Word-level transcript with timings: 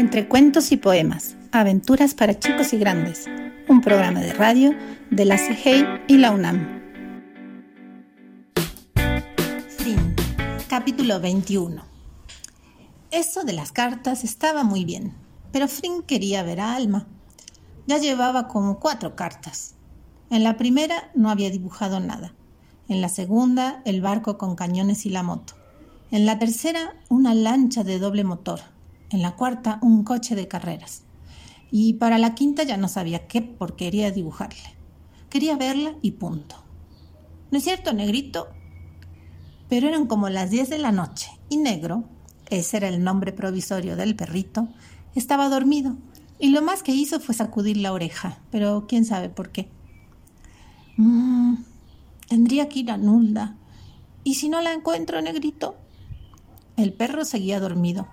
Entre 0.00 0.26
cuentos 0.26 0.72
y 0.72 0.78
poemas, 0.78 1.36
aventuras 1.52 2.14
para 2.14 2.38
chicos 2.38 2.72
y 2.72 2.78
grandes, 2.78 3.26
un 3.68 3.82
programa 3.82 4.20
de 4.20 4.32
radio 4.32 4.74
de 5.10 5.26
la 5.26 5.36
CGI 5.36 5.84
y 6.08 6.16
la 6.16 6.30
UNAM. 6.30 6.80
Fin. 9.76 10.16
Capítulo 10.70 11.20
21. 11.20 11.84
Eso 13.10 13.44
de 13.44 13.52
las 13.52 13.72
cartas 13.72 14.24
estaba 14.24 14.64
muy 14.64 14.86
bien, 14.86 15.12
pero 15.52 15.68
Frin 15.68 16.02
quería 16.02 16.42
ver 16.44 16.60
a 16.60 16.76
Alma. 16.76 17.06
Ya 17.86 17.98
llevaba 17.98 18.48
como 18.48 18.80
cuatro 18.80 19.16
cartas. 19.16 19.74
En 20.30 20.44
la 20.44 20.56
primera 20.56 21.10
no 21.14 21.28
había 21.28 21.50
dibujado 21.50 22.00
nada. 22.00 22.32
En 22.88 23.02
la 23.02 23.10
segunda, 23.10 23.82
el 23.84 24.00
barco 24.00 24.38
con 24.38 24.56
cañones 24.56 25.04
y 25.04 25.10
la 25.10 25.22
moto. 25.22 25.56
En 26.10 26.24
la 26.24 26.38
tercera, 26.38 26.94
una 27.10 27.34
lancha 27.34 27.84
de 27.84 27.98
doble 27.98 28.24
motor. 28.24 28.60
En 29.10 29.22
la 29.22 29.36
cuarta, 29.36 29.78
un 29.82 30.04
coche 30.04 30.34
de 30.34 30.48
carreras. 30.48 31.02
Y 31.70 31.94
para 31.94 32.18
la 32.18 32.34
quinta 32.34 32.62
ya 32.62 32.76
no 32.76 32.88
sabía 32.88 33.26
qué 33.26 33.42
porquería 33.42 34.10
dibujarle. 34.10 34.76
Quería 35.28 35.56
verla 35.56 35.94
y 36.02 36.12
punto. 36.12 36.56
¿No 37.50 37.58
es 37.58 37.64
cierto, 37.64 37.92
negrito? 37.92 38.48
Pero 39.68 39.88
eran 39.88 40.06
como 40.06 40.28
las 40.28 40.50
diez 40.50 40.68
de 40.70 40.78
la 40.78 40.92
noche 40.92 41.30
y 41.48 41.56
negro, 41.56 42.04
ese 42.48 42.78
era 42.78 42.88
el 42.88 43.02
nombre 43.02 43.32
provisorio 43.32 43.96
del 43.96 44.16
perrito, 44.16 44.68
estaba 45.14 45.48
dormido 45.48 45.96
y 46.38 46.50
lo 46.50 46.62
más 46.62 46.82
que 46.82 46.92
hizo 46.92 47.20
fue 47.20 47.34
sacudir 47.34 47.76
la 47.76 47.92
oreja, 47.92 48.38
pero 48.50 48.86
quién 48.88 49.04
sabe 49.04 49.28
por 49.28 49.50
qué. 49.50 49.68
Mm, 50.96 51.56
tendría 52.28 52.68
que 52.68 52.80
ir 52.80 52.90
a 52.90 52.96
Nulda. 52.96 53.56
¿Y 54.24 54.34
si 54.34 54.48
no 54.48 54.60
la 54.60 54.72
encuentro, 54.72 55.20
negrito? 55.20 55.76
El 56.76 56.92
perro 56.92 57.24
seguía 57.24 57.60
dormido. 57.60 58.08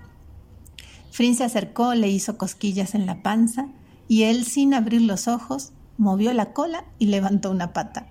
Frin 1.18 1.36
se 1.36 1.44
acercó, 1.44 1.96
le 1.96 2.10
hizo 2.10 2.38
cosquillas 2.38 2.94
en 2.94 3.08
la 3.08 3.24
panza 3.24 3.70
y 4.08 4.26
él, 4.26 4.46
sin 4.46 4.76
abrir 4.76 5.02
los 5.02 5.28
ojos, 5.28 5.72
movió 5.98 6.32
la 6.32 6.54
cola 6.54 6.86
y 7.00 7.08
levantó 7.08 7.50
una 7.50 7.74
pata. 7.74 8.06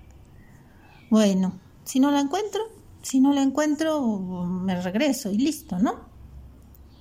Bueno, 1.09 1.53
si 1.85 2.01
no 2.01 2.11
la 2.11 2.19
encuentro, 2.19 2.63
si 3.03 3.21
no 3.21 3.31
la 3.31 3.43
encuentro, 3.43 4.43
me 4.45 4.81
regreso 4.81 5.31
y 5.31 5.37
listo, 5.37 5.79
¿no? 5.79 6.01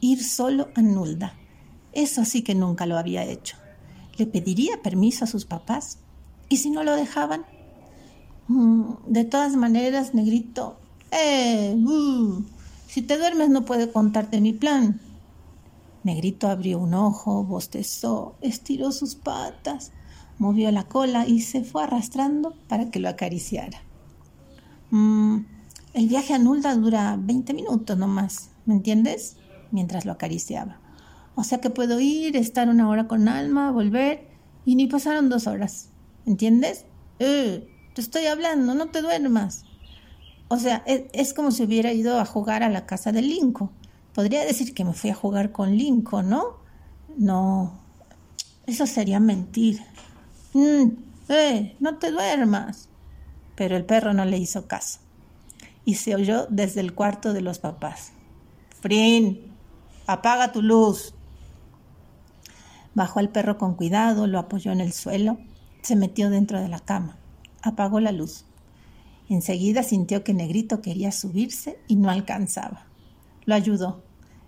Ir 0.01 0.23
solo 0.23 0.69
a 0.77 0.81
Nulda. 0.81 1.35
Eso 1.93 2.25
sí 2.25 2.43
que 2.43 2.55
nunca 2.55 2.87
lo 2.87 2.99
había 2.99 3.25
hecho. 3.25 3.57
¿Le 4.17 4.27
pediría 4.27 4.81
permiso 4.83 5.25
a 5.25 5.27
sus 5.27 5.45
papás? 5.45 5.99
¿Y 6.49 6.59
si 6.59 6.71
no 6.71 6.85
lo 6.85 6.95
dejaban? 6.95 7.45
Mm, 8.47 8.93
de 9.09 9.25
todas 9.25 9.57
maneras, 9.57 10.15
negrito, 10.15 10.79
¡eh! 11.11 11.75
Uh, 11.77 12.45
si 12.87 13.03
te 13.03 13.19
duermes 13.19 13.51
no 13.51 13.65
puedo 13.65 13.93
contarte 13.93 14.41
mi 14.41 14.53
plan. 14.53 15.01
Negrito 16.07 16.49
abrió 16.49 16.79
un 16.79 16.95
ojo, 16.95 17.43
bostezó, 17.43 18.37
estiró 18.41 18.93
sus 18.93 19.17
patas, 19.17 19.91
movió 20.39 20.71
la 20.71 20.85
cola 20.85 21.27
y 21.27 21.41
se 21.41 21.65
fue 21.65 21.83
arrastrando 21.83 22.55
para 22.69 22.93
que 22.93 23.01
lo 23.01 23.09
acariciara. 23.09 23.83
Mm, 24.91 25.39
el 25.95 26.09
viaje 26.09 26.33
a 26.33 26.39
Nulda 26.39 26.77
dura 26.77 27.19
20 27.19 27.53
minutos 27.55 27.99
nomás, 27.99 28.51
¿me 28.67 28.75
entiendes? 28.75 29.37
Mientras 29.73 30.05
lo 30.05 30.13
acariciaba. 30.13 30.79
O 31.35 31.43
sea 31.43 31.61
que 31.61 31.71
puedo 31.71 31.99
ir, 31.99 32.37
estar 32.37 32.69
una 32.69 32.89
hora 32.89 33.09
con 33.09 33.27
Alma, 33.27 33.73
volver 33.73 34.29
y 34.65 34.77
ni 34.77 34.87
pasaron 34.87 35.29
dos 35.29 35.49
horas. 35.49 35.89
¿Entiendes? 36.25 36.85
Eh, 37.19 37.69
te 37.95 38.01
estoy 38.01 38.27
hablando, 38.27 38.75
no 38.75 38.91
te 38.91 39.03
duermas. 39.03 39.65
O 40.47 40.57
sea, 40.59 40.85
es, 40.87 41.35
como 41.35 41.51
si 41.51 41.65
hubiera 41.65 41.93
ido 41.93 42.21
a 42.21 42.25
jugar 42.25 42.63
a 42.63 42.71
la 42.71 42.87
casa 42.87 43.11
de 43.11 43.23
Linko. 43.23 43.73
Podría 44.17 44.47
decir 44.47 44.73
que 44.73 44.83
me 44.83 44.95
fui 44.95 45.11
a 45.11 45.15
jugar 45.15 45.53
con 45.53 45.77
Linko, 45.77 46.23
¿no? 46.23 46.57
No, 47.19 47.79
eso 48.67 48.87
sería 48.87 49.21
mentir. 49.21 49.83
Mm, 50.55 50.87
¡Eh! 51.29 51.77
No 51.81 51.99
te 51.99 52.11
duermas. 52.11 52.89
Pero 53.57 53.77
el 53.77 53.85
perro 53.85 54.15
no 54.15 54.25
le 54.25 54.39
hizo 54.39 54.67
caso. 54.67 55.01
Y 55.85 55.97
se 55.97 56.15
oyó 56.15 56.47
desde 56.47 56.81
el 56.81 56.95
cuarto 56.95 57.35
de 57.35 57.43
los 57.43 57.59
papás. 57.59 58.13
Frin, 58.81 59.53
apaga 60.07 60.51
tu 60.51 60.63
luz. 60.63 61.13
Bajó 62.95 63.19
al 63.21 63.29
perro 63.29 63.59
con 63.59 63.75
cuidado, 63.75 64.27
lo 64.27 64.39
apoyó 64.39 64.73
en 64.73 64.81
el 64.81 64.95
suelo, 64.95 65.37
se 65.83 65.95
metió 65.95 66.31
dentro 66.31 66.59
de 66.59 66.69
la 66.69 66.81
cama, 66.81 67.19
apagó 67.61 68.01
la 68.01 68.13
luz. 68.13 68.47
Enseguida 69.29 69.83
sintió 69.83 70.25
que 70.25 70.33
Negrito 70.33 70.81
quería 70.81 71.13
subirse 71.13 71.79
y 71.87 71.97
no 71.97 72.09
alcanzaba. 72.09 72.87
Lo 73.45 73.55
ayudó. 73.55 74.06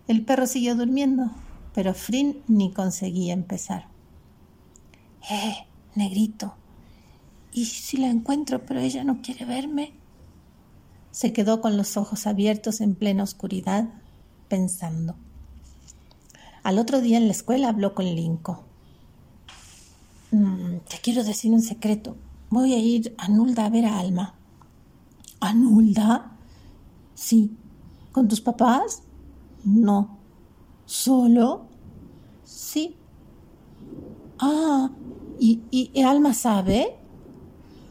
El 0.09 0.25
perro 0.25 0.47
siguió 0.47 0.75
durmiendo, 0.75 1.31
pero 1.75 1.93
Frin 1.93 2.43
ni 2.49 2.73
conseguía 2.73 3.35
empezar. 3.35 3.89
¡Eh, 5.31 5.67
Negrito! 5.95 6.55
¿Y 7.53 7.67
si 7.67 7.99
la 7.99 8.09
encuentro 8.09 8.65
pero 8.65 8.81
ella 8.81 9.05
no 9.05 9.21
quiere 9.21 9.45
verme? 9.45 9.93
Se 11.11 11.35
quedó 11.35 11.61
con 11.61 11.77
los 11.77 11.99
ojos 11.99 12.27
abiertos 12.27 12.81
en 12.81 12.95
plena 12.95 13.23
oscuridad, 13.23 13.91
pensando. 14.49 15.15
Al 16.63 16.79
otro 16.79 17.03
día 17.03 17.19
en 17.19 17.27
la 17.27 17.33
escuela 17.33 17.69
habló 17.69 17.95
con 17.95 18.07
Linko. 18.07 18.65
Mm, 20.31 20.79
te 20.89 20.99
quiero 21.03 21.23
decir 21.23 21.53
un 21.53 21.63
secreto. 21.63 22.17
Voy 22.49 22.73
a 22.73 22.79
ir 22.79 23.15
a 23.19 23.29
Nulda 23.29 23.67
a 23.67 23.71
ver 23.71 23.85
a 23.85 23.99
Alma. 23.99 24.35
¿A 25.41 25.53
Nulda? 25.53 26.33
Sí. 27.15 27.57
¿Con 28.13 28.27
tus 28.27 28.41
papás? 28.41 29.03
No. 29.65 30.19
¿Solo? 30.87 31.67
Sí. 32.45 32.97
Ah, 34.39 34.91
¿y, 35.39 35.61
y 35.71 36.03
Alma 36.03 36.35
sabe? 36.35 36.97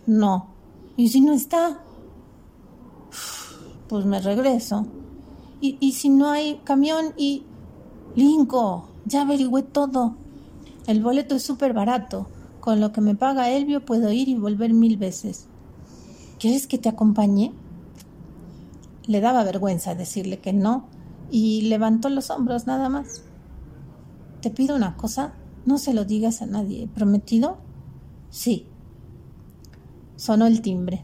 No. 0.06 0.48
¿Y 0.96 1.10
si 1.10 1.22
no 1.22 1.34
está? 1.34 1.82
Pues 3.88 4.06
me 4.06 4.20
regreso. 4.20 4.88
¿Y, 5.62 5.78
y 5.80 5.92
si 5.94 6.10
no 6.10 6.30
hay 6.30 6.62
camión 6.64 7.14
y... 7.18 7.44
Linko, 8.16 8.88
ya 9.06 9.22
averigüé 9.22 9.62
todo. 9.62 10.16
El 10.88 11.04
boleto 11.04 11.36
es 11.36 11.44
súper 11.44 11.74
barato. 11.74 12.28
Con 12.60 12.80
lo 12.80 12.92
que 12.92 13.02
me 13.02 13.14
paga 13.14 13.52
Elvio 13.52 13.86
puedo 13.86 14.12
ir 14.12 14.28
y 14.28 14.36
volver 14.36 14.74
mil 14.74 14.98
veces. 14.98 15.46
¿Quieres 16.40 16.66
que 16.66 16.80
te 16.80 16.90
acompañe? 16.90 17.54
Le 19.06 19.22
daba 19.22 19.44
vergüenza 19.44 19.94
decirle 19.94 20.40
que 20.40 20.52
no 20.52 20.86
y 21.30 21.62
levantó 21.64 22.10
los 22.10 22.30
hombros 22.30 22.68
nada 22.68 22.90
más. 22.90 23.24
Te 24.42 24.50
pido 24.50 24.76
una 24.76 24.96
cosa, 24.96 25.34
no 25.66 25.78
se 25.78 25.94
lo 25.94 26.06
digas 26.06 26.42
a 26.42 26.46
nadie. 26.46 26.90
¿Prometido? 26.94 27.58
Sí. 28.30 28.68
Sonó 30.16 30.46
el 30.48 30.62
timbre. 30.62 31.04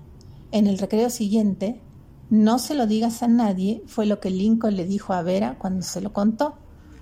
En 0.51 0.67
el 0.67 0.77
recreo 0.77 1.09
siguiente, 1.09 1.81
no 2.29 2.59
se 2.59 2.73
lo 2.73 2.87
digas 2.87 3.21
a 3.21 3.27
nadie 3.27 3.83
fue 3.85 4.05
lo 4.05 4.19
que 4.19 4.31
Lincoln 4.31 4.75
le 4.75 4.85
dijo 4.85 5.13
a 5.13 5.21
Vera 5.21 5.57
cuando 5.59 5.83
se 5.83 6.01
lo 6.01 6.13
contó, 6.13 6.55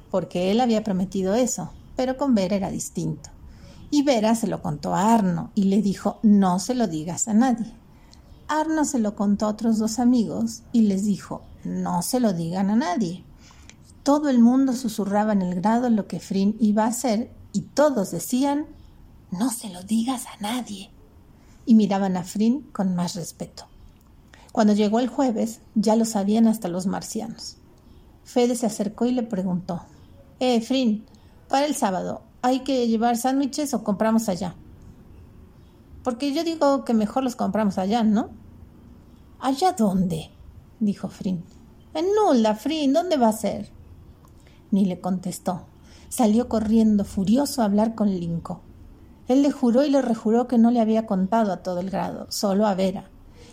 porque 0.10 0.52
él 0.52 0.60
había 0.60 0.84
prometido 0.84 1.36
eso, 1.36 1.72
pero 1.96 2.18
con 2.18 2.36
Vera 2.36 2.56
era 2.56 2.70
distinto. 2.70 3.30
Y 3.90 4.04
Vera 4.04 4.36
se 4.36 4.48
lo 4.48 4.62
contó 4.62 4.96
a 4.96 5.14
Arno 5.14 5.52
y 5.56 5.66
le 5.66 5.82
dijo 5.82 6.20
no 6.24 6.60
se 6.60 6.76
lo 6.76 6.88
digas 6.88 7.28
a 7.28 7.34
nadie. 7.34 7.74
Arno 8.48 8.84
se 8.84 9.00
lo 9.00 9.16
contó 9.16 9.46
a 9.46 9.50
otros 9.50 9.78
dos 9.78 10.00
amigos 10.00 10.64
y 10.74 10.82
les 10.82 11.06
dijo, 11.06 11.44
no 11.64 12.02
se 12.02 12.20
lo 12.20 12.34
digan 12.34 12.70
a 12.70 12.76
nadie. 12.76 13.24
Todo 14.04 14.30
el 14.30 14.40
mundo 14.40 14.74
susurraba 14.74 15.34
en 15.34 15.42
el 15.42 15.56
grado 15.56 15.90
lo 15.90 16.08
que 16.08 16.20
Frin 16.20 16.56
iba 16.60 16.86
a 16.86 16.88
hacer 16.88 17.32
y 17.54 17.62
todos 17.62 18.12
decían, 18.12 18.66
no 19.32 19.52
se 19.52 19.70
lo 19.70 19.84
digas 19.84 20.26
a 20.26 20.42
nadie. 20.42 20.90
Y 21.66 21.76
miraban 21.76 22.18
a 22.18 22.24
Frin 22.24 22.62
con 22.72 22.96
más 22.96 23.16
respeto. 23.16 23.66
Cuando 24.52 24.74
llegó 24.74 25.00
el 25.00 25.08
jueves, 25.08 25.62
ya 25.76 25.96
lo 25.96 26.06
sabían 26.06 26.48
hasta 26.48 26.68
los 26.68 26.86
marcianos. 26.86 27.58
Fede 28.24 28.56
se 28.56 28.66
acercó 28.66 29.06
y 29.06 29.12
le 29.12 29.24
preguntó, 29.24 29.84
Eh, 30.40 30.62
Frin, 30.62 31.06
para 31.48 31.66
el 31.66 31.76
sábado, 31.76 32.24
¿hay 32.42 32.62
que 32.62 32.88
llevar 32.88 33.18
sándwiches 33.18 33.74
o 33.74 33.84
compramos 33.84 34.28
allá? 34.28 34.56
Porque 36.04 36.34
yo 36.34 36.44
digo 36.44 36.84
que 36.84 36.94
mejor 36.94 37.24
los 37.24 37.36
compramos 37.36 37.78
allá, 37.78 38.04
¿no? 38.04 38.30
¿Allá 39.40 39.74
dónde? 39.74 40.32
Dijo 40.82 41.08
Frin. 41.08 41.44
En 41.94 42.08
Nulda, 42.14 42.56
Frin, 42.56 42.92
¿dónde 42.92 43.16
va 43.16 43.30
a 43.30 43.34
ser? 43.34 43.70
Ni 44.72 44.86
le 44.86 45.00
contestó. 45.00 45.68
Salió 46.10 46.50
corriendo 46.50 47.06
furioso 47.06 47.62
a 47.62 47.66
hablar 47.66 47.96
con 47.96 48.10
Linko. 48.10 48.62
Él 49.28 49.44
le 49.44 49.52
juró 49.52 49.86
y 49.86 49.90
le 49.90 50.02
rejuró 50.02 50.48
que 50.48 50.58
no 50.58 50.72
le 50.72 50.82
había 50.82 51.06
contado 51.06 51.54
a 51.54 51.64
todo 51.64 51.80
el 51.80 51.90
grado, 51.90 52.28
solo 52.30 52.66
a 52.66 52.76
Vera, 52.76 53.10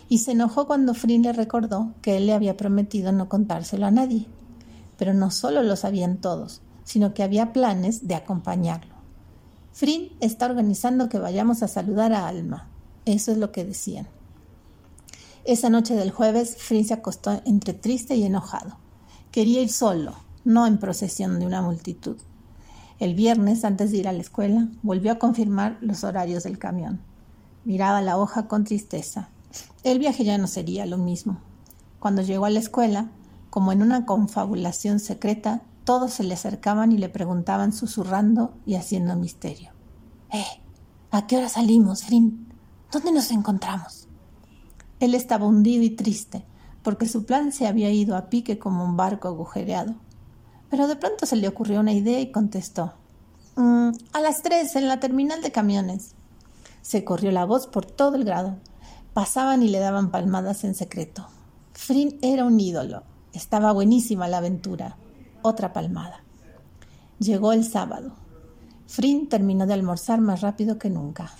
y 0.09 0.17
se 0.17 0.31
enojó 0.31 0.67
cuando 0.67 0.93
Frin 0.93 1.21
le 1.21 1.31
recordó 1.31 1.93
que 2.01 2.17
él 2.17 2.25
le 2.25 2.33
había 2.33 2.57
prometido 2.57 3.11
no 3.11 3.29
contárselo 3.29 3.85
a 3.85 3.91
nadie. 3.91 4.25
Pero 4.97 5.13
no 5.13 5.31
solo 5.31 5.63
lo 5.63 5.75
sabían 5.75 6.17
todos, 6.17 6.61
sino 6.83 7.13
que 7.13 7.23
había 7.23 7.53
planes 7.53 8.07
de 8.07 8.15
acompañarlo. 8.15 8.95
Frin 9.71 10.09
está 10.19 10.47
organizando 10.47 11.07
que 11.07 11.19
vayamos 11.19 11.63
a 11.63 11.67
saludar 11.67 12.11
a 12.11 12.27
Alma. 12.27 12.67
Eso 13.05 13.31
es 13.31 13.37
lo 13.37 13.51
que 13.51 13.63
decían. 13.63 14.07
Esa 15.49 15.71
noche 15.71 15.95
del 15.95 16.11
jueves, 16.11 16.57
Frin 16.59 16.85
se 16.85 16.93
acostó 16.93 17.41
entre 17.43 17.73
triste 17.73 18.15
y 18.15 18.23
enojado. 18.23 18.77
Quería 19.31 19.63
ir 19.63 19.71
solo, 19.71 20.13
no 20.45 20.67
en 20.67 20.77
procesión 20.77 21.39
de 21.39 21.47
una 21.47 21.63
multitud. 21.63 22.17
El 22.99 23.15
viernes, 23.15 23.65
antes 23.65 23.89
de 23.89 23.97
ir 23.97 24.07
a 24.07 24.13
la 24.13 24.21
escuela, 24.21 24.67
volvió 24.83 25.11
a 25.11 25.17
confirmar 25.17 25.79
los 25.81 26.03
horarios 26.03 26.43
del 26.43 26.59
camión. 26.59 27.01
Miraba 27.65 27.99
la 28.03 28.19
hoja 28.19 28.47
con 28.47 28.63
tristeza. 28.63 29.29
El 29.81 29.97
viaje 29.97 30.23
ya 30.23 30.37
no 30.37 30.45
sería 30.45 30.85
lo 30.85 30.99
mismo. 30.99 31.39
Cuando 31.99 32.21
llegó 32.21 32.45
a 32.45 32.51
la 32.51 32.59
escuela, 32.59 33.09
como 33.49 33.71
en 33.71 33.81
una 33.81 34.05
confabulación 34.05 34.99
secreta, 34.99 35.63
todos 35.83 36.13
se 36.13 36.23
le 36.23 36.35
acercaban 36.35 36.91
y 36.91 36.99
le 36.99 37.09
preguntaban 37.09 37.73
susurrando 37.73 38.53
y 38.67 38.75
haciendo 38.75 39.15
misterio. 39.15 39.71
¡Eh! 40.31 40.61
¿A 41.09 41.25
qué 41.25 41.37
hora 41.37 41.49
salimos, 41.49 42.03
Frin? 42.03 42.53
¿Dónde 42.91 43.11
nos 43.11 43.31
encontramos? 43.31 44.08
Él 44.99 45.15
estaba 45.15 45.47
hundido 45.47 45.83
y 45.83 45.91
triste, 45.91 46.43
porque 46.83 47.07
su 47.07 47.25
plan 47.25 47.51
se 47.51 47.67
había 47.67 47.91
ido 47.91 48.15
a 48.15 48.29
pique 48.29 48.59
como 48.59 48.83
un 48.83 48.97
barco 48.97 49.27
agujereado. 49.27 49.95
Pero 50.69 50.87
de 50.87 50.95
pronto 50.95 51.25
se 51.25 51.35
le 51.35 51.47
ocurrió 51.47 51.79
una 51.79 51.93
idea 51.93 52.19
y 52.19 52.31
contestó. 52.31 52.93
Mm, 53.55 53.91
a 54.13 54.19
las 54.21 54.41
tres, 54.41 54.75
en 54.75 54.87
la 54.87 54.99
terminal 54.99 55.41
de 55.41 55.51
camiones. 55.51 56.15
Se 56.81 57.03
corrió 57.03 57.31
la 57.31 57.45
voz 57.45 57.67
por 57.67 57.85
todo 57.85 58.15
el 58.15 58.23
grado. 58.23 58.57
Pasaban 59.13 59.63
y 59.63 59.69
le 59.69 59.79
daban 59.79 60.11
palmadas 60.11 60.63
en 60.63 60.75
secreto. 60.75 61.27
Frin 61.73 62.17
era 62.21 62.45
un 62.45 62.59
ídolo. 62.59 63.03
Estaba 63.33 63.71
buenísima 63.71 64.27
la 64.27 64.37
aventura. 64.37 64.97
Otra 65.41 65.73
palmada. 65.73 66.23
Llegó 67.19 67.53
el 67.53 67.65
sábado. 67.65 68.13
Frin 68.87 69.29
terminó 69.29 69.65
de 69.65 69.73
almorzar 69.73 70.21
más 70.21 70.41
rápido 70.41 70.77
que 70.77 70.89
nunca. 70.89 71.31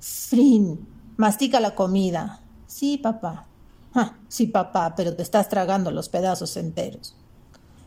Frin, 0.00 0.86
mastica 1.16 1.58
la 1.58 1.74
comida. 1.74 2.40
Sí, 2.76 2.98
papá. 2.98 3.46
Ah, 3.94 4.18
sí, 4.28 4.48
papá, 4.48 4.92
pero 4.94 5.16
te 5.16 5.22
estás 5.22 5.48
tragando 5.48 5.90
los 5.90 6.10
pedazos 6.10 6.58
enteros. 6.58 7.16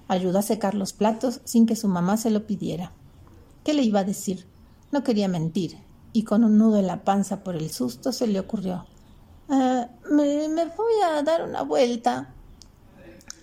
Ayudó 0.08 0.40
a 0.40 0.42
secar 0.42 0.74
los 0.74 0.94
platos 0.94 1.42
sin 1.44 1.68
que 1.68 1.76
su 1.76 1.88
mamá 1.88 2.18
se 2.18 2.32
lo 2.32 2.48
pidiera. 2.48 2.92
¿Qué 3.64 3.76
le 3.76 3.84
iba 3.84 4.00
a 4.00 4.04
decir? 4.04 4.48
No 4.92 5.04
quería 5.04 5.28
mentir, 5.28 5.78
y 6.12 6.24
con 6.24 6.44
un 6.44 6.58
nudo 6.58 6.80
en 6.80 6.88
la 6.88 7.04
panza 7.04 7.44
por 7.44 7.56
el 7.56 7.70
susto 7.70 8.12
se 8.12 8.26
le 8.26 8.40
ocurrió. 8.40 8.88
Ah, 9.48 9.90
me, 10.10 10.48
voy 10.48 10.94
a 11.06 11.22
dar 11.22 11.48
una 11.48 11.62
vuelta. 11.62 12.34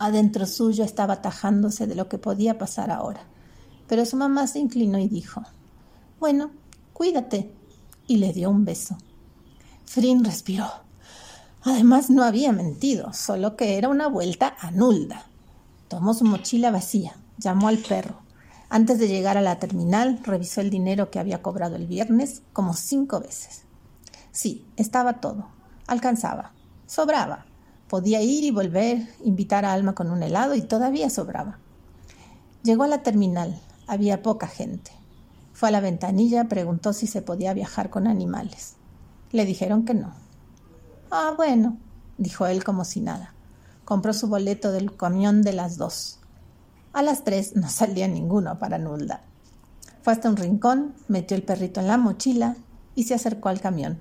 Adentro 0.00 0.46
suyo 0.46 0.82
estaba 0.82 1.22
tajándose 1.22 1.86
de 1.86 1.94
lo 1.94 2.08
que 2.08 2.18
podía 2.18 2.58
pasar 2.58 2.90
ahora. 2.90 3.20
Pero 3.86 4.04
su 4.04 4.16
mamá 4.16 4.48
se 4.48 4.58
inclinó 4.58 4.98
y 4.98 5.06
dijo, 5.06 5.44
Bueno, 6.18 6.50
cuídate. 6.92 7.52
Y 8.08 8.16
le 8.16 8.32
dio 8.32 8.50
un 8.50 8.64
beso. 8.64 8.98
Frin 9.84 10.24
respiró. 10.24 10.85
Además 11.66 12.10
no 12.10 12.22
había 12.22 12.52
mentido, 12.52 13.12
solo 13.12 13.56
que 13.56 13.76
era 13.76 13.88
una 13.88 14.06
vuelta 14.06 14.54
a 14.60 14.70
Nulda. 14.70 15.26
Tomó 15.88 16.14
su 16.14 16.24
mochila 16.24 16.70
vacía, 16.70 17.16
llamó 17.38 17.66
al 17.66 17.78
perro. 17.78 18.20
Antes 18.68 19.00
de 19.00 19.08
llegar 19.08 19.36
a 19.36 19.40
la 19.40 19.58
terminal, 19.58 20.20
revisó 20.22 20.60
el 20.60 20.70
dinero 20.70 21.10
que 21.10 21.18
había 21.18 21.42
cobrado 21.42 21.74
el 21.74 21.88
viernes 21.88 22.42
como 22.52 22.72
cinco 22.74 23.18
veces. 23.18 23.62
Sí, 24.30 24.64
estaba 24.76 25.14
todo. 25.14 25.48
Alcanzaba. 25.88 26.52
Sobraba. 26.86 27.46
Podía 27.88 28.22
ir 28.22 28.44
y 28.44 28.52
volver, 28.52 29.08
invitar 29.24 29.64
a 29.64 29.72
Alma 29.72 29.96
con 29.96 30.12
un 30.12 30.22
helado 30.22 30.54
y 30.54 30.62
todavía 30.62 31.10
sobraba. 31.10 31.58
Llegó 32.62 32.84
a 32.84 32.88
la 32.88 33.02
terminal. 33.02 33.60
Había 33.88 34.22
poca 34.22 34.46
gente. 34.46 34.92
Fue 35.52 35.70
a 35.70 35.72
la 35.72 35.80
ventanilla, 35.80 36.44
preguntó 36.44 36.92
si 36.92 37.08
se 37.08 37.22
podía 37.22 37.54
viajar 37.54 37.90
con 37.90 38.06
animales. 38.06 38.74
Le 39.32 39.44
dijeron 39.44 39.84
que 39.84 39.94
no. 39.94 40.25
Ah, 41.10 41.34
bueno, 41.36 41.76
dijo 42.18 42.46
él 42.46 42.64
como 42.64 42.84
si 42.84 43.00
nada. 43.00 43.32
Compró 43.84 44.12
su 44.12 44.28
boleto 44.28 44.72
del 44.72 44.96
camión 44.96 45.42
de 45.42 45.52
las 45.52 45.76
dos. 45.76 46.18
A 46.92 47.02
las 47.02 47.24
tres 47.24 47.54
no 47.54 47.68
salía 47.68 48.08
ninguno 48.08 48.58
para 48.58 48.78
Nulda. 48.78 49.22
Fue 50.02 50.12
hasta 50.12 50.28
un 50.28 50.36
rincón, 50.36 50.94
metió 51.08 51.36
el 51.36 51.42
perrito 51.42 51.80
en 51.80 51.88
la 51.88 51.96
mochila 51.96 52.56
y 52.94 53.04
se 53.04 53.14
acercó 53.14 53.48
al 53.48 53.60
camión. 53.60 53.98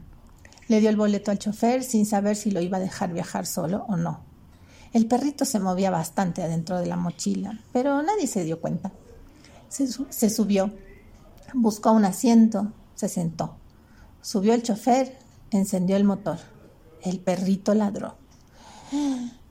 Le 0.68 0.80
dio 0.80 0.90
el 0.90 0.96
boleto 0.96 1.30
al 1.30 1.40
chofer 1.40 1.84
sin 1.84 2.06
saber 2.06 2.36
si 2.36 2.50
lo 2.52 2.62
iba 2.62 2.78
a 2.78 2.82
dejar 2.82 3.14
viajar 3.14 3.46
solo 3.46 3.86
o 3.88 3.98
no. 3.98 4.22
El 4.94 5.08
perrito 5.08 5.46
se 5.46 5.60
movía 5.60 5.92
bastante 5.92 6.42
adentro 6.42 6.80
de 6.80 6.86
la 6.86 6.96
mochila, 6.96 7.60
pero 7.74 8.02
nadie 8.02 8.28
se 8.28 8.44
dio 8.44 8.62
cuenta. 8.62 8.92
Se, 9.68 9.88
se 10.10 10.30
subió, 10.30 10.72
buscó 11.54 11.92
un 11.92 12.06
asiento, 12.06 12.72
se 12.96 13.10
sentó. 13.10 13.58
Subió 14.22 14.54
el 14.54 14.64
chofer, 14.64 15.18
encendió 15.52 15.98
el 15.98 16.06
motor. 16.06 16.38
El 17.06 17.20
perrito 17.20 17.76
ladró. 17.76 18.16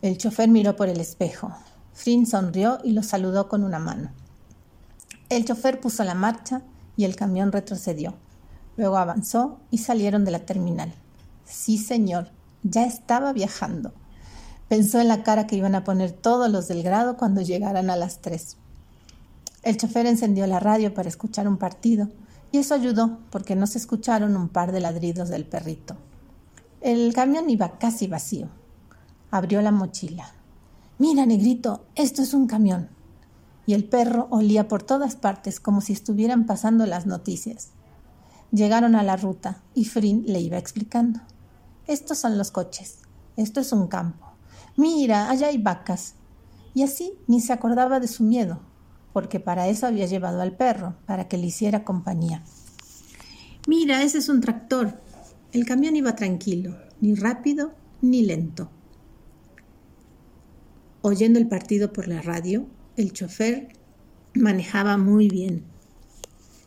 El 0.03 0.19
chofer 0.19 0.49
miró 0.49 0.75
por 0.75 0.89
el 0.89 0.99
espejo. 1.01 1.53
Frin 1.93 2.27
sonrió 2.27 2.81
y 2.83 2.91
lo 2.91 3.05
saludó 3.05 3.49
con 3.49 3.63
una 3.63 3.79
mano. 3.79 4.11
El 5.29 5.45
chofer 5.45 5.81
puso 5.81 6.03
la 6.03 6.17
marcha 6.17 6.63
y 6.97 7.05
el 7.05 7.15
camión 7.15 7.53
retrocedió. 7.53 8.15
Luego 8.77 8.97
avanzó 8.97 9.61
y 9.71 9.79
salieron 9.79 10.25
de 10.25 10.33
la 10.33 10.41
terminal. 10.41 10.93
Sí, 11.45 11.79
señor, 11.79 12.31
ya 12.65 12.87
estaba 12.87 13.33
viajando. 13.33 13.93
Pensó 14.69 15.01
en 15.01 15.07
la 15.07 15.23
cara 15.23 15.47
que 15.47 15.55
iban 15.55 15.77
a 15.77 15.85
poner 15.85 16.11
todos 16.11 16.51
los 16.51 16.67
del 16.67 16.83
grado 16.83 17.17
cuando 17.17 17.41
llegaran 17.41 17.89
a 17.89 17.97
las 17.97 18.19
tres. 18.19 18.57
El 19.63 19.77
chofer 19.77 20.07
encendió 20.07 20.49
la 20.49 20.59
radio 20.59 20.93
para 20.93 21.09
escuchar 21.09 21.47
un 21.47 21.59
partido 21.59 22.09
y 22.51 22.59
eso 22.59 22.75
ayudó 22.75 23.21
porque 23.31 23.55
no 23.55 23.69
se 23.69 23.79
escucharon 23.79 24.37
un 24.37 24.49
par 24.49 24.73
de 24.73 24.81
ladridos 24.81 25.29
del 25.29 25.47
perrito. 25.47 25.97
El 26.85 27.15
camión 27.15 27.49
iba 27.49 27.79
casi 27.79 28.09
vacío. 28.09 28.51
Abrió 29.31 29.63
la 29.63 29.73
mochila. 29.73 30.35
Mira, 30.99 31.25
negrito, 31.25 31.87
esto 31.95 32.21
es 32.21 32.35
un 32.35 32.47
camión. 32.47 32.91
Y 33.65 33.73
el 33.73 33.89
perro 33.89 34.29
olía 34.29 34.69
por 34.69 34.83
todas 34.83 35.17
partes 35.17 35.61
como 35.61 35.81
si 35.81 35.95
estuvieran 35.95 36.45
pasando 36.45 36.85
las 36.85 37.07
noticias. 37.07 37.71
Llegaron 38.53 38.97
a 38.97 39.03
la 39.03 39.17
ruta 39.17 39.63
y 39.73 39.87
Frin 39.87 40.25
le 40.27 40.43
iba 40.43 40.59
explicando. 40.59 41.21
Estos 41.87 42.19
son 42.19 42.37
los 42.37 42.51
coches. 42.51 42.99
Esto 43.39 43.61
es 43.61 43.73
un 43.73 43.87
campo. 43.87 44.27
Mira, 44.77 45.31
allá 45.31 45.47
hay 45.47 45.57
vacas. 45.57 46.17
Y 46.75 46.83
así 46.83 47.15
ni 47.27 47.41
se 47.41 47.55
acordaba 47.55 47.99
de 47.99 48.09
su 48.09 48.25
miedo, 48.25 48.61
porque 49.15 49.41
para 49.41 49.69
eso 49.69 49.87
había 49.87 50.05
llevado 50.05 50.43
al 50.43 50.55
perro, 50.55 50.97
para 51.07 51.29
que 51.29 51.39
le 51.39 51.47
hiciera 51.47 51.83
compañía. 51.83 52.45
Mira, 53.67 54.03
ese 54.03 54.19
es 54.19 54.29
un 54.29 54.43
tractor. 54.43 55.01
El 55.55 55.65
camión 55.67 55.95
iba 55.95 56.17
tranquilo, 56.17 56.77
ni 57.01 57.15
rápido 57.15 57.75
ni 58.03 58.25
lento. 58.25 58.71
Oyendo 61.01 61.39
el 61.39 61.47
partido 61.47 61.93
por 61.93 62.09
la 62.09 62.21
radio, 62.21 62.67
el 62.97 63.13
chofer 63.13 63.69
manejaba 64.35 64.99
muy 64.99 65.29
bien. 65.29 65.63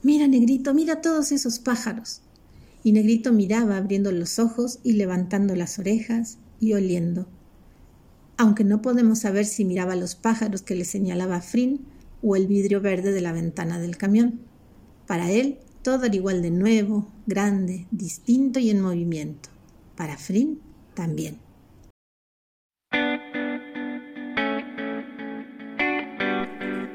Mira, 0.04 0.30
negrito, 0.30 0.74
mira 0.74 1.02
todos 1.02 1.34
esos 1.34 1.60
pájaros 1.60 2.22
y 2.82 2.94
Negrito 2.94 3.34
miraba 3.34 3.76
abriendo 3.76 4.14
los 4.14 4.40
ojos 4.40 4.80
y 4.84 4.94
levantando 4.94 5.54
las 5.58 5.80
orejas 5.80 6.38
y 6.62 6.72
oliendo. 6.72 7.28
Aunque 8.38 8.64
no 8.64 8.82
podemos 8.82 9.20
saber 9.20 9.46
si 9.46 9.66
miraba 9.66 9.98
los 9.98 10.16
pájaros 10.16 10.62
que 10.62 10.76
le 10.76 10.86
señalaba 10.86 11.42
Frin 11.42 11.86
o 12.22 12.38
el 12.38 12.48
vidrio 12.48 12.80
verde 12.80 13.12
de 13.12 13.20
la 13.20 13.34
ventana 13.34 13.80
del 13.80 13.98
camión. 13.98 14.40
Para 15.08 15.30
él 15.30 15.60
todo 15.88 16.04
era 16.04 16.16
igual 16.18 16.42
de 16.42 16.52
nuevo, 16.52 17.08
grande, 17.28 17.88
distinto 17.92 18.60
y 18.60 18.72
en 18.72 18.82
movimiento. 18.82 19.48
Para 19.96 20.18
Frin 20.18 20.60
también. 20.94 21.40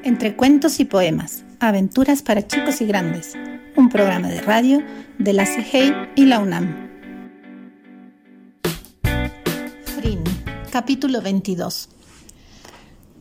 Entre 0.03 0.35
cuentos 0.35 0.79
y 0.79 0.85
poemas, 0.85 1.43
aventuras 1.59 2.21
para 2.21 2.45
chicos 2.45 2.81
y 2.81 2.85
grandes 2.85 3.33
un 3.75 3.89
programa 3.89 4.27
de 4.27 4.41
radio 4.41 4.83
de 5.17 5.33
la 5.33 5.47
CIGEI 5.47 5.91
y 6.15 6.25
la 6.27 6.37
UNAM. 6.37 6.91
Frin, 9.85 10.23
capítulo 10.71 11.19
22. 11.23 11.89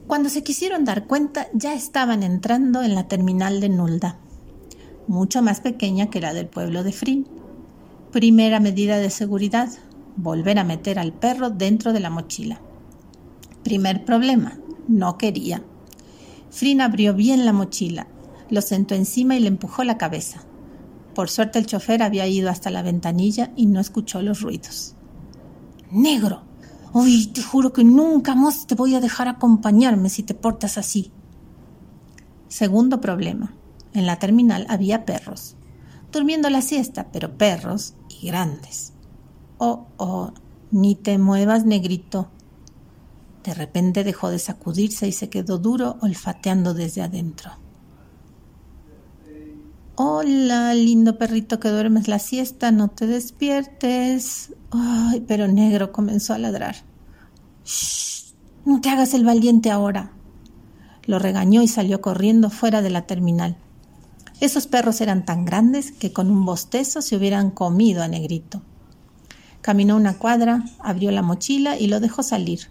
Cuando 0.06 0.28
se 0.28 0.42
quisieron 0.42 0.84
dar 0.84 1.06
cuenta, 1.06 1.48
ya 1.54 1.72
estaban 1.72 2.22
entrando 2.22 2.82
en 2.82 2.94
la 2.94 3.08
terminal 3.08 3.62
de 3.62 3.70
Nulda, 3.70 4.18
mucho 5.08 5.42
más 5.42 5.60
pequeña 5.60 6.10
que 6.10 6.20
la 6.20 6.34
del 6.34 6.46
pueblo 6.46 6.82
de 6.82 6.92
Frin. 6.92 7.26
Primera 8.10 8.60
medida 8.60 8.98
de 8.98 9.10
seguridad, 9.10 9.68
volver 10.16 10.58
a 10.58 10.64
meter 10.64 10.98
al 10.98 11.12
perro 11.12 11.50
dentro 11.50 11.92
de 11.92 12.00
la 12.00 12.10
mochila. 12.10 12.60
Primer 13.62 14.04
problema, 14.04 14.58
no 14.88 15.18
quería. 15.18 15.62
Frin 16.50 16.80
abrió 16.80 17.14
bien 17.14 17.44
la 17.44 17.52
mochila 17.52 18.06
lo 18.52 18.60
sentó 18.60 18.94
encima 18.94 19.34
y 19.34 19.40
le 19.40 19.48
empujó 19.48 19.82
la 19.82 19.96
cabeza. 19.96 20.42
Por 21.14 21.30
suerte 21.30 21.58
el 21.58 21.64
chofer 21.64 22.02
había 22.02 22.26
ido 22.26 22.50
hasta 22.50 22.68
la 22.68 22.82
ventanilla 22.82 23.50
y 23.56 23.64
no 23.64 23.80
escuchó 23.80 24.20
los 24.20 24.42
ruidos. 24.42 24.94
Negro. 25.90 26.42
Uy, 26.92 27.28
te 27.28 27.42
juro 27.42 27.72
que 27.72 27.82
nunca 27.82 28.34
más 28.34 28.66
te 28.66 28.74
voy 28.74 28.94
a 28.94 29.00
dejar 29.00 29.26
acompañarme 29.26 30.10
si 30.10 30.22
te 30.22 30.34
portas 30.34 30.76
así. 30.76 31.10
Segundo 32.48 33.00
problema. 33.00 33.54
En 33.94 34.06
la 34.06 34.18
terminal 34.18 34.66
había 34.68 35.04
perros. 35.04 35.56
Durmiendo 36.10 36.50
la 36.50 36.62
siesta, 36.62 37.08
pero 37.12 37.36
perros 37.36 37.94
y 38.08 38.26
grandes. 38.26 38.92
Oh, 39.58 39.86
oh, 39.96 40.32
ni 40.70 40.94
te 40.94 41.18
muevas, 41.18 41.64
negrito. 41.64 42.28
De 43.44 43.54
repente 43.54 44.04
dejó 44.04 44.30
de 44.30 44.38
sacudirse 44.38 45.08
y 45.08 45.12
se 45.12 45.28
quedó 45.28 45.58
duro 45.58 45.96
olfateando 46.00 46.74
desde 46.74 47.02
adentro. 47.02 47.52
Hola, 49.94 50.72
lindo 50.74 51.18
perrito 51.18 51.60
que 51.60 51.68
duermes 51.68 52.08
la 52.08 52.18
siesta, 52.18 52.70
no 52.70 52.88
te 52.88 53.06
despiertes. 53.06 54.54
Ay, 54.70 55.20
pero 55.26 55.48
negro 55.48 55.92
comenzó 55.92 56.32
a 56.32 56.38
ladrar. 56.38 56.76
Shh, 57.64 58.34
no 58.64 58.80
te 58.80 58.88
hagas 58.88 59.12
el 59.12 59.24
valiente 59.24 59.70
ahora. 59.70 60.12
Lo 61.04 61.18
regañó 61.18 61.62
y 61.62 61.68
salió 61.68 62.00
corriendo 62.00 62.48
fuera 62.48 62.80
de 62.80 62.90
la 62.90 63.06
terminal. 63.06 63.58
Esos 64.42 64.66
perros 64.66 65.00
eran 65.00 65.24
tan 65.24 65.44
grandes 65.44 65.92
que 65.92 66.12
con 66.12 66.28
un 66.28 66.44
bostezo 66.44 67.00
se 67.00 67.14
hubieran 67.14 67.52
comido 67.52 68.02
a 68.02 68.08
Negrito. 68.08 68.60
Caminó 69.60 69.94
una 69.94 70.18
cuadra, 70.18 70.64
abrió 70.80 71.12
la 71.12 71.22
mochila 71.22 71.78
y 71.78 71.86
lo 71.86 72.00
dejó 72.00 72.24
salir. 72.24 72.62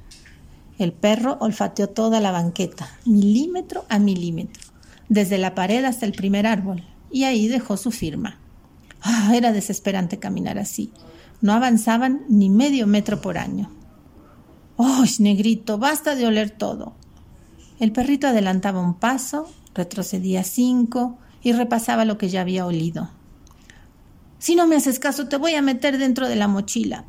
El 0.77 0.91
perro 0.91 1.37
olfateó 1.39 1.87
toda 1.87 2.19
la 2.19 2.31
banqueta, 2.31 2.89
milímetro 3.05 3.85
a 3.87 3.99
milímetro, 3.99 4.61
desde 5.07 5.37
la 5.37 5.55
pared 5.55 5.85
hasta 5.85 6.05
el 6.05 6.11
primer 6.11 6.45
árbol, 6.45 6.83
y 7.09 7.23
ahí 7.23 7.47
dejó 7.47 7.77
su 7.77 7.91
firma. 7.91 8.37
Ah, 9.01 9.31
era 9.33 9.53
desesperante 9.53 10.19
caminar 10.19 10.59
así. 10.59 10.91
No 11.39 11.53
avanzaban 11.53 12.23
ni 12.27 12.49
medio 12.49 12.85
metro 12.85 13.21
por 13.21 13.37
año. 13.37 13.71
¡Oh, 14.75 15.05
negrito! 15.19 15.77
Basta 15.77 16.15
de 16.15 16.27
oler 16.27 16.49
todo. 16.49 16.95
El 17.79 17.93
perrito 17.93 18.27
adelantaba 18.27 18.81
un 18.81 18.95
paso, 18.95 19.49
retrocedía 19.73 20.43
cinco 20.43 21.17
y 21.41 21.53
repasaba 21.53 22.05
lo 22.05 22.17
que 22.17 22.29
ya 22.29 22.41
había 22.41 22.65
olido. 22.65 23.09
Si 24.39 24.55
no 24.55 24.67
me 24.67 24.75
haces 24.75 24.99
caso, 24.99 25.27
te 25.27 25.37
voy 25.37 25.55
a 25.55 25.61
meter 25.61 25.97
dentro 25.97 26.27
de 26.27 26.35
la 26.35 26.47
mochila. 26.47 27.05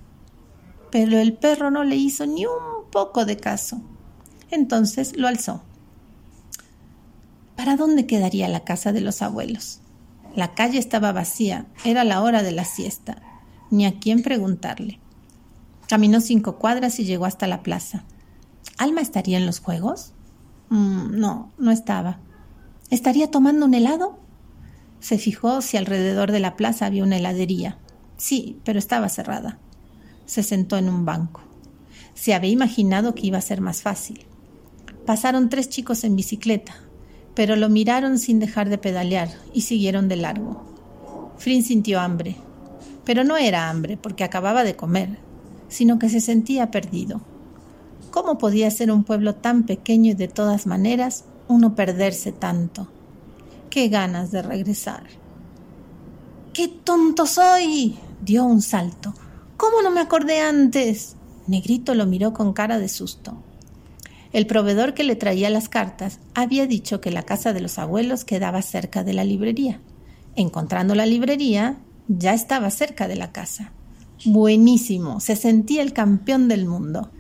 Pero 0.91 1.19
el 1.19 1.33
perro 1.33 1.71
no 1.71 1.85
le 1.85 1.97
hizo 1.97 2.27
ni 2.27 2.45
un 2.45 2.91
poco 2.91 3.25
de 3.25 3.39
caso. 3.39 3.81
Entonces 4.51 5.17
lo 5.17 5.29
alzó. 5.29 5.63
¿Para 7.57 7.77
dónde 7.77 8.07
quedaría 8.07 8.49
la 8.49 8.65
casa 8.65 8.93
de 8.93 9.01
los 9.01 9.23
abuelos? 9.23 9.81
La 10.35 10.55
calle 10.55 10.79
estaba 10.79 11.13
vacía, 11.13 11.67
era 11.85 12.05
la 12.05 12.23
hora 12.23 12.43
de 12.43 12.53
la 12.53 12.65
siesta, 12.65 13.23
ni 13.71 13.87
a 13.87 13.99
quién 13.99 14.23
preguntarle. 14.23 14.99
Caminó 15.89 16.21
cinco 16.21 16.57
cuadras 16.57 16.99
y 16.99 17.05
llegó 17.05 17.25
hasta 17.27 17.47
la 17.47 17.63
plaza. 17.63 18.05
¿Alma 18.79 19.01
estaría 19.01 19.37
en 19.39 19.47
los 19.47 19.61
juegos? 19.61 20.13
Mm, 20.71 21.19
no, 21.19 21.53
no 21.59 21.71
estaba. 21.71 22.19
¿Estaría 22.91 23.31
tomando 23.31 23.67
un 23.67 23.75
helado? 23.75 24.19
Se 25.03 25.19
fijó 25.19 25.63
si 25.63 25.77
alrededor 25.77 26.31
de 26.31 26.39
la 26.39 26.57
plaza 26.57 26.87
había 26.87 27.03
una 27.03 27.17
heladería. 27.17 27.77
Sí, 28.17 28.61
pero 28.65 28.79
estaba 28.79 29.09
cerrada. 29.09 29.59
Se 30.27 30.45
sentó 30.45 30.79
en 30.79 30.89
un 30.89 31.05
banco. 31.05 31.43
Se 32.15 32.35
había 32.35 32.53
imaginado 32.53 33.13
que 33.13 33.27
iba 33.27 33.37
a 33.37 33.43
ser 33.43 33.61
más 33.61 33.83
fácil. 33.83 34.25
Pasaron 35.05 35.49
tres 35.49 35.69
chicos 35.69 36.05
en 36.05 36.15
bicicleta, 36.15 36.77
pero 37.35 37.57
lo 37.57 37.69
miraron 37.69 38.21
sin 38.21 38.39
dejar 38.39 38.69
de 38.69 38.79
pedalear 38.79 39.29
y 39.53 39.63
siguieron 39.63 40.07
de 40.07 40.15
largo. 40.15 41.35
Frin 41.37 41.65
sintió 41.65 41.99
hambre, 41.99 42.37
pero 43.05 43.25
no 43.25 43.37
era 43.37 43.71
hambre 43.71 43.97
porque 43.97 44.23
acababa 44.23 44.63
de 44.63 44.77
comer, 44.77 45.19
sino 45.69 45.99
que 45.99 46.11
se 46.11 46.21
sentía 46.21 46.71
perdido. 46.71 47.23
¿Cómo 48.13 48.39
podía 48.39 48.71
ser 48.71 48.93
un 48.93 49.03
pueblo 49.03 49.35
tan 49.35 49.65
pequeño 49.65 50.13
y 50.13 50.15
de 50.15 50.29
todas 50.29 50.69
maneras 50.69 51.25
uno 51.49 51.75
perderse 51.75 52.31
tanto? 52.31 52.87
Qué 53.73 53.89
ganas 53.89 54.31
de 54.31 54.43
regresar. 54.43 55.05
¡Qué 56.53 56.69
tonto 56.69 57.25
soy! 57.25 57.97
dio 58.21 58.45
un 58.45 58.61
salto. 58.61 59.15
¿Cómo 59.57 59.81
no 59.81 59.91
me 59.91 60.03
acordé 60.03 60.41
antes? 60.41 61.17
Negrito 61.47 61.95
lo 61.95 62.05
miró 62.05 62.35
con 62.35 62.53
cara 62.53 62.79
de 62.79 62.91
susto. 62.91 63.43
El 64.35 64.47
proveedor 64.47 64.93
que 64.93 65.05
le 65.05 65.17
traía 65.17 65.49
las 65.49 65.71
cartas 65.71 66.21
había 66.35 66.67
dicho 66.67 67.01
que 67.01 67.11
la 67.11 67.23
casa 67.23 67.55
de 67.55 67.63
los 67.63 67.79
abuelos 67.79 68.27
quedaba 68.27 68.61
cerca 68.61 69.05
de 69.05 69.15
la 69.15 69.25
librería. 69.25 69.81
Encontrando 70.37 70.95
la 70.95 71.07
librería, 71.07 71.79
ya 72.09 72.35
estaba 72.35 72.69
cerca 72.69 73.09
de 73.09 73.17
la 73.17 73.33
casa. 73.33 73.73
Buenísimo, 74.27 75.19
se 75.19 75.35
sentía 75.35 75.81
el 75.81 75.95
campeón 75.95 76.47
del 76.47 76.67
mundo. 76.67 77.11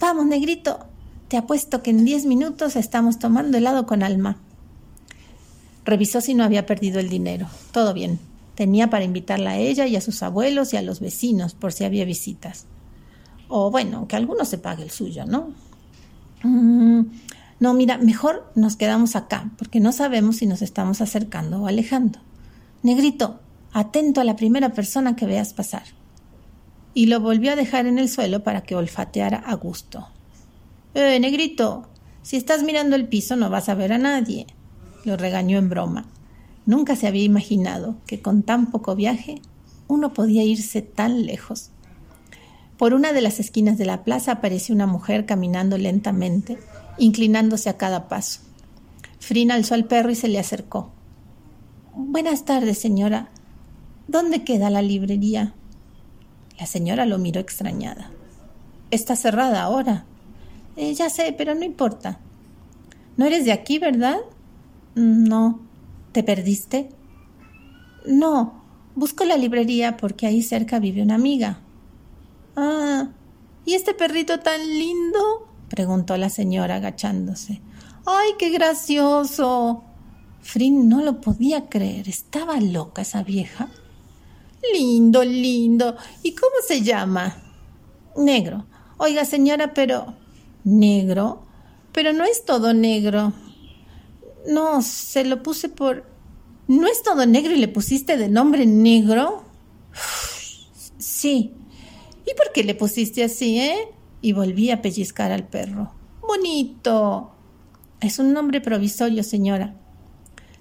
Vamos, 0.00 0.26
negrito, 0.26 0.88
te 1.28 1.36
apuesto 1.36 1.84
que 1.84 1.90
en 1.90 2.04
diez 2.04 2.26
minutos 2.26 2.74
estamos 2.74 3.20
tomando 3.20 3.58
helado 3.58 3.86
con 3.86 4.02
alma. 4.02 4.40
Revisó 5.88 6.20
si 6.20 6.34
no 6.34 6.44
había 6.44 6.66
perdido 6.66 7.00
el 7.00 7.08
dinero. 7.08 7.46
Todo 7.72 7.94
bien. 7.94 8.18
Tenía 8.54 8.90
para 8.90 9.04
invitarla 9.04 9.52
a 9.52 9.56
ella 9.56 9.86
y 9.86 9.96
a 9.96 10.02
sus 10.02 10.22
abuelos 10.22 10.74
y 10.74 10.76
a 10.76 10.82
los 10.82 11.00
vecinos 11.00 11.54
por 11.54 11.72
si 11.72 11.84
había 11.84 12.04
visitas. 12.04 12.66
O 13.48 13.70
bueno, 13.70 14.06
que 14.06 14.14
alguno 14.14 14.44
se 14.44 14.58
pague 14.58 14.82
el 14.82 14.90
suyo, 14.90 15.24
¿no? 15.24 15.54
Mm, 16.42 17.06
no, 17.60 17.72
mira, 17.72 17.96
mejor 17.96 18.52
nos 18.54 18.76
quedamos 18.76 19.16
acá, 19.16 19.50
porque 19.56 19.80
no 19.80 19.92
sabemos 19.92 20.36
si 20.36 20.46
nos 20.46 20.60
estamos 20.60 21.00
acercando 21.00 21.62
o 21.62 21.66
alejando. 21.66 22.18
Negrito, 22.82 23.40
atento 23.72 24.20
a 24.20 24.24
la 24.24 24.36
primera 24.36 24.74
persona 24.74 25.16
que 25.16 25.24
veas 25.24 25.54
pasar. 25.54 25.84
Y 26.92 27.06
lo 27.06 27.20
volvió 27.20 27.52
a 27.52 27.56
dejar 27.56 27.86
en 27.86 27.98
el 27.98 28.10
suelo 28.10 28.44
para 28.44 28.60
que 28.60 28.76
olfateara 28.76 29.38
a 29.38 29.54
gusto. 29.54 30.06
Eh, 30.92 31.18
negrito, 31.18 31.88
si 32.20 32.36
estás 32.36 32.62
mirando 32.62 32.94
el 32.94 33.08
piso 33.08 33.36
no 33.36 33.48
vas 33.48 33.70
a 33.70 33.74
ver 33.74 33.94
a 33.94 33.98
nadie. 33.98 34.46
Lo 35.04 35.16
regañó 35.16 35.58
en 35.58 35.68
broma. 35.68 36.06
Nunca 36.66 36.96
se 36.96 37.06
había 37.06 37.24
imaginado 37.24 37.96
que 38.06 38.20
con 38.20 38.42
tan 38.42 38.70
poco 38.70 38.94
viaje 38.94 39.40
uno 39.86 40.12
podía 40.12 40.44
irse 40.44 40.82
tan 40.82 41.24
lejos. 41.24 41.70
Por 42.76 42.94
una 42.94 43.12
de 43.12 43.20
las 43.20 43.40
esquinas 43.40 43.78
de 43.78 43.86
la 43.86 44.04
plaza 44.04 44.32
apareció 44.32 44.74
una 44.74 44.86
mujer 44.86 45.26
caminando 45.26 45.78
lentamente, 45.78 46.58
inclinándose 46.98 47.68
a 47.68 47.76
cada 47.76 48.08
paso. 48.08 48.40
Frina 49.18 49.54
alzó 49.54 49.74
al 49.74 49.86
perro 49.86 50.10
y 50.10 50.14
se 50.14 50.28
le 50.28 50.38
acercó. 50.38 50.92
Buenas 51.94 52.44
tardes, 52.44 52.78
señora. 52.78 53.30
¿Dónde 54.06 54.44
queda 54.44 54.70
la 54.70 54.82
librería? 54.82 55.54
La 56.58 56.66
señora 56.66 57.04
lo 57.06 57.18
miró 57.18 57.40
extrañada. 57.40 58.10
Está 58.90 59.16
cerrada 59.16 59.62
ahora. 59.62 60.04
Eh, 60.76 60.94
ya 60.94 61.10
sé, 61.10 61.34
pero 61.36 61.54
no 61.54 61.64
importa. 61.64 62.20
No 63.16 63.26
eres 63.26 63.44
de 63.44 63.52
aquí, 63.52 63.78
¿verdad? 63.78 64.18
No. 64.98 65.60
¿Te 66.10 66.24
perdiste? 66.24 66.88
No. 68.04 68.64
Busco 68.96 69.24
la 69.24 69.36
librería 69.36 69.96
porque 69.96 70.26
ahí 70.26 70.42
cerca 70.42 70.80
vive 70.80 71.02
una 71.02 71.14
amiga. 71.14 71.60
Ah, 72.56 73.10
¿y 73.64 73.74
este 73.74 73.94
perrito 73.94 74.40
tan 74.40 74.60
lindo? 74.60 75.46
preguntó 75.68 76.16
la 76.16 76.30
señora 76.30 76.76
agachándose. 76.76 77.60
¡Ay, 78.06 78.30
qué 78.40 78.50
gracioso! 78.50 79.84
Frin 80.40 80.88
no 80.88 81.00
lo 81.02 81.20
podía 81.20 81.68
creer. 81.68 82.08
¿Estaba 82.08 82.60
loca 82.60 83.02
esa 83.02 83.22
vieja? 83.22 83.68
Lindo, 84.74 85.22
lindo. 85.24 85.96
¿Y 86.24 86.32
cómo 86.34 86.56
se 86.66 86.82
llama? 86.82 87.36
Negro. 88.16 88.66
Oiga, 88.96 89.24
señora, 89.24 89.74
pero... 89.74 90.14
¿Negro? 90.64 91.42
Pero 91.92 92.12
no 92.12 92.24
es 92.24 92.44
todo 92.44 92.74
negro. 92.74 93.32
No, 94.46 94.82
se 94.82 95.24
lo 95.24 95.42
puse 95.42 95.68
por... 95.68 96.06
¿No 96.66 96.86
es 96.86 97.02
todo 97.02 97.24
negro 97.26 97.52
y 97.54 97.58
le 97.58 97.68
pusiste 97.68 98.16
de 98.16 98.28
nombre 98.28 98.66
negro? 98.66 99.44
Sí, 100.98 101.54
¿Y 102.28 102.34
por 102.34 102.52
qué 102.52 102.62
le 102.62 102.74
pusiste 102.74 103.24
así, 103.24 103.58
eh? 103.58 103.88
Y 104.20 104.32
volví 104.32 104.70
a 104.70 104.82
pellizcar 104.82 105.32
al 105.32 105.46
perro. 105.46 105.92
Bonito. 106.20 107.30
Es 108.00 108.18
un 108.18 108.34
nombre 108.34 108.60
provisorio, 108.60 109.22
señora. 109.22 109.74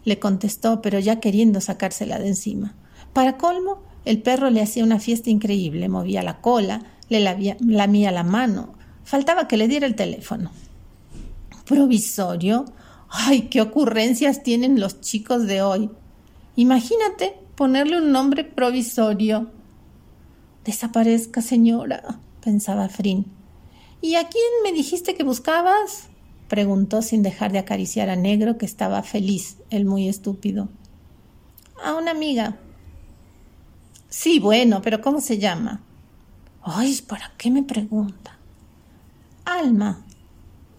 Le 0.05 0.17
contestó, 0.17 0.81
pero 0.81 0.99
ya 0.99 1.19
queriendo 1.19 1.59
sacársela 1.59 2.19
de 2.19 2.29
encima. 2.29 2.75
Para 3.11 3.37
colmo, 3.37 3.83
el 4.05 4.21
perro 4.21 4.49
le 4.49 4.61
hacía 4.61 4.85
una 4.85 4.99
fiesta 4.99 5.29
increíble, 5.29 5.89
movía 5.89 6.23
la 6.23 6.39
cola, 6.39 6.83
le 7.09 7.19
lamía 7.19 8.11
la 8.11 8.23
mano. 8.23 8.73
Faltaba 9.03 9.49
que 9.49 9.57
le 9.57 9.67
diera 9.67 9.87
el 9.87 9.95
teléfono. 9.95 10.51
¿Provisorio? 11.65 12.63
¡Ay, 13.09 13.43
qué 13.49 13.61
ocurrencias 13.61 14.43
tienen 14.43 14.79
los 14.79 15.01
chicos 15.01 15.47
de 15.47 15.61
hoy! 15.61 15.89
Imagínate 16.55 17.37
ponerle 17.55 17.97
un 17.97 18.11
nombre 18.11 18.43
provisorio. 18.43 19.51
Desaparezca, 20.65 21.41
señora, 21.41 22.19
pensaba 22.43 22.89
Frin. 22.89 23.25
¿Y 24.01 24.15
a 24.15 24.27
quién 24.27 24.43
me 24.63 24.71
dijiste 24.71 25.15
que 25.15 25.23
buscabas? 25.23 26.09
preguntó 26.47 27.01
sin 27.01 27.23
dejar 27.23 27.51
de 27.51 27.59
acariciar 27.59 28.09
a 28.09 28.15
Negro, 28.15 28.57
que 28.57 28.65
estaba 28.65 29.03
feliz, 29.03 29.57
el 29.69 29.85
muy 29.85 30.07
estúpido. 30.07 30.69
A 31.83 31.93
una 31.95 32.11
amiga. 32.11 32.57
Sí, 34.09 34.39
bueno, 34.39 34.81
pero 34.81 35.01
¿cómo 35.01 35.19
se 35.19 35.37
llama? 35.37 35.81
Ay, 36.63 37.01
¿para 37.07 37.33
qué 37.37 37.51
me 37.51 37.63
pregunta? 37.63 38.37
Alma. 39.45 40.06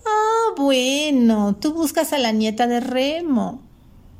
Ah, 0.09 0.55
bueno, 0.57 1.57
tú 1.57 1.73
buscas 1.75 2.13
a 2.13 2.19
la 2.19 2.33
nieta 2.33 2.67
de 2.67 2.81
Remo. 2.81 3.63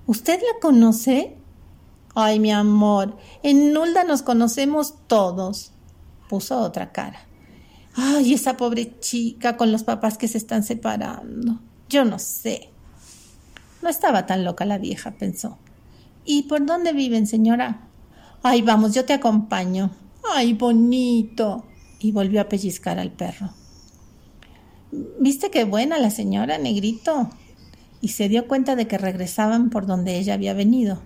¿Usted 0.07 0.41
la 0.41 0.61
conoce? 0.61 1.37
Ay, 2.15 2.41
mi 2.41 2.51
amor, 2.51 3.17
en 3.43 3.73
Nulda 3.73 4.05
nos 4.05 4.23
conocemos 4.23 4.95
todos. 5.07 5.73
Puso 6.29 6.61
otra 6.61 6.93
cara. 6.93 7.21
Ay, 7.95 8.35
esa 8.35 8.57
pobre 8.57 8.99
chica 9.01 9.57
con 9.57 9.73
los 9.73 9.85
papás 9.85 10.19
que 10.19 10.29
se 10.29 10.39
están 10.39 10.63
separando. 10.63 11.61
Yo 11.89 12.05
no 12.05 12.19
sé. 12.19 12.71
No 13.83 13.89
estaba 13.89 14.27
tan 14.27 14.45
loca 14.45 14.65
la 14.65 14.79
vieja, 14.79 15.13
pensó. 15.13 15.59
¿Y 16.25 16.43
por 16.45 16.65
dónde 16.65 16.93
viven, 16.93 17.27
señora? 17.27 17.89
Ay, 18.43 18.63
vamos, 18.63 18.95
yo 18.95 19.05
te 19.05 19.15
acompaño. 19.15 19.91
Ay, 20.35 20.53
bonito. 20.53 21.65
Y 22.01 22.13
volvió 22.13 22.41
a 22.41 22.49
pellizcar 22.49 22.99
al 22.99 23.13
perro. 23.13 23.51
¿Viste 24.91 25.51
qué 25.51 25.65
buena 25.65 25.99
la 25.99 26.11
señora, 26.11 26.59
negrito? 26.59 27.31
Y 28.01 28.09
se 28.09 28.29
dio 28.29 28.49
cuenta 28.49 28.77
de 28.77 28.87
que 28.87 28.97
regresaban 28.97 29.71
por 29.71 29.87
donde 29.87 30.19
ella 30.19 30.35
había 30.35 30.55
venido. 30.55 31.03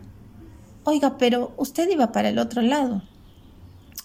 Oiga, 0.85 1.17
pero 1.19 1.53
usted 1.57 1.89
iba 1.91 2.13
para 2.13 2.29
el 2.29 2.39
otro 2.39 2.63
lado. 2.63 3.03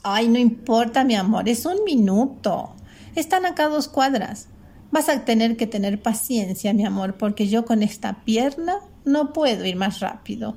Ay, 0.03 0.27
no 0.29 0.37
importa, 0.37 1.03
mi 1.03 1.15
amor, 1.15 1.49
es 1.49 1.65
un 1.65 1.83
minuto. 1.83 2.73
Están 3.15 3.45
acá 3.45 3.67
dos 3.67 3.87
cuadras. 3.87 4.47
Vas 4.91 5.09
a 5.09 5.25
tener 5.25 5.57
que 5.57 5.67
tener 5.67 6.01
paciencia, 6.01 6.73
mi 6.73 6.85
amor, 6.85 7.17
porque 7.17 7.47
yo 7.47 7.65
con 7.65 7.83
esta 7.83 8.23
pierna 8.23 8.75
no 9.05 9.33
puedo 9.33 9.65
ir 9.65 9.75
más 9.75 9.99
rápido. 9.99 10.55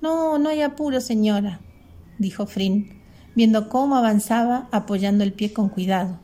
No, 0.00 0.38
no 0.38 0.48
hay 0.48 0.62
apuro, 0.62 1.00
señora, 1.00 1.60
dijo 2.18 2.46
Frin, 2.46 3.02
viendo 3.34 3.68
cómo 3.68 3.96
avanzaba 3.96 4.68
apoyando 4.72 5.24
el 5.24 5.34
pie 5.34 5.52
con 5.52 5.68
cuidado, 5.68 6.18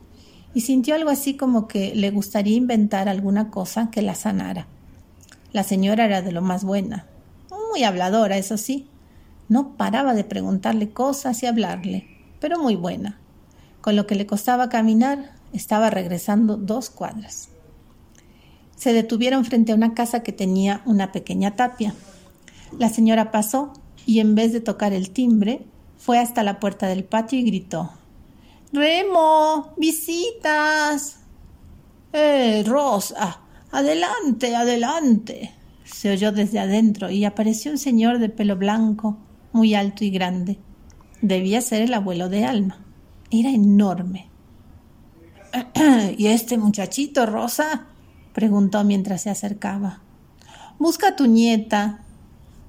y 0.57 0.61
sintió 0.61 0.95
algo 0.95 1.11
así 1.11 1.37
como 1.37 1.67
que 1.67 1.93
le 1.93 2.09
gustaría 2.09 2.57
inventar 2.57 3.09
alguna 3.09 3.51
cosa 3.51 3.91
que 3.91 4.01
la 4.01 4.15
sanara. 4.15 4.65
La 5.51 5.61
señora 5.61 6.05
era 6.05 6.23
de 6.23 6.31
lo 6.31 6.41
más 6.41 6.63
buena, 6.63 7.05
muy 7.69 7.83
habladora, 7.83 8.37
eso 8.37 8.57
sí. 8.57 8.87
No 9.49 9.77
paraba 9.77 10.15
de 10.15 10.23
preguntarle 10.23 10.89
cosas 10.89 11.43
y 11.43 11.45
hablarle, 11.45 12.07
pero 12.39 12.57
muy 12.57 12.75
buena. 12.75 13.19
Con 13.81 13.95
lo 13.95 14.07
que 14.07 14.15
le 14.15 14.25
costaba 14.25 14.67
caminar, 14.67 15.29
estaba 15.53 15.91
regresando 15.91 16.57
dos 16.57 16.89
cuadras. 16.89 17.49
Se 18.75 18.93
detuvieron 18.93 19.45
frente 19.45 19.73
a 19.73 19.75
una 19.75 19.93
casa 19.93 20.23
que 20.23 20.31
tenía 20.31 20.81
una 20.85 21.11
pequeña 21.11 21.55
tapia. 21.55 21.93
La 22.79 22.89
señora 22.89 23.29
pasó 23.29 23.73
y 24.07 24.21
en 24.21 24.33
vez 24.33 24.53
de 24.53 24.61
tocar 24.61 24.91
el 24.91 25.11
timbre, 25.11 25.67
fue 25.99 26.17
hasta 26.17 26.41
la 26.41 26.59
puerta 26.59 26.87
del 26.87 27.03
patio 27.03 27.37
y 27.37 27.43
gritó 27.43 27.91
Remo, 28.71 29.73
visitas. 29.77 31.19
Eh, 32.11 32.63
Rosa, 32.65 33.41
adelante, 33.71 34.55
adelante. 34.55 35.53
Se 35.85 36.11
oyó 36.11 36.31
desde 36.31 36.59
adentro 36.59 37.09
y 37.09 37.25
apareció 37.25 37.71
un 37.71 37.77
señor 37.77 38.19
de 38.19 38.29
pelo 38.29 38.57
blanco, 38.57 39.17
muy 39.53 39.73
alto 39.73 40.03
y 40.03 40.09
grande. 40.09 40.59
Debía 41.21 41.61
ser 41.61 41.81
el 41.81 41.93
abuelo 41.93 42.29
de 42.29 42.45
Alma. 42.45 42.77
Era 43.31 43.49
enorme. 43.49 44.29
¿Y 46.17 46.27
este 46.27 46.57
muchachito, 46.57 47.25
Rosa? 47.25 47.87
preguntó 48.33 48.83
mientras 48.83 49.23
se 49.23 49.29
acercaba. 49.29 50.01
Busca 50.77 51.09
a 51.09 51.15
tu 51.15 51.25
nieta. 51.25 52.03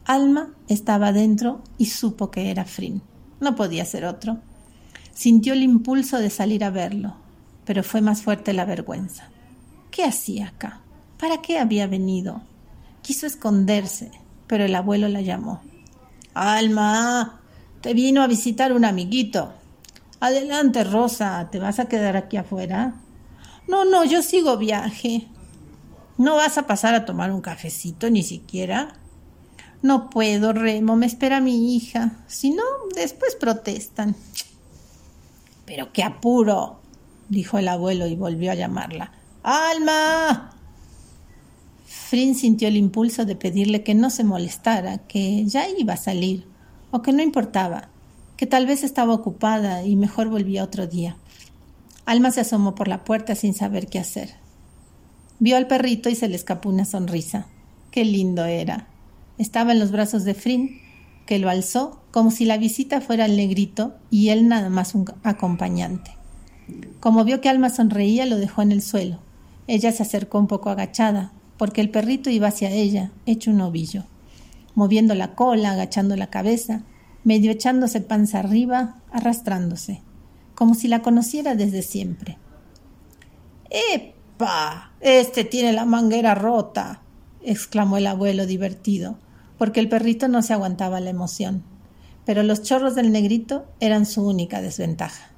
Alma 0.05 0.55
estaba 0.69 1.13
dentro 1.13 1.63
y 1.77 1.87
supo 1.87 2.31
que 2.31 2.51
era 2.51 2.65
Frin. 2.65 3.03
No 3.41 3.55
podía 3.55 3.85
ser 3.85 4.07
otro. 4.07 4.39
Sintió 5.19 5.55
el 5.55 5.65
impulso 5.65 6.19
de 6.19 6.31
salir 6.31 6.63
a 6.63 6.71
verlo, 6.71 7.17
pero 7.65 7.83
fue 7.83 8.01
más 8.01 8.23
fuerte 8.23 8.53
la 8.53 8.65
vergüenza. 8.65 9.31
¿Qué 9.91 10.05
hacía 10.05 10.47
acá? 10.47 10.81
¿Para 11.19 11.43
qué 11.43 11.59
había 11.59 11.89
venido? 11.89 12.43
Quiso 13.03 13.27
esconderse, 13.27 14.13
pero 14.47 14.65
el 14.65 14.77
abuelo 14.77 15.09
la 15.09 15.21
llamó. 15.21 15.61
Alma, 16.35 17.41
te 17.81 17.95
vino 17.95 18.23
a 18.23 18.29
visitar 18.29 18.73
un 18.73 18.85
amiguito. 18.85 19.53
Adelante, 20.21 20.85
Rosa, 20.85 21.49
¿te 21.51 21.59
vas 21.59 21.81
a 21.81 21.89
quedar 21.89 22.17
aquí 22.17 22.37
afuera? 22.37 22.95
No, 23.67 23.85
no, 23.85 24.05
yo 24.05 24.23
sigo 24.23 24.57
viaje. 24.57 25.27
¿No 26.17 26.37
vas 26.37 26.59
a 26.59 26.69
pasar 26.69 26.95
a 26.95 27.05
tomar 27.05 27.33
un 27.33 27.41
cafecito 27.41 28.09
ni 28.09 28.23
siquiera? 28.23 28.95
No 29.83 30.11
puedo, 30.11 30.53
Remo, 30.53 30.95
me 30.95 31.07
espera 31.07 31.41
mi 31.41 31.75
hija. 31.75 32.13
Si 32.29 32.51
no, 32.51 32.63
después 32.95 33.35
protestan. 33.35 34.15
Pero 35.69 35.93
qué 35.93 36.03
apuro, 36.03 36.81
dijo 37.29 37.59
el 37.59 37.69
abuelo 37.69 38.07
y 38.07 38.17
volvió 38.17 38.51
a 38.51 38.55
llamarla. 38.55 39.13
¡Alma! 39.43 40.57
Frin 41.85 42.35
sintió 42.35 42.69
el 42.69 42.77
impulso 42.79 43.27
de 43.27 43.37
pedirle 43.37 43.83
que 43.83 43.95
no 43.95 44.09
se 44.09 44.25
molestara, 44.25 44.97
que 44.97 45.45
ya 45.45 45.69
iba 45.69 45.93
a 45.93 45.99
salir, 45.99 46.47
o 46.91 47.03
que 47.03 47.13
no 47.13 47.23
importaba, 47.23 47.91
que 48.39 48.47
tal 48.47 48.67
vez 48.67 48.83
estaba 48.83 49.13
ocupada 49.13 49.85
y 49.85 49.95
mejor 49.95 50.31
volvía 50.31 50.65
otro 50.65 50.87
día. 50.87 51.19
Alma 52.07 52.31
se 52.31 52.41
asomó 52.41 52.75
por 52.75 52.89
la 52.89 53.05
puerta 53.05 53.35
sin 53.35 53.53
saber 53.53 53.89
qué 53.89 53.99
hacer. 53.99 54.37
Vio 55.39 55.59
al 55.59 55.67
perrito 55.67 56.09
y 56.09 56.15
se 56.15 56.29
le 56.29 56.37
escapó 56.37 56.71
una 56.71 56.87
sonrisa. 56.87 57.47
Qué 57.91 58.07
lindo 58.07 58.47
era. 58.47 58.87
Estaba 59.37 59.73
en 59.73 59.81
los 59.81 59.93
brazos 59.93 60.25
de 60.25 60.33
Frin, 60.33 60.81
que 61.29 61.39
lo 61.39 61.51
alzó 61.51 62.01
como 62.11 62.31
si 62.31 62.47
la 62.47 62.57
visita 62.57 63.03
fuera 63.03 63.27
el 63.27 63.37
negrito 63.37 63.95
y 64.11 64.31
él 64.31 64.49
nada 64.49 64.71
más 64.71 64.95
un 64.95 65.05
acompañante. 65.25 66.13
Como 67.01 67.23
vio 67.23 67.43
que 67.43 67.51
Alma 67.51 67.69
sonreía, 67.69 68.25
lo 68.25 68.39
dejó 68.39 68.63
en 68.63 68.73
el 68.73 68.81
suelo. 68.81 69.19
Ella 69.67 69.93
se 69.93 70.05
acercó 70.05 70.39
un 70.39 70.47
poco 70.47 70.71
agachada, 70.71 71.33
porque 71.59 71.83
el 71.83 71.91
perrito 71.91 72.31
iba 72.31 72.49
hacia 72.49 72.71
ella, 72.71 73.11
hecho 73.27 73.51
un 73.51 73.61
ovillo, 73.61 74.05
moviendo 74.75 75.15
la 75.15 75.35
cola, 75.35 75.73
agachando 75.73 76.17
la 76.17 76.31
cabeza, 76.31 76.81
medio 77.25 77.51
echándose 77.51 78.01
panza 78.01 78.39
arriba, 78.39 79.03
arrastrándose, 79.13 80.01
como 80.55 80.75
si 80.75 80.89
la 80.89 81.03
conociera 81.03 81.55
desde 81.57 81.83
siempre. 81.83 82.39
¡Epa! 83.69 84.93
Este 85.01 85.45
tiene 85.45 85.75
la 85.75 85.85
manguera 85.85 86.35
rota, 86.35 87.03
exclamó 87.43 87.99
el 87.99 88.07
abuelo 88.07 88.47
divertido, 88.47 89.19
porque 89.59 89.81
el 89.81 89.89
perrito 89.89 90.29
no 90.29 90.43
se 90.43 90.53
aguantaba 90.53 91.01
la 91.01 91.11
emoción. 91.11 91.65
Pero 92.25 92.43
los 92.43 92.63
chorros 92.63 92.95
del 92.95 93.13
negrito 93.13 93.67
eran 93.81 94.07
su 94.07 94.27
única 94.27 94.63
desventaja. 94.63 95.33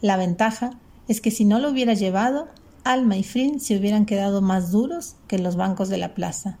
La 0.00 0.16
ventaja 0.16 0.78
es 1.08 1.20
que 1.20 1.30
si 1.30 1.44
no 1.44 1.58
lo 1.58 1.70
hubiera 1.70 1.94
llevado, 1.94 2.48
Alma 2.84 3.16
y 3.16 3.22
Frin 3.22 3.60
se 3.60 3.76
hubieran 3.76 4.06
quedado 4.06 4.40
más 4.40 4.70
duros 4.70 5.16
que 5.28 5.38
los 5.38 5.56
bancos 5.56 5.88
de 5.88 5.98
la 5.98 6.14
plaza. 6.14 6.58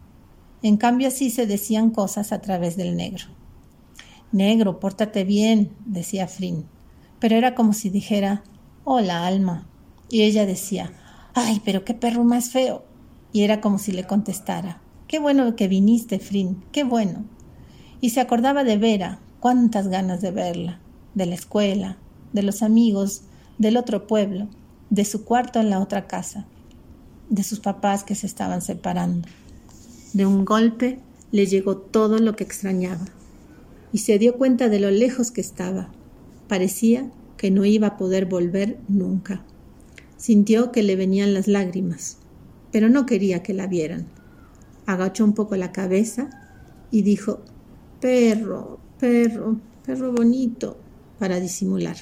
En 0.62 0.76
cambio 0.76 1.08
así 1.08 1.30
se 1.30 1.46
decían 1.46 1.90
cosas 1.90 2.32
a 2.32 2.40
través 2.40 2.76
del 2.76 2.96
negro. 2.96 3.24
Negro, 4.32 4.78
pórtate 4.78 5.24
bien, 5.24 5.72
decía 5.86 6.28
Frin. 6.28 6.66
Pero 7.18 7.36
era 7.36 7.54
como 7.54 7.72
si 7.72 7.90
dijera, 7.90 8.42
hola, 8.84 9.26
Alma. 9.26 9.66
Y 10.10 10.22
ella 10.22 10.44
decía, 10.44 10.92
ay, 11.34 11.62
pero 11.64 11.84
qué 11.84 11.94
perro 11.94 12.24
más 12.24 12.50
feo. 12.50 12.84
Y 13.32 13.42
era 13.42 13.60
como 13.60 13.78
si 13.78 13.92
le 13.92 14.06
contestara, 14.06 14.82
qué 15.10 15.18
bueno 15.18 15.56
que 15.56 15.66
viniste, 15.66 16.20
Frin, 16.20 16.62
qué 16.70 16.84
bueno. 16.84 17.24
Y 18.00 18.10
se 18.10 18.20
acordaba 18.20 18.62
de 18.62 18.78
Vera, 18.78 19.18
cuántas 19.40 19.88
ganas 19.88 20.20
de 20.20 20.30
verla, 20.30 20.78
de 21.16 21.26
la 21.26 21.34
escuela, 21.34 21.96
de 22.32 22.44
los 22.44 22.62
amigos, 22.62 23.22
del 23.58 23.76
otro 23.76 24.06
pueblo, 24.06 24.46
de 24.88 25.04
su 25.04 25.24
cuarto 25.24 25.58
en 25.58 25.68
la 25.68 25.80
otra 25.80 26.06
casa, 26.06 26.46
de 27.28 27.42
sus 27.42 27.58
papás 27.58 28.04
que 28.04 28.14
se 28.14 28.28
estaban 28.28 28.62
separando. 28.62 29.26
De 30.12 30.26
un 30.26 30.44
golpe 30.44 31.00
le 31.32 31.46
llegó 31.46 31.76
todo 31.76 32.18
lo 32.20 32.36
que 32.36 32.44
extrañaba 32.44 33.06
y 33.92 33.98
se 33.98 34.16
dio 34.16 34.36
cuenta 34.38 34.68
de 34.68 34.78
lo 34.78 34.92
lejos 34.92 35.32
que 35.32 35.40
estaba. 35.40 35.90
Parecía 36.46 37.10
que 37.36 37.50
no 37.50 37.64
iba 37.64 37.88
a 37.88 37.96
poder 37.96 38.26
volver 38.26 38.78
nunca. 38.86 39.42
Sintió 40.18 40.70
que 40.70 40.84
le 40.84 40.94
venían 40.94 41.34
las 41.34 41.48
lágrimas, 41.48 42.18
pero 42.70 42.88
no 42.88 43.06
quería 43.06 43.42
que 43.42 43.54
la 43.54 43.66
vieran. 43.66 44.06
Agachó 44.90 45.24
un 45.24 45.34
poco 45.34 45.54
la 45.54 45.70
cabeza 45.70 46.28
y 46.90 47.02
dijo, 47.02 47.44
perro, 48.00 48.80
perro, 48.98 49.60
perro 49.86 50.12
bonito, 50.12 50.78
para 51.16 51.38
disimular. 51.38 51.94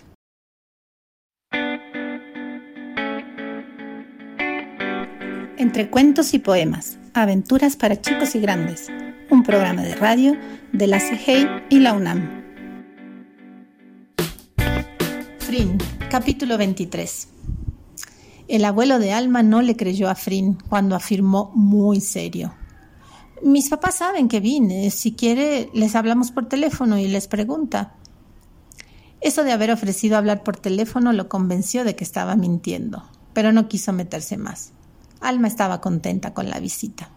Entre 5.58 5.90
cuentos 5.90 6.32
y 6.32 6.38
poemas, 6.38 6.98
aventuras 7.12 7.76
para 7.76 8.00
chicos 8.00 8.34
y 8.34 8.40
grandes 8.40 8.88
un 9.30 9.42
programa 9.42 9.82
de 9.82 9.94
radio 9.94 10.34
de 10.72 10.86
la 10.86 10.98
CGI 10.98 11.46
y 11.68 11.80
la 11.80 11.92
UNAM. 11.92 12.42
Frin, 15.40 15.76
capítulo 16.08 16.56
23. 16.56 17.28
El 18.48 18.64
abuelo 18.64 18.98
de 18.98 19.12
Alma 19.12 19.42
no 19.42 19.60
le 19.60 19.76
creyó 19.76 20.08
a 20.08 20.14
Frin 20.14 20.56
cuando 20.70 20.96
afirmó 20.96 21.52
muy 21.54 22.00
serio. 22.00 22.54
Mis 23.42 23.68
papás 23.68 23.96
saben 23.96 24.28
que 24.28 24.40
vine. 24.40 24.90
Si 24.90 25.12
quiere, 25.12 25.70
les 25.72 25.94
hablamos 25.94 26.30
por 26.30 26.46
teléfono 26.46 26.98
y 26.98 27.08
les 27.08 27.28
pregunta. 27.28 27.94
Eso 29.20 29.44
de 29.44 29.52
haber 29.52 29.70
ofrecido 29.70 30.16
hablar 30.16 30.42
por 30.42 30.56
teléfono 30.56 31.12
lo 31.12 31.28
convenció 31.28 31.84
de 31.84 31.96
que 31.96 32.04
estaba 32.04 32.36
mintiendo, 32.36 33.02
pero 33.32 33.52
no 33.52 33.68
quiso 33.68 33.92
meterse 33.92 34.36
más. 34.36 34.72
Alma 35.20 35.48
estaba 35.48 35.80
contenta 35.80 36.34
con 36.34 36.48
la 36.48 36.60
visita. 36.60 37.10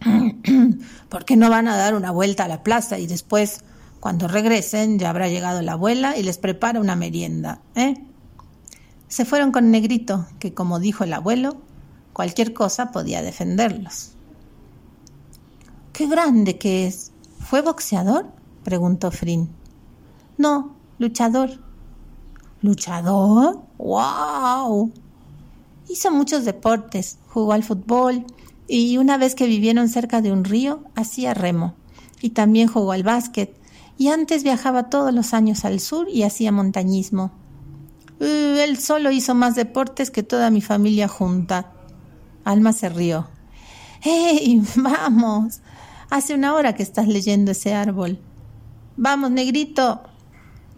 ¿Por 1.08 1.24
qué 1.24 1.36
no 1.36 1.48
van 1.48 1.68
a 1.68 1.76
dar 1.76 1.94
una 1.94 2.10
vuelta 2.10 2.44
a 2.44 2.48
la 2.48 2.62
plaza 2.62 2.98
y 2.98 3.06
después, 3.06 3.60
cuando 4.00 4.28
regresen, 4.28 4.98
ya 4.98 5.08
habrá 5.08 5.28
llegado 5.28 5.62
la 5.62 5.72
abuela 5.72 6.16
y 6.16 6.22
les 6.22 6.36
prepara 6.36 6.80
una 6.80 6.96
merienda? 6.96 7.60
¿eh? 7.74 7.94
Se 9.08 9.24
fueron 9.24 9.52
con 9.52 9.70
Negrito, 9.70 10.26
que 10.38 10.52
como 10.52 10.80
dijo 10.80 11.04
el 11.04 11.14
abuelo, 11.14 11.62
cualquier 12.12 12.52
cosa 12.52 12.90
podía 12.90 13.22
defenderlos. 13.22 14.15
¡Qué 15.96 16.06
grande 16.06 16.58
que 16.58 16.86
es! 16.86 17.10
¿Fue 17.40 17.62
boxeador? 17.62 18.26
preguntó 18.64 19.10
Frin. 19.10 19.48
No, 20.36 20.76
luchador. 20.98 21.58
¿Luchador? 22.60 23.62
¡Wow! 23.78 24.92
Hizo 25.88 26.10
muchos 26.10 26.44
deportes, 26.44 27.18
jugó 27.28 27.54
al 27.54 27.64
fútbol 27.64 28.26
y 28.68 28.98
una 28.98 29.16
vez 29.16 29.34
que 29.34 29.46
vivieron 29.46 29.88
cerca 29.88 30.20
de 30.20 30.32
un 30.32 30.44
río, 30.44 30.84
hacía 30.96 31.32
remo. 31.32 31.74
Y 32.20 32.30
también 32.30 32.68
jugó 32.68 32.92
al 32.92 33.02
básquet. 33.02 33.58
Y 33.96 34.08
antes 34.08 34.42
viajaba 34.42 34.90
todos 34.90 35.14
los 35.14 35.32
años 35.32 35.64
al 35.64 35.80
sur 35.80 36.08
y 36.10 36.24
hacía 36.24 36.52
montañismo. 36.52 37.32
Uh, 38.20 38.58
él 38.58 38.78
solo 38.78 39.12
hizo 39.12 39.34
más 39.34 39.54
deportes 39.54 40.10
que 40.10 40.22
toda 40.22 40.50
mi 40.50 40.60
familia 40.60 41.08
junta. 41.08 41.72
Alma 42.44 42.74
se 42.74 42.90
rió. 42.90 43.28
¡Hey! 44.02 44.60
Vamos. 44.76 45.62
Hace 46.10 46.34
una 46.34 46.54
hora 46.54 46.74
que 46.74 46.82
estás 46.82 47.08
leyendo 47.08 47.50
ese 47.50 47.74
árbol. 47.74 48.18
Vamos, 48.96 49.30
negrito. 49.30 50.00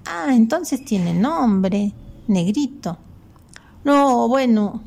Ah, 0.07 0.29
entonces 0.31 0.85
tiene 0.85 1.13
nombre. 1.13 1.93
Negrito. 2.27 2.99
No, 3.85 4.29
bueno, 4.29 4.83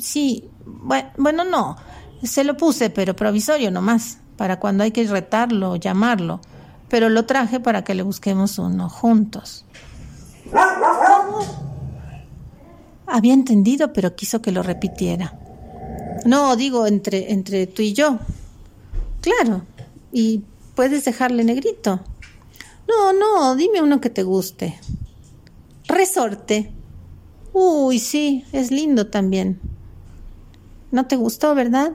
sí. 0.00 0.48
Bueno, 0.66 1.44
no. 1.44 1.76
Se 2.22 2.42
lo 2.44 2.56
puse, 2.56 2.90
pero 2.90 3.14
provisorio 3.14 3.70
nomás, 3.70 4.18
para 4.36 4.58
cuando 4.58 4.84
hay 4.84 4.90
que 4.90 5.06
retarlo 5.06 5.72
o 5.72 5.76
llamarlo. 5.76 6.40
Pero 6.88 7.08
lo 7.08 7.24
traje 7.24 7.60
para 7.60 7.84
que 7.84 7.94
le 7.94 8.02
busquemos 8.02 8.58
uno 8.58 8.88
juntos. 8.88 9.64
Había 13.06 13.34
entendido, 13.34 13.92
pero 13.92 14.16
quiso 14.16 14.42
que 14.42 14.52
lo 14.52 14.62
repitiera. 14.62 15.38
No, 16.24 16.56
digo, 16.56 16.86
entre, 16.86 17.32
entre 17.32 17.66
tú 17.66 17.82
y 17.82 17.92
yo. 17.92 18.18
Claro. 19.20 19.62
Y 20.14 20.44
puedes 20.76 21.04
dejarle 21.04 21.42
negrito. 21.42 22.00
No, 22.86 23.12
no, 23.12 23.56
dime 23.56 23.82
uno 23.82 24.00
que 24.00 24.10
te 24.10 24.22
guste. 24.22 24.78
Resorte. 25.88 26.70
Uy, 27.52 27.98
sí, 27.98 28.44
es 28.52 28.70
lindo 28.70 29.08
también. 29.08 29.60
¿No 30.92 31.08
te 31.08 31.16
gustó, 31.16 31.56
verdad? 31.56 31.94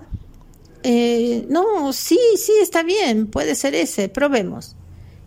Eh, 0.83 1.45
no, 1.49 1.93
sí, 1.93 2.19
sí, 2.35 2.51
está 2.61 2.83
bien, 2.83 3.27
puede 3.27 3.55
ser 3.55 3.73
ese, 3.73 4.09
probemos. 4.09 4.75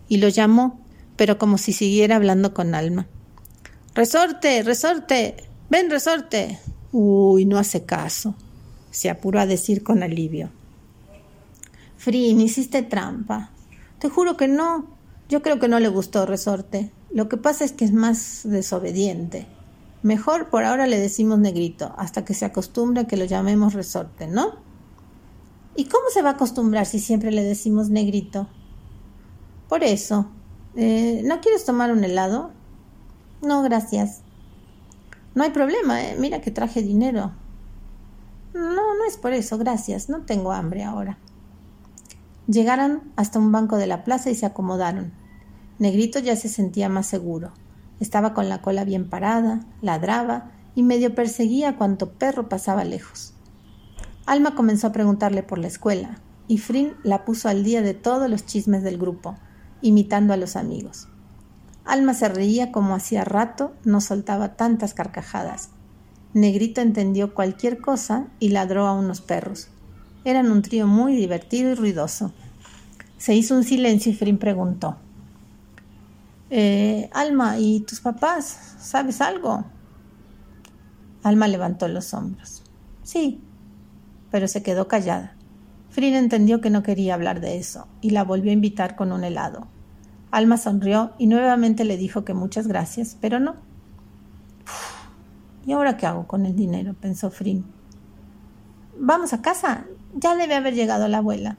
Y 0.07 0.17
lo 0.17 0.29
llamó, 0.29 0.79
pero 1.15 1.39
como 1.39 1.57
si 1.57 1.73
siguiera 1.73 2.17
hablando 2.17 2.53
con 2.53 2.75
Alma. 2.75 3.07
Resorte, 3.95 4.61
resorte, 4.61 5.35
ven, 5.71 5.89
resorte. 5.89 6.59
Uy, 6.91 7.45
no 7.45 7.57
hace 7.57 7.85
caso, 7.85 8.35
se 8.91 9.09
apuró 9.09 9.39
a 9.39 9.47
decir 9.47 9.81
con 9.81 10.03
alivio. 10.03 10.51
Frin, 12.03 12.41
hiciste 12.41 12.81
trampa. 12.81 13.51
Te 13.99 14.09
juro 14.09 14.35
que 14.35 14.49
no. 14.49 14.87
Yo 15.29 15.41
creo 15.41 15.57
que 15.57 15.69
no 15.69 15.79
le 15.79 15.87
gustó 15.87 16.25
resorte. 16.25 16.91
Lo 17.13 17.29
que 17.29 17.37
pasa 17.37 17.63
es 17.63 17.71
que 17.71 17.85
es 17.85 17.93
más 17.93 18.41
desobediente. 18.43 19.47
Mejor 20.01 20.49
por 20.49 20.65
ahora 20.65 20.85
le 20.85 20.99
decimos 20.99 21.39
negrito, 21.39 21.93
hasta 21.97 22.25
que 22.25 22.33
se 22.33 22.43
acostumbre 22.43 23.03
a 23.03 23.07
que 23.07 23.15
lo 23.15 23.23
llamemos 23.23 23.73
resorte, 23.73 24.27
¿no? 24.27 24.55
¿Y 25.77 25.85
cómo 25.85 26.03
se 26.13 26.21
va 26.21 26.31
a 26.31 26.33
acostumbrar 26.33 26.85
si 26.85 26.99
siempre 26.99 27.31
le 27.31 27.41
decimos 27.41 27.89
negrito? 27.89 28.49
Por 29.69 29.85
eso. 29.85 30.27
Eh, 30.75 31.21
¿No 31.23 31.39
quieres 31.39 31.63
tomar 31.63 31.93
un 31.93 32.03
helado? 32.03 32.51
No, 33.41 33.63
gracias. 33.63 34.23
No 35.35 35.43
hay 35.43 35.51
problema, 35.51 36.03
¿eh? 36.03 36.17
mira 36.19 36.41
que 36.41 36.51
traje 36.51 36.81
dinero. 36.81 37.31
No, 38.53 38.73
no 38.73 39.05
es 39.07 39.15
por 39.15 39.31
eso, 39.31 39.57
gracias. 39.57 40.09
No 40.09 40.23
tengo 40.23 40.51
hambre 40.51 40.83
ahora. 40.83 41.17
Llegaron 42.47 43.11
hasta 43.15 43.39
un 43.39 43.51
banco 43.51 43.77
de 43.77 43.87
la 43.87 44.03
plaza 44.03 44.29
y 44.29 44.35
se 44.35 44.45
acomodaron. 44.45 45.13
Negrito 45.79 46.19
ya 46.19 46.35
se 46.35 46.49
sentía 46.49 46.89
más 46.89 47.07
seguro. 47.07 47.53
Estaba 47.99 48.33
con 48.33 48.49
la 48.49 48.61
cola 48.61 48.83
bien 48.83 49.09
parada, 49.09 49.61
ladraba 49.81 50.51
y 50.75 50.83
medio 50.83 51.15
perseguía 51.15 51.69
a 51.69 51.77
cuanto 51.77 52.13
perro 52.13 52.49
pasaba 52.49 52.83
lejos. 52.83 53.33
Alma 54.25 54.55
comenzó 54.55 54.87
a 54.87 54.91
preguntarle 54.91 55.43
por 55.43 55.57
la 55.57 55.67
escuela, 55.67 56.19
y 56.47 56.57
Frin 56.57 56.93
la 57.03 57.25
puso 57.25 57.49
al 57.49 57.63
día 57.63 57.81
de 57.81 57.93
todos 57.93 58.29
los 58.29 58.45
chismes 58.45 58.83
del 58.83 58.97
grupo, 58.97 59.35
imitando 59.81 60.33
a 60.33 60.37
los 60.37 60.55
amigos. 60.55 61.07
Alma 61.85 62.13
se 62.13 62.29
reía 62.29 62.71
como 62.71 62.95
hacía 62.95 63.25
rato 63.25 63.73
no 63.83 63.99
soltaba 63.99 64.55
tantas 64.55 64.93
carcajadas. 64.93 65.69
Negrito 66.33 66.81
entendió 66.81 67.33
cualquier 67.33 67.79
cosa 67.79 68.27
y 68.39 68.49
ladró 68.49 68.87
a 68.87 68.93
unos 68.93 69.21
perros. 69.21 69.69
Eran 70.25 70.51
un 70.51 70.61
trío 70.61 70.87
muy 70.87 71.15
divertido 71.15 71.71
y 71.71 71.75
ruidoso. 71.75 72.31
Se 73.17 73.35
hizo 73.35 73.55
un 73.55 73.63
silencio 73.63 74.11
y 74.11 74.15
Frin 74.15 74.37
preguntó. 74.37 74.97
Eh, 76.49 77.09
Alma, 77.13 77.57
¿y 77.57 77.81
tus 77.81 77.99
papás? 77.99 78.75
¿Sabes 78.79 79.21
algo? 79.21 79.65
Alma 81.23 81.47
levantó 81.47 81.87
los 81.87 82.13
hombros. 82.13 82.63
Sí, 83.01 83.41
pero 84.29 84.47
se 84.47 84.63
quedó 84.63 84.87
callada. 84.87 85.35
Frin 85.89 86.15
entendió 86.15 86.59
que 86.59 86.69
no 86.69 86.83
quería 86.83 87.13
hablar 87.13 87.39
de 87.39 87.57
eso 87.57 87.87
y 88.01 88.11
la 88.11 88.23
volvió 88.23 88.51
a 88.51 88.53
invitar 88.53 88.95
con 88.95 89.11
un 89.11 89.23
helado. 89.23 89.67
Alma 90.31 90.57
sonrió 90.57 91.13
y 91.17 91.27
nuevamente 91.27 91.85
le 91.85 91.97
dijo 91.97 92.25
que 92.25 92.33
muchas 92.33 92.67
gracias, 92.67 93.17
pero 93.21 93.39
no. 93.39 93.55
¿Y 95.65 95.71
ahora 95.71 95.97
qué 95.97 96.07
hago 96.07 96.27
con 96.27 96.45
el 96.45 96.55
dinero? 96.55 96.95
pensó 96.99 97.29
Frin. 97.29 97.63
¿Vamos 98.97 99.33
a 99.33 99.41
casa? 99.41 99.85
Ya 100.15 100.35
debe 100.35 100.53
haber 100.53 100.75
llegado 100.75 101.07
la 101.07 101.17
abuela. 101.17 101.57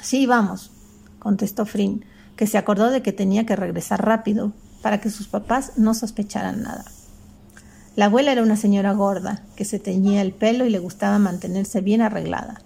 Sí, 0.00 0.26
vamos, 0.26 0.70
contestó 1.18 1.64
Frin, 1.64 2.04
que 2.36 2.46
se 2.46 2.58
acordó 2.58 2.90
de 2.90 3.02
que 3.02 3.12
tenía 3.12 3.46
que 3.46 3.56
regresar 3.56 4.04
rápido 4.04 4.52
para 4.82 5.00
que 5.00 5.10
sus 5.10 5.28
papás 5.28 5.72
no 5.76 5.94
sospecharan 5.94 6.62
nada. 6.62 6.84
La 7.96 8.04
abuela 8.04 8.32
era 8.32 8.42
una 8.42 8.56
señora 8.56 8.92
gorda, 8.92 9.42
que 9.56 9.64
se 9.64 9.78
teñía 9.78 10.20
el 10.20 10.32
pelo 10.32 10.66
y 10.66 10.70
le 10.70 10.78
gustaba 10.78 11.18
mantenerse 11.18 11.80
bien 11.80 12.02
arreglada. 12.02 12.60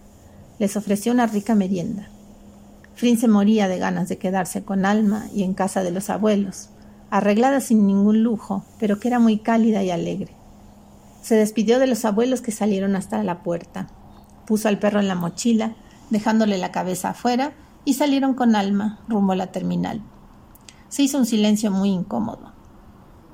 Les 0.58 0.76
ofreció 0.76 1.12
una 1.12 1.28
rica 1.28 1.54
merienda. 1.54 2.08
Frin 2.96 3.16
se 3.16 3.28
moría 3.28 3.68
de 3.68 3.78
ganas 3.78 4.08
de 4.08 4.18
quedarse 4.18 4.64
con 4.64 4.84
Alma 4.84 5.28
y 5.32 5.44
en 5.44 5.54
casa 5.54 5.84
de 5.84 5.92
los 5.92 6.10
abuelos, 6.10 6.70
arreglada 7.10 7.60
sin 7.60 7.86
ningún 7.86 8.24
lujo, 8.24 8.64
pero 8.80 8.98
que 8.98 9.06
era 9.06 9.20
muy 9.20 9.38
cálida 9.38 9.84
y 9.84 9.90
alegre. 9.90 10.39
Se 11.20 11.34
despidió 11.34 11.78
de 11.78 11.86
los 11.86 12.04
abuelos 12.04 12.40
que 12.40 12.52
salieron 12.52 12.96
hasta 12.96 13.22
la 13.22 13.42
puerta. 13.42 13.88
Puso 14.46 14.68
al 14.68 14.78
perro 14.78 15.00
en 15.00 15.08
la 15.08 15.14
mochila, 15.14 15.74
dejándole 16.10 16.58
la 16.58 16.72
cabeza 16.72 17.10
afuera, 17.10 17.52
y 17.84 17.94
salieron 17.94 18.34
con 18.34 18.56
Alma 18.56 19.00
rumbo 19.08 19.32
a 19.32 19.36
la 19.36 19.52
terminal. 19.52 20.02
Se 20.88 21.02
hizo 21.02 21.18
un 21.18 21.26
silencio 21.26 21.70
muy 21.70 21.90
incómodo. 21.90 22.52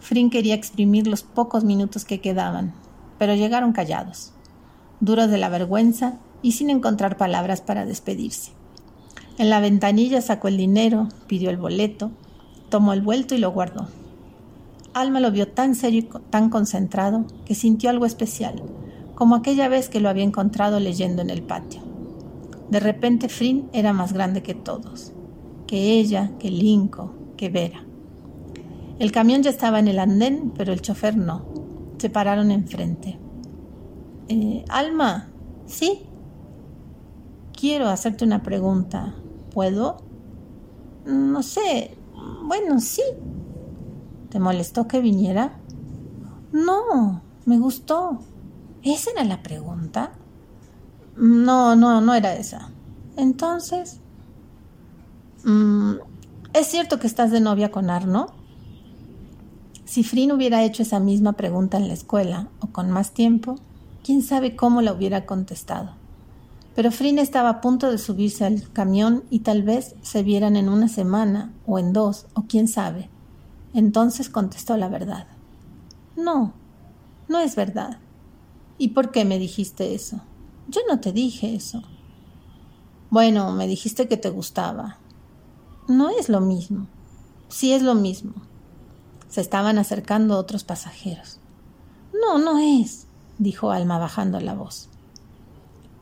Frin 0.01 0.31
quería 0.31 0.55
exprimir 0.55 1.07
los 1.07 1.23
pocos 1.23 1.65
minutos 1.65 2.05
que 2.05 2.21
quedaban, 2.21 2.75
pero 3.19 3.35
llegaron 3.35 3.73
callados, 3.73 4.33
duros 5.01 5.31
de 5.31 5.39
la 5.39 5.49
vergüenza 5.49 6.19
y 6.43 6.53
sin 6.53 6.71
encontrar 6.71 7.17
palabras 7.17 7.61
para 7.61 7.87
despedirse. 7.87 8.53
En 9.39 9.51
la 9.51 9.61
ventanilla 9.61 10.21
sacó 10.21 10.49
el 10.49 10.57
dinero, 10.57 11.09
pidió 11.27 11.51
el 11.51 11.57
boleto, 11.57 12.11
tomó 12.69 12.93
el 12.93 13.03
vuelto 13.03 13.35
y 13.35 13.39
lo 13.39 13.51
guardó. 13.51 13.89
Alma 14.97 15.21
lo 15.21 15.31
vio 15.31 15.49
tan 15.49 15.75
serio 15.75 16.01
y 16.01 16.31
tan 16.31 16.49
concentrado 16.49 17.27
que 17.45 17.55
sintió 17.55 17.91
algo 17.91 18.07
especial, 18.07 18.63
como 19.15 19.35
aquella 19.35 19.69
vez 19.69 19.91
que 19.91 20.01
lo 20.01 20.09
había 20.09 20.25
encontrado 20.25 20.81
leyendo 20.81 21.21
en 21.21 21.29
el 21.29 21.43
patio. 21.43 21.83
De 22.71 22.81
repente 22.81 23.29
Frin 23.29 23.69
era 23.75 23.93
más 23.93 24.15
grande 24.15 24.43
que 24.43 24.55
todos, 24.55 25.13
que 25.67 25.99
ella, 25.99 26.33
que 26.39 26.51
Linco, 26.51 27.15
que 27.37 27.51
Vera. 27.51 27.85
El 28.99 29.13
camión 29.13 29.43
ya 29.43 29.51
estaba 29.51 29.81
en 29.81 29.89
el 29.89 29.99
andén, 29.99 30.55
pero 30.57 30.73
el 30.73 30.81
chofer 30.81 31.15
no. 31.15 31.45
Se 31.99 32.09
pararon 32.09 32.51
enfrente. 32.51 33.19
Eh, 34.29 34.65
Alma, 34.71 35.29
¿sí? 35.67 36.07
Quiero 37.53 37.89
hacerte 37.89 38.25
una 38.25 38.43
pregunta. 38.43 39.15
¿Puedo? 39.53 39.99
No 41.05 41.43
sé. 41.43 41.99
Bueno, 42.45 42.81
sí. 42.81 43.03
¿Te 44.37 44.41
molestó 44.41 44.87
que 44.87 45.01
viniera? 45.01 45.55
No, 46.53 47.23
me 47.47 47.57
gustó. 47.57 48.21
¿Esa 48.83 49.13
era 49.13 49.25
la 49.25 49.43
pregunta? 49.43 50.13
No, 51.17 51.75
no, 51.75 52.03
no 52.03 52.13
era 52.13 52.35
esa. 52.35 52.69
Entonces, 53.17 53.99
mm, 55.43 55.93
¿es 56.53 56.67
cierto 56.67 56.99
que 56.99 57.07
estás 57.07 57.31
de 57.31 57.41
novia 57.41 57.71
con 57.71 57.89
Arno? 57.89 58.27
Si 59.87 60.03
Frin 60.03 60.33
hubiera 60.33 60.63
hecho 60.65 60.83
esa 60.83 61.01
misma 61.01 61.33
pregunta 61.33 61.79
en 61.79 61.89
la 61.89 61.95
escuela 61.95 62.51
o 62.61 62.67
con 62.67 62.91
más 62.91 63.13
tiempo, 63.13 63.55
quién 64.05 64.21
sabe 64.21 64.55
cómo 64.55 64.83
la 64.83 64.93
hubiera 64.93 65.25
contestado. 65.25 65.93
Pero 66.75 66.93
Frin 66.93 67.19
estaba 67.19 67.49
a 67.49 67.61
punto 67.63 67.91
de 67.91 67.97
subirse 67.97 68.45
al 68.45 68.71
camión 68.71 69.25
y 69.31 69.39
tal 69.39 69.63
vez 69.63 69.95
se 70.03 70.23
vieran 70.23 70.57
en 70.57 70.69
una 70.69 70.89
semana 70.89 71.55
o 71.65 71.79
en 71.79 71.95
dos 71.95 72.27
o 72.35 72.43
quién 72.43 72.69
sabe. 72.69 73.09
Entonces 73.77 74.31
contestó 74.31 74.79
la 74.79 74.89
verdad. 74.89 75.27
No, 76.17 76.55
no 77.29 77.41
es 77.41 77.57
verdad. 77.57 77.99
¿Y 78.79 78.89
por 78.89 79.11
qué 79.11 79.27
me 79.27 79.39
dijiste 79.39 79.95
eso? 79.95 80.23
Yo 80.67 80.81
no 80.89 80.99
te 80.99 81.13
dije 81.13 81.55
eso. 81.55 81.83
Bueno, 83.11 83.53
me 83.53 83.67
dijiste 83.67 84.09
que 84.09 84.17
te 84.17 84.31
gustaba. 84.31 84.97
No 85.89 86.09
es 86.09 86.31
lo 86.31 86.41
mismo. 86.41 86.87
Sí 87.51 87.75
es 87.75 87.83
lo 87.83 87.95
mismo. 87.95 88.33
Se 89.29 89.43
estaban 89.43 89.77
acercando 89.77 90.39
otros 90.39 90.65
pasajeros. 90.65 91.39
No, 92.19 92.39
no 92.39 92.59
es, 92.59 93.07
dijo 93.37 93.73
Alma 93.73 93.99
bajando 93.99 94.41
la 94.41 94.55
voz. 94.55 94.89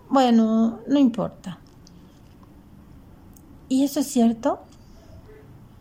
Bueno, 0.08 0.78
no 0.86 0.98
importa. 1.00 1.58
¿Y 3.68 3.82
eso 3.82 3.98
es 3.98 4.06
cierto? 4.06 4.60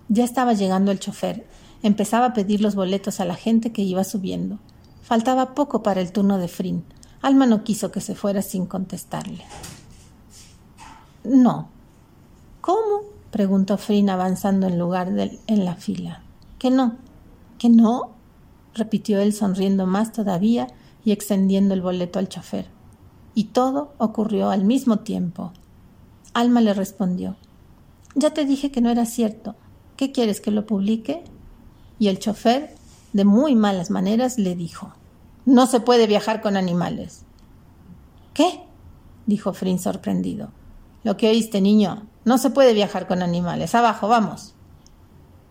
Ya 0.09 0.23
estaba 0.23 0.53
llegando 0.53 0.91
el 0.91 0.99
chofer. 0.99 1.52
Empezaba 1.83 2.27
a 2.27 2.33
pedir 2.33 2.61
los 2.61 2.75
boletos 2.75 3.19
a 3.19 3.25
la 3.25 3.35
gente 3.35 3.71
que 3.71 3.81
iba 3.81 4.03
subiendo. 4.03 4.57
Faltaba 5.01 5.53
poco 5.53 5.83
para 5.83 5.99
el 6.01 6.13
turno 6.13 6.37
de 6.37 6.47
Frin. 6.47 6.83
Alma 7.21 7.45
no 7.45 7.63
quiso 7.63 7.91
que 7.91 8.01
se 8.01 8.15
fuera 8.15 8.41
sin 8.41 8.65
contestarle. 8.65 9.43
No. 11.23 11.67
¿Cómo? 12.61 13.01
preguntó 13.31 13.77
Frin 13.77 14.09
avanzando 14.09 14.67
en 14.67 14.79
lugar 14.79 15.11
de 15.11 15.39
en 15.47 15.65
la 15.65 15.75
fila. 15.75 16.21
¿Que 16.57 16.71
no? 16.71 16.95
¿Que 17.57 17.67
no? 17.67 18.11
repitió 18.73 19.19
él 19.19 19.33
sonriendo 19.33 19.85
más 19.85 20.11
todavía 20.11 20.67
y 21.03 21.11
extendiendo 21.11 21.73
el 21.73 21.81
boleto 21.81 22.19
al 22.19 22.29
chofer. 22.29 22.67
Y 23.35 23.45
todo 23.45 23.93
ocurrió 23.97 24.49
al 24.49 24.63
mismo 24.63 24.99
tiempo. 24.99 25.51
Alma 26.33 26.61
le 26.61 26.73
respondió 26.73 27.35
Ya 28.15 28.33
te 28.33 28.45
dije 28.45 28.71
que 28.71 28.81
no 28.81 28.89
era 28.89 29.05
cierto. 29.05 29.55
¿Qué 29.97 30.11
quieres 30.11 30.39
que 30.39 30.51
lo 30.51 30.65
publique? 30.65 31.23
Y 32.03 32.09
el 32.09 32.19
chofer, 32.19 32.75
de 33.13 33.23
muy 33.23 33.55
malas 33.55 33.89
maneras, 33.89 34.37
le 34.37 34.57
dijo 34.57 34.91
No 35.45 35.67
se 35.67 35.79
puede 35.79 36.05
viajar 36.05 36.41
con 36.41 36.57
animales. 36.57 37.23
¿Qué? 38.33 38.59
dijo 39.25 39.53
Frin 39.53 39.79
sorprendido. 39.79 40.51
Lo 41.05 41.15
que 41.15 41.29
oíste, 41.29 41.61
niño. 41.61 42.05
No 42.25 42.37
se 42.37 42.49
puede 42.49 42.73
viajar 42.73 43.07
con 43.07 43.23
animales. 43.23 43.73
Abajo, 43.73 44.09
vamos. 44.09 44.53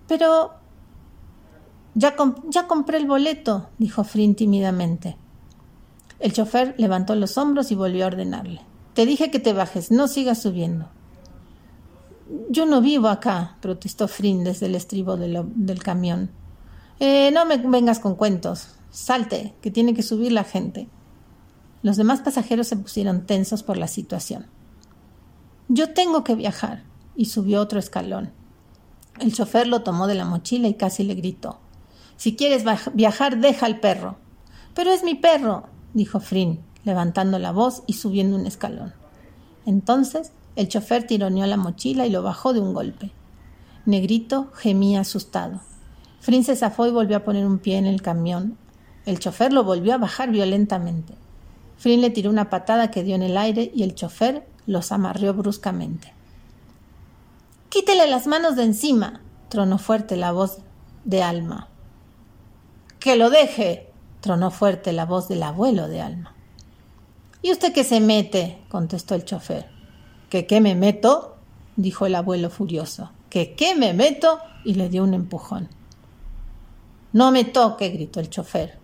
Pero... 0.07 0.51
Ya, 1.95 2.17
ya 2.51 2.67
compré 2.67 2.99
el 2.99 3.07
boleto, 3.07 3.71
dijo 3.79 4.05
Frin 4.05 4.35
tímidamente. 4.35 5.17
El 6.19 6.35
chofer 6.35 6.75
levantó 6.77 7.15
los 7.15 7.39
hombros 7.39 7.73
y 7.73 7.77
volvió 7.77 8.05
a 8.05 8.09
ordenarle. 8.09 8.61
Te 8.93 9.07
dije 9.07 9.31
que 9.31 9.39
te 9.39 9.55
bajes, 9.55 9.91
no 9.91 10.07
sigas 10.07 10.43
subiendo. 10.43 10.91
Yo 12.51 12.67
no 12.67 12.83
vivo 12.83 13.09
acá, 13.09 13.57
protestó 13.63 14.07
Frin 14.07 14.45
desde 14.45 14.67
el 14.67 14.75
estribo 14.75 15.17
del 15.17 15.83
camión. 15.83 16.42
Eh, 17.05 17.33
no 17.33 17.45
me 17.45 17.57
vengas 17.57 17.99
con 17.99 18.15
cuentos. 18.15 18.69
Salte, 18.93 19.57
que 19.61 19.73
tiene 19.73 19.93
que 19.93 20.05
subir 20.05 20.31
la 20.31 20.45
gente. 20.45 20.89
Los 21.83 21.97
demás 21.97 22.21
pasajeros 22.21 22.69
se 22.69 22.77
pusieron 22.77 23.27
tensos 23.27 23.65
por 23.65 23.77
la 23.77 23.89
situación. 23.89 24.47
Yo 25.67 25.95
tengo 25.95 26.23
que 26.23 26.37
viajar. 26.37 26.85
Y 27.17 27.25
subió 27.25 27.61
otro 27.61 27.81
escalón. 27.81 28.31
El 29.19 29.35
chofer 29.35 29.67
lo 29.67 29.83
tomó 29.83 30.07
de 30.07 30.15
la 30.15 30.25
mochila 30.25 30.69
y 30.69 30.75
casi 30.75 31.03
le 31.03 31.17
gritó. 31.17 31.59
Si 32.17 32.37
quieres 32.37 32.65
viajar, 32.95 33.39
deja 33.39 33.67
al 33.67 33.81
perro. 33.81 34.19
Pero 34.73 34.93
es 34.93 35.03
mi 35.03 35.17
perro, 35.17 35.65
dijo 35.95 36.21
Frin, 36.21 36.61
levantando 36.85 37.41
la 37.41 37.51
voz 37.51 37.83
y 37.89 37.95
subiendo 37.95 38.37
un 38.37 38.47
escalón. 38.47 38.95
Entonces 39.67 40.31
el 40.55 40.69
chofer 40.69 41.05
tironeó 41.05 41.47
la 41.47 41.57
mochila 41.57 42.07
y 42.07 42.11
lo 42.11 42.23
bajó 42.23 42.53
de 42.53 42.61
un 42.61 42.73
golpe. 42.73 43.11
Negrito 43.87 44.53
gemía 44.55 45.01
asustado. 45.01 45.63
Frin 46.23 46.45
se 46.45 46.55
zafó 46.55 46.87
y 46.87 46.93
volvió 46.93 47.17
a 47.17 47.25
poner 47.25 47.45
un 47.45 47.59
pie 47.59 47.79
en 47.79 47.87
el 47.87 48.01
camión. 48.01 48.57
El 49.07 49.19
chofer 49.19 49.53
lo 49.53 49.65
volvió 49.65 49.93
a 49.93 49.99
bajar 49.99 50.31
violentamente. 50.31 51.15
Frin 51.79 52.01
le 52.01 52.11
tiró 52.11 52.31
una 52.31 52.49
patada 52.49 52.93
que 52.93 53.03
dio 53.03 53.17
en 53.17 53.25
el 53.25 53.37
aire 53.37 53.73
y 53.75 53.83
el 53.83 53.97
chofer 53.97 54.47
los 54.65 54.93
amarrió 54.93 55.35
bruscamente. 55.35 56.15
Quítele 57.71 58.07
las 58.07 58.29
manos 58.29 58.55
de 58.55 58.63
encima, 58.63 59.21
tronó 59.49 59.79
fuerte 59.79 60.17
la 60.17 60.31
voz 60.31 60.59
de 61.05 61.25
Alma. 61.25 61.67
Que 63.01 63.17
lo 63.17 63.29
deje, 63.29 63.91
tronó 64.21 64.53
fuerte 64.53 64.93
la 64.93 65.07
voz 65.07 65.27
del 65.27 65.43
abuelo 65.43 65.89
de 65.89 66.03
Alma. 66.03 66.37
¿Y 67.43 67.51
usted 67.51 67.73
qué 67.73 67.83
se 67.83 67.99
mete? 67.99 68.63
contestó 68.69 69.17
el 69.17 69.25
chofer. 69.25 69.69
¿Que 70.31 70.47
qué 70.47 70.61
me 70.61 70.77
meto? 70.77 71.35
dijo 71.75 72.07
el 72.07 72.15
abuelo 72.15 72.49
furioso. 72.49 73.11
¿Que 73.29 73.57
qué 73.57 73.75
me 73.75 73.93
meto? 73.93 74.39
y 74.65 74.75
le 74.75 74.89
dio 74.89 75.03
un 75.03 75.15
empujón. 75.15 75.82
No 77.13 77.31
me 77.31 77.45
toque, 77.45 77.91
gritó 77.91 78.21
el 78.21 78.31
chofer. 78.31 78.79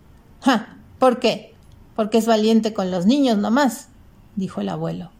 ¿Por 0.99 1.19
qué? 1.19 1.55
Porque 1.95 2.17
es 2.17 2.27
valiente 2.27 2.73
con 2.73 2.91
los 2.91 3.05
niños 3.05 3.37
nomás, 3.37 3.89
dijo 4.35 4.61
el 4.61 4.69
abuelo. 4.69 5.11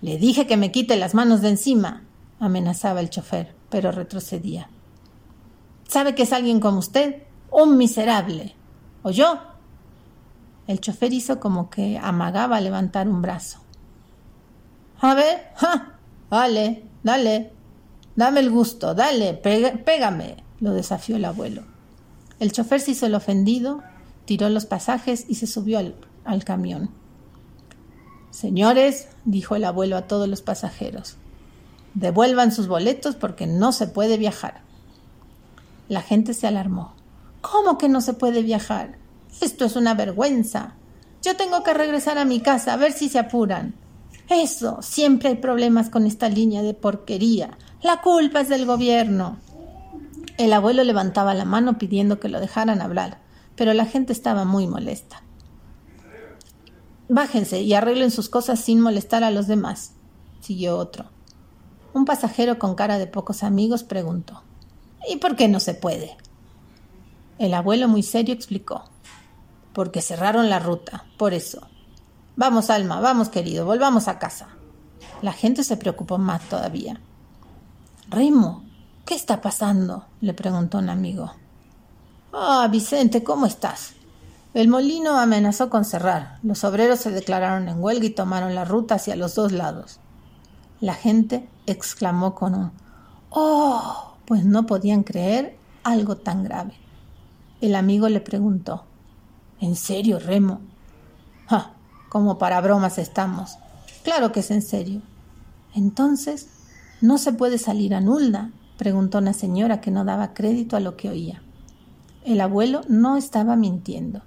Le 0.00 0.18
dije 0.18 0.46
que 0.46 0.56
me 0.56 0.70
quite 0.70 0.96
las 0.96 1.14
manos 1.14 1.40
de 1.40 1.48
encima, 1.50 2.02
amenazaba 2.38 3.00
el 3.00 3.10
chofer, 3.10 3.54
pero 3.70 3.90
retrocedía. 3.90 4.68
¿Sabe 5.88 6.14
que 6.14 6.22
es 6.22 6.32
alguien 6.32 6.60
como 6.60 6.78
usted? 6.78 7.22
Un 7.50 7.76
miserable. 7.76 8.54
¿Oyó? 9.02 9.38
El 10.66 10.80
chofer 10.80 11.12
hizo 11.12 11.40
como 11.40 11.70
que 11.70 11.98
amagaba 11.98 12.60
levantar 12.60 13.08
un 13.08 13.20
brazo. 13.20 13.58
A 15.00 15.14
ver, 15.14 15.52
¡ja! 15.56 15.98
Dale, 16.30 16.84
dale. 17.02 17.52
Dame 18.16 18.40
el 18.40 18.50
gusto, 18.50 18.94
dale, 18.94 19.34
pégame, 19.34 20.36
lo 20.60 20.72
desafió 20.72 21.16
el 21.16 21.24
abuelo. 21.24 21.73
El 22.40 22.52
chofer 22.52 22.80
se 22.80 22.92
hizo 22.92 23.06
el 23.06 23.14
ofendido, 23.14 23.82
tiró 24.24 24.48
los 24.48 24.66
pasajes 24.66 25.24
y 25.28 25.36
se 25.36 25.46
subió 25.46 25.78
al 26.24 26.44
camión. 26.44 26.90
Señores, 28.34 29.06
dijo 29.24 29.54
el 29.54 29.64
abuelo 29.64 29.96
a 29.96 30.08
todos 30.08 30.28
los 30.28 30.42
pasajeros, 30.42 31.14
devuelvan 31.94 32.50
sus 32.50 32.66
boletos 32.66 33.14
porque 33.14 33.46
no 33.46 33.70
se 33.70 33.86
puede 33.86 34.16
viajar. 34.16 34.62
La 35.88 36.02
gente 36.02 36.34
se 36.34 36.48
alarmó. 36.48 36.94
¿Cómo 37.42 37.78
que 37.78 37.88
no 37.88 38.00
se 38.00 38.12
puede 38.12 38.42
viajar? 38.42 38.98
Esto 39.40 39.64
es 39.64 39.76
una 39.76 39.94
vergüenza. 39.94 40.74
Yo 41.22 41.36
tengo 41.36 41.62
que 41.62 41.74
regresar 41.74 42.18
a 42.18 42.24
mi 42.24 42.40
casa 42.40 42.72
a 42.72 42.76
ver 42.76 42.92
si 42.92 43.08
se 43.08 43.20
apuran. 43.20 43.76
Eso, 44.28 44.82
siempre 44.82 45.28
hay 45.28 45.36
problemas 45.36 45.88
con 45.88 46.04
esta 46.04 46.28
línea 46.28 46.62
de 46.62 46.74
porquería. 46.74 47.56
La 47.82 48.00
culpa 48.00 48.40
es 48.40 48.48
del 48.48 48.66
gobierno. 48.66 49.38
El 50.36 50.52
abuelo 50.52 50.82
levantaba 50.82 51.32
la 51.32 51.44
mano 51.44 51.78
pidiendo 51.78 52.18
que 52.18 52.28
lo 52.28 52.40
dejaran 52.40 52.82
hablar, 52.82 53.20
pero 53.54 53.72
la 53.72 53.86
gente 53.86 54.12
estaba 54.12 54.44
muy 54.44 54.66
molesta. 54.66 55.22
Bájense 57.08 57.60
y 57.60 57.74
arreglen 57.74 58.10
sus 58.10 58.28
cosas 58.28 58.58
sin 58.58 58.80
molestar 58.80 59.22
a 59.22 59.30
los 59.30 59.46
demás, 59.46 59.92
siguió 60.40 60.76
otro. 60.76 61.06
Un 61.92 62.04
pasajero 62.04 62.58
con 62.58 62.74
cara 62.74 62.98
de 62.98 63.06
pocos 63.06 63.44
amigos 63.44 63.84
preguntó 63.84 64.42
¿Y 65.08 65.16
por 65.16 65.36
qué 65.36 65.46
no 65.46 65.60
se 65.60 65.74
puede? 65.74 66.16
El 67.38 67.54
abuelo 67.54 67.86
muy 67.88 68.02
serio 68.02 68.34
explicó 68.34 68.84
Porque 69.72 70.02
cerraron 70.02 70.50
la 70.50 70.58
ruta, 70.58 71.04
por 71.16 71.34
eso. 71.34 71.68
Vamos, 72.34 72.70
Alma, 72.70 73.00
vamos, 73.00 73.28
querido, 73.28 73.66
volvamos 73.66 74.08
a 74.08 74.18
casa. 74.18 74.48
La 75.22 75.32
gente 75.32 75.62
se 75.62 75.76
preocupó 75.76 76.18
más 76.18 76.42
todavía. 76.48 77.00
Remo, 78.08 78.64
¿qué 79.04 79.14
está 79.14 79.40
pasando? 79.40 80.06
le 80.20 80.34
preguntó 80.34 80.78
un 80.78 80.88
amigo. 80.88 81.32
Ah, 82.32 82.68
Vicente, 82.70 83.22
¿cómo 83.22 83.46
estás? 83.46 83.94
El 84.54 84.68
molino 84.68 85.18
amenazó 85.18 85.68
con 85.68 85.84
cerrar. 85.84 86.38
Los 86.42 86.64
obreros 86.64 87.00
se 87.00 87.10
declararon 87.10 87.68
en 87.68 87.82
huelga 87.82 88.06
y 88.06 88.10
tomaron 88.10 88.54
la 88.54 88.64
ruta 88.64 88.96
hacia 88.96 89.16
los 89.16 89.34
dos 89.34 89.52
lados. 89.52 90.00
La 90.80 90.94
gente 90.94 91.48
exclamó 91.66 92.34
con 92.34 92.54
un 92.54 92.72
¡Oh! 93.30 94.14
pues 94.26 94.44
no 94.44 94.66
podían 94.66 95.02
creer 95.02 95.56
algo 95.82 96.16
tan 96.16 96.44
grave. 96.44 96.74
El 97.60 97.74
amigo 97.74 98.08
le 98.08 98.20
preguntó 98.20 98.84
¿En 99.60 99.76
serio, 99.76 100.18
Remo? 100.18 100.60
¡Ja! 101.46 101.72
Como 102.08 102.38
para 102.38 102.60
bromas 102.60 102.98
estamos. 102.98 103.58
Claro 104.02 104.30
que 104.30 104.40
es 104.40 104.50
en 104.50 104.62
serio. 104.62 105.02
Entonces, 105.74 106.48
¿no 107.00 107.18
se 107.18 107.32
puede 107.32 107.58
salir 107.58 107.94
a 107.94 108.00
Nulda? 108.00 108.50
Preguntó 108.76 109.18
una 109.18 109.32
señora 109.32 109.80
que 109.80 109.90
no 109.90 110.04
daba 110.04 110.34
crédito 110.34 110.76
a 110.76 110.80
lo 110.80 110.96
que 110.96 111.08
oía. 111.08 111.42
El 112.24 112.40
abuelo 112.40 112.80
no 112.88 113.16
estaba 113.16 113.56
mintiendo. 113.56 114.22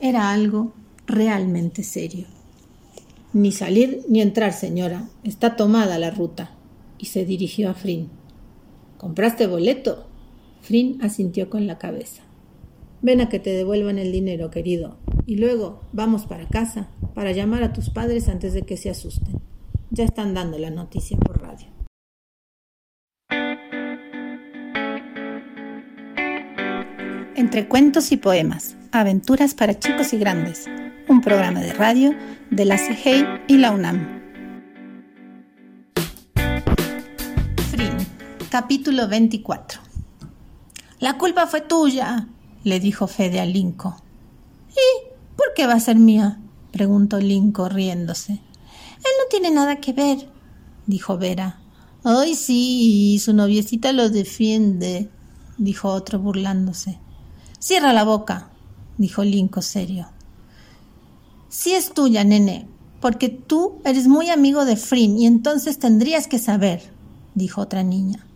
Era 0.00 0.30
algo 0.30 0.72
realmente 1.06 1.82
serio. 1.82 2.26
Ni 3.32 3.52
salir 3.52 4.04
ni 4.08 4.20
entrar, 4.20 4.52
señora. 4.52 5.08
Está 5.24 5.56
tomada 5.56 5.98
la 5.98 6.10
ruta. 6.10 6.50
Y 6.98 7.06
se 7.06 7.24
dirigió 7.24 7.70
a 7.70 7.74
Frin. 7.74 8.10
¿Compraste 8.98 9.46
boleto? 9.46 10.06
Frin 10.60 10.98
asintió 11.02 11.48
con 11.48 11.66
la 11.66 11.78
cabeza. 11.78 12.22
Ven 13.00 13.20
a 13.20 13.28
que 13.28 13.40
te 13.40 13.50
devuelvan 13.50 13.98
el 13.98 14.12
dinero, 14.12 14.50
querido. 14.50 14.96
Y 15.26 15.36
luego 15.36 15.80
vamos 15.92 16.26
para 16.26 16.46
casa, 16.46 16.88
para 17.14 17.32
llamar 17.32 17.62
a 17.62 17.72
tus 17.72 17.90
padres 17.90 18.28
antes 18.28 18.52
de 18.52 18.62
que 18.62 18.76
se 18.76 18.90
asusten. 18.90 19.40
Ya 19.90 20.04
están 20.04 20.34
dando 20.34 20.58
la 20.58 20.70
noticia 20.70 21.16
por 21.16 21.31
Entre 27.42 27.66
cuentos 27.66 28.12
y 28.12 28.18
poemas, 28.18 28.76
aventuras 28.92 29.52
para 29.54 29.76
chicos 29.76 30.12
y 30.12 30.16
grandes, 30.16 30.66
un 31.08 31.20
programa 31.20 31.58
de 31.58 31.72
radio 31.72 32.14
de 32.52 32.64
la 32.64 32.76
CGI 32.76 33.26
y 33.48 33.58
la 33.58 33.72
UNAM. 33.72 34.22
Capítulo 38.48 39.08
24 39.08 39.80
La 41.00 41.18
culpa 41.18 41.48
fue 41.48 41.62
tuya, 41.62 42.28
le 42.62 42.78
dijo 42.78 43.08
Fede 43.08 43.40
a 43.40 43.44
Linco. 43.44 44.00
¿Y 44.70 45.08
por 45.34 45.52
qué 45.56 45.66
va 45.66 45.72
a 45.72 45.80
ser 45.80 45.96
mía? 45.96 46.38
preguntó 46.70 47.18
Linco 47.18 47.68
riéndose. 47.68 48.34
Él 48.34 49.12
no 49.18 49.28
tiene 49.28 49.50
nada 49.50 49.80
que 49.80 49.92
ver, 49.92 50.28
dijo 50.86 51.18
Vera. 51.18 51.58
Ay, 52.04 52.36
sí, 52.36 53.18
su 53.18 53.32
noviecita 53.32 53.92
lo 53.92 54.10
defiende, 54.10 55.10
dijo 55.58 55.88
otro 55.88 56.20
burlándose. 56.20 57.00
Cierra 57.62 57.92
la 57.92 58.02
boca, 58.02 58.48
dijo 58.98 59.22
Linco 59.22 59.62
serio. 59.62 60.08
Sí 61.48 61.70
es 61.70 61.92
tuya, 61.92 62.24
nene, 62.24 62.66
porque 63.00 63.28
tú 63.28 63.74
eres 63.84 64.08
muy 64.08 64.30
amigo 64.30 64.64
de 64.64 64.74
Frin 64.74 65.16
y 65.16 65.26
entonces 65.26 65.78
tendrías 65.78 66.26
que 66.26 66.40
saber, 66.40 66.92
dijo 67.36 67.60
otra 67.60 67.84
niña. 67.84 68.26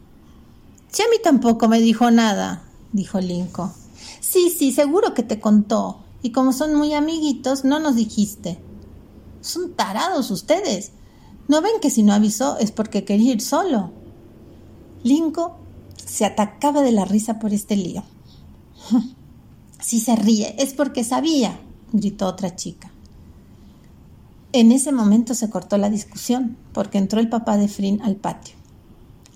Si 0.93 1.03
a 1.03 1.07
mí 1.07 1.17
tampoco 1.25 1.67
me 1.67 1.81
dijo 1.81 2.09
nada, 2.13 2.63
dijo 2.93 3.21
Linco. 3.21 3.73
Sí, 4.21 4.49
sí, 4.49 4.71
seguro 4.71 5.13
que 5.13 5.25
te 5.25 5.41
contó. 5.41 6.05
Y 6.23 6.31
como 6.31 6.53
son 6.53 6.77
muy 6.77 6.95
amiguitos, 6.95 7.65
no 7.65 7.81
nos 7.81 7.97
dijiste. 7.97 8.61
Son 9.41 9.73
tarados 9.73 10.31
ustedes. 10.31 10.93
¿No 11.49 11.63
ven 11.63 11.81
que 11.83 11.91
si 11.91 12.05
no 12.05 12.13
avisó 12.13 12.59
es 12.59 12.71
porque 12.71 13.05
quería 13.05 13.33
ir 13.33 13.41
solo? 13.41 13.91
Linco 15.03 15.57
se 15.97 16.25
atacaba 16.25 16.83
de 16.83 16.93
la 16.93 17.05
risa 17.05 17.41
por 17.41 17.53
este 17.53 17.75
lío. 17.75 18.05
Si 19.81 20.01
se 20.01 20.17
ríe 20.17 20.55
es 20.59 20.75
porque 20.75 21.05
sabía, 21.05 21.59
gritó 21.93 22.27
otra 22.27 22.55
chica. 22.57 22.91
En 24.53 24.73
ese 24.73 24.91
momento 24.91 25.35
se 25.35 25.51
cortó 25.51 25.77
la 25.77 25.91
discusión, 25.91 26.57
porque 26.73 26.99
entró 26.99 27.21
el 27.21 27.29
papá 27.29 27.57
de 27.57 27.69
Frin 27.69 28.01
al 28.03 28.17
patio. 28.17 28.55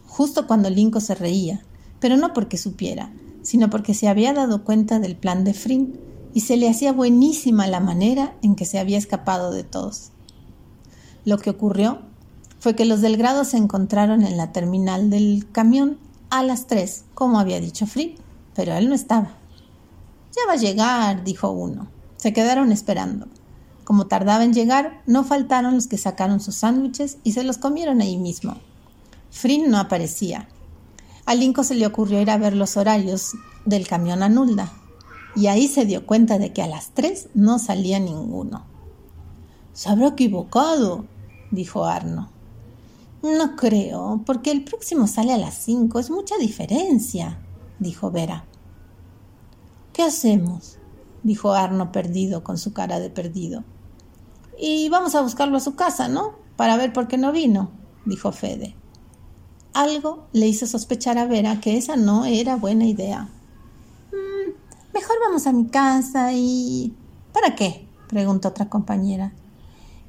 Justo 0.07 0.47
cuando 0.47 0.71
Linco 0.71 1.01
se 1.01 1.15
reía, 1.15 1.63
pero 2.01 2.17
no 2.17 2.33
porque 2.33 2.57
supiera, 2.57 3.13
sino 3.43 3.71
porque 3.71 3.95
se 3.95 4.09
había 4.09 4.33
dado 4.33 4.65
cuenta 4.65 4.99
del 4.99 5.17
plan 5.17 5.45
de 5.45 5.55
Frin 5.55 5.99
y 6.33 6.41
se 6.41 6.57
le 6.57 6.69
hacía 6.69 6.93
buenísima 6.93 7.67
la 7.67 7.81
manera 7.81 8.35
en 8.43 8.55
que 8.55 8.65
se 8.65 8.79
había 8.79 8.99
escapado 8.99 9.51
de 9.51 9.65
todos. 9.65 10.11
Lo 11.25 11.39
que 11.39 11.51
ocurrió 11.51 11.99
fue 12.59 12.75
que 12.75 12.85
los 12.85 13.01
del 13.01 13.17
grado 13.17 13.45
se 13.45 13.57
encontraron 13.57 14.23
en 14.23 14.37
la 14.37 14.53
terminal 14.53 15.11
del 15.11 15.47
camión 15.53 15.99
a 16.31 16.43
las 16.43 16.67
tres, 16.67 17.05
como 17.15 17.39
había 17.39 17.61
dicho 17.61 17.87
Frin, 17.87 18.15
pero 18.55 18.75
él 18.75 18.89
no 18.89 18.95
estaba. 18.95 19.40
Ya 20.37 20.47
va 20.47 20.53
a 20.55 20.57
llegar, 20.57 21.25
dijo 21.25 21.51
uno. 21.51 21.89
Se 22.17 22.33
quedaron 22.33 22.73
esperando. 22.73 23.29
Como 23.85 24.07
tardaba 24.07 24.45
en 24.45 24.53
llegar, 24.53 25.03
no 25.07 25.25
faltaron 25.25 25.75
los 25.75 25.87
que 25.87 25.99
sacaron 25.99 26.41
sus 26.41 26.55
sándwiches 26.55 27.19
y 27.25 27.33
se 27.33 27.43
los 27.43 27.59
comieron 27.59 28.01
ahí 28.01 28.17
mismo. 28.17 28.57
Frin 29.31 29.71
no 29.71 29.79
aparecía. 29.79 30.49
A 31.27 31.35
Linco 31.35 31.65
se 31.65 31.75
le 31.75 31.87
ocurrió 31.87 32.21
ir 32.21 32.31
a 32.31 32.39
ver 32.39 32.55
los 32.55 32.77
horarios 32.77 33.33
del 33.65 33.87
camión 33.87 34.23
a 34.23 34.29
Nulda, 34.29 34.73
y 35.37 35.47
ahí 35.47 35.69
se 35.69 35.85
dio 35.85 36.07
cuenta 36.07 36.39
de 36.39 36.53
que 36.53 36.63
a 36.63 36.67
las 36.67 36.91
tres 36.91 37.29
no 37.35 37.59
salía 37.59 38.01
ninguno. 38.01 38.65
Se 39.73 39.89
habrá 39.89 40.09
equivocado, 40.09 41.05
dijo 41.51 41.85
Arno. 41.85 42.31
No 43.23 43.55
creo, 43.55 44.23
porque 44.25 44.51
el 44.51 44.65
próximo 44.65 45.07
sale 45.07 45.33
a 45.33 45.39
las 45.39 45.55
cinco. 45.55 45.99
Es 45.99 46.11
mucha 46.11 46.37
diferencia, 46.39 47.39
dijo 47.79 48.11
Vera. 48.11 48.45
¿Qué 50.01 50.07
hacemos? 50.07 50.79
dijo 51.25 51.53
Arno 51.53 51.93
perdido, 51.93 52.43
con 52.43 52.57
su 52.57 52.73
cara 52.73 52.99
de 53.01 53.11
perdido. 53.11 53.65
Y 54.59 54.89
vamos 54.89 55.15
a 55.15 55.21
buscarlo 55.21 55.59
a 55.59 55.61
su 55.61 55.75
casa, 55.75 56.09
¿no? 56.09 56.37
Para 56.57 56.79
ver 56.79 56.95
por 56.95 57.07
qué 57.07 57.19
no 57.19 57.33
vino, 57.33 57.71
dijo 58.07 58.33
Fede. 58.33 58.75
Algo 59.75 60.25
le 60.33 60.49
hizo 60.49 60.67
sospechar 60.67 61.19
a 61.19 61.27
Vera 61.27 61.61
que 61.61 61.77
esa 61.77 61.97
no 61.97 62.25
era 62.25 62.57
buena 62.57 62.87
idea. 62.87 63.29
Mm, 64.11 64.95
mejor 64.95 65.17
vamos 65.23 65.47
a 65.47 65.53
mi 65.53 65.67
casa 65.67 66.33
y... 66.33 66.97
¿Para 67.35 67.55
qué? 67.55 67.87
preguntó 68.09 68.49
otra 68.49 68.71
compañera. 68.71 69.35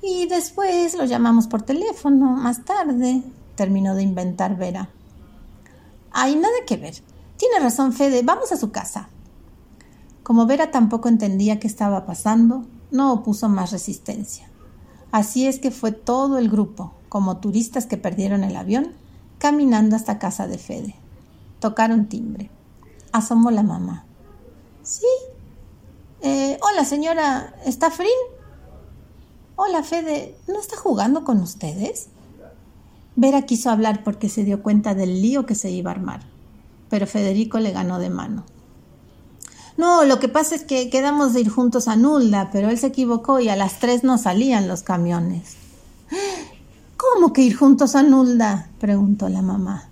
Y 0.02 0.26
después 0.28 0.96
lo 0.96 1.04
llamamos 1.04 1.48
por 1.48 1.64
teléfono, 1.64 2.28
más 2.38 2.64
tarde, 2.64 3.24
terminó 3.56 3.94
de 3.94 4.04
inventar 4.04 4.56
Vera. 4.56 4.88
Hay 6.12 6.38
nada 6.38 6.56
que 6.66 6.78
ver. 6.78 6.96
Tiene 7.36 7.60
razón 7.60 7.92
Fede, 7.92 8.22
vamos 8.24 8.54
a 8.54 8.56
su 8.56 8.72
casa. 8.72 9.10
Como 10.32 10.46
Vera 10.46 10.72
tampoco 10.72 11.10
entendía 11.10 11.60
qué 11.60 11.68
estaba 11.68 12.06
pasando, 12.06 12.64
no 12.90 13.12
opuso 13.12 13.50
más 13.50 13.74
resistencia. 13.74 14.50
Así 15.12 15.46
es 15.46 15.60
que 15.60 15.72
fue 15.72 15.92
todo 15.92 16.38
el 16.38 16.50
grupo, 16.50 16.94
como 17.10 17.40
turistas 17.42 17.86
que 17.86 17.98
perdieron 17.98 18.46
el 18.46 18.56
avión, 18.56 18.94
caminando 19.40 19.98
hasta 19.98 20.20
casa 20.20 20.48
de 20.48 20.58
Fede. 20.58 20.96
Tocaron 21.60 22.08
timbre. 22.08 22.50
Asomó 23.12 23.52
la 23.52 23.62
mamá. 23.62 24.06
¿Sí? 24.84 25.06
Eh, 26.22 26.58
hola, 26.62 26.86
señora, 26.86 27.54
¿está 27.66 27.92
Frin? 27.92 28.08
Hola, 29.58 29.84
Fede, 29.84 30.38
¿no 30.48 30.62
está 30.62 30.78
jugando 30.78 31.26
con 31.26 31.42
ustedes? 31.42 32.08
Vera 33.18 33.42
quiso 33.42 33.70
hablar 33.70 34.06
porque 34.06 34.30
se 34.30 34.46
dio 34.46 34.64
cuenta 34.64 34.96
del 34.96 35.22
lío 35.22 35.46
que 35.46 35.56
se 35.56 35.72
iba 35.72 35.92
a 35.92 35.96
armar, 35.96 36.22
pero 36.90 37.06
Federico 37.06 37.60
le 37.60 37.74
ganó 37.74 38.00
de 38.00 38.10
mano. 38.10 38.46
No, 39.82 40.06
lo 40.06 40.20
que 40.20 40.30
pasa 40.30 40.54
es 40.54 40.64
que 40.64 40.92
quedamos 40.92 41.34
de 41.34 41.42
ir 41.42 41.50
juntos 41.50 41.88
a 41.88 41.96
Nulda, 41.96 42.52
pero 42.52 42.70
él 42.70 42.78
se 42.78 42.86
equivocó 42.86 43.40
y 43.40 43.50
a 43.50 43.56
las 43.56 43.80
tres 43.80 44.04
no 44.04 44.20
salían 44.20 44.68
los 44.68 44.84
camiones. 44.84 45.56
¿Cómo 46.98 47.34
que 47.34 47.42
ir 47.42 47.56
juntos 47.56 47.96
a 47.96 48.04
Nulda? 48.04 48.70
preguntó 48.80 49.28
la 49.28 49.42
mamá. 49.42 49.90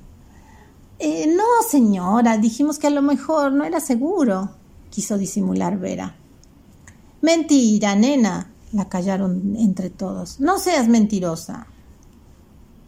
Eh, 0.99 1.33
no, 1.35 1.43
señora, 1.67 2.37
dijimos 2.37 2.77
que 2.77 2.85
a 2.85 2.91
lo 2.91 3.01
mejor 3.01 3.51
no 3.51 3.63
era 3.63 3.79
seguro, 3.79 4.51
quiso 4.91 5.17
disimular 5.17 5.79
Vera. 5.79 6.15
Mentira, 7.23 7.95
nena, 7.95 8.51
la 8.73 8.87
callaron 8.89 9.55
entre 9.55 9.89
todos. 9.89 10.39
No 10.39 10.59
seas 10.59 10.87
mentirosa. 10.87 11.65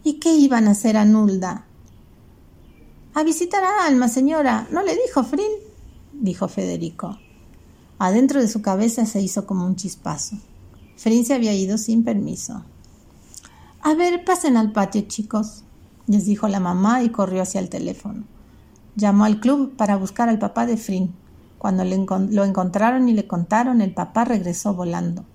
¿Y 0.03 0.19
qué 0.19 0.35
iban 0.35 0.67
a 0.67 0.71
hacer 0.71 0.97
a 0.97 1.05
Nulda? 1.05 1.65
A 3.15 3.23
visitar 3.23 3.63
a 3.63 3.87
Alma, 3.87 4.07
señora. 4.07 4.67
¿No 4.69 4.83
le 4.83 4.95
dijo 4.95 5.23
Frin? 5.23 5.70
Dijo 6.21 6.47
Federico. 6.47 7.17
Adentro 7.99 8.39
de 8.39 8.47
su 8.47 8.62
cabeza 8.62 9.05
se 9.05 9.21
hizo 9.21 9.45
como 9.45 9.65
un 9.65 9.75
chispazo. 9.75 10.38
Frin 10.95 11.25
se 11.25 11.34
había 11.34 11.53
ido 11.53 11.77
sin 11.77 12.03
permiso. 12.03 12.63
A 13.81 13.95
ver, 13.95 14.23
pasen 14.23 14.55
al 14.55 14.71
patio, 14.71 15.01
chicos, 15.01 15.63
les 16.07 16.25
dijo 16.25 16.47
la 16.47 16.60
mamá 16.60 17.03
y 17.03 17.10
corrió 17.10 17.41
hacia 17.41 17.60
el 17.60 17.69
teléfono. 17.69 18.23
Llamó 18.95 19.25
al 19.25 19.39
club 19.39 19.75
para 19.75 19.97
buscar 19.97 20.29
al 20.29 20.39
papá 20.39 20.65
de 20.65 20.77
Frin. 20.77 21.13
Cuando 21.57 21.84
lo 21.84 22.43
encontraron 22.43 23.10
y 23.10 23.13
le 23.13 23.27
contaron, 23.27 23.81
el 23.81 23.93
papá 23.93 24.25
regresó 24.25 24.73
volando. 24.73 25.25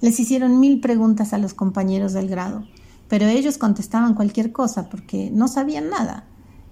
Les 0.00 0.18
hicieron 0.20 0.60
mil 0.60 0.80
preguntas 0.80 1.32
a 1.32 1.38
los 1.38 1.54
compañeros 1.54 2.12
del 2.12 2.28
grado, 2.28 2.64
pero 3.08 3.26
ellos 3.26 3.58
contestaban 3.58 4.14
cualquier 4.14 4.52
cosa 4.52 4.88
porque 4.88 5.30
no 5.32 5.48
sabían 5.48 5.90
nada 5.90 6.24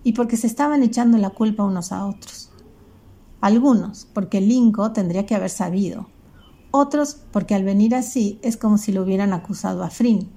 y 0.03 0.13
porque 0.13 0.37
se 0.37 0.47
estaban 0.47 0.83
echando 0.83 1.19
la 1.19 1.31
culpa 1.31 1.65
unos 1.65 1.93
a 1.93 2.07
otros. 2.07 2.51
Algunos 3.45 4.07
porque 4.15 4.41
Linco 4.41 4.93
tendría 4.93 5.27
que 5.27 5.35
haber 5.35 5.51
sabido, 5.51 6.09
otros 6.71 7.19
porque 7.31 7.55
al 7.55 7.63
venir 7.63 7.95
así 7.95 8.39
es 8.41 8.57
como 8.57 8.79
si 8.79 8.91
lo 8.91 9.03
hubieran 9.03 9.35
acusado 9.35 9.85
a 9.85 9.91
Frin, 9.91 10.31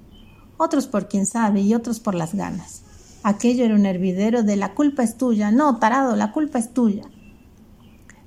otros 0.58 0.86
por 0.86 1.08
quien 1.08 1.24
sabe 1.24 1.62
y 1.62 1.72
otros 1.72 2.00
por 2.00 2.14
las 2.14 2.34
ganas. 2.34 2.82
Aquello 3.22 3.64
era 3.64 3.74
un 3.74 3.86
hervidero 3.86 4.42
de 4.42 4.56
la 4.56 4.74
culpa 4.74 5.04
es 5.04 5.16
tuya, 5.16 5.50
no, 5.50 5.78
tarado, 5.78 6.16
la 6.16 6.32
culpa 6.32 6.58
es 6.58 6.74
tuya. 6.74 7.04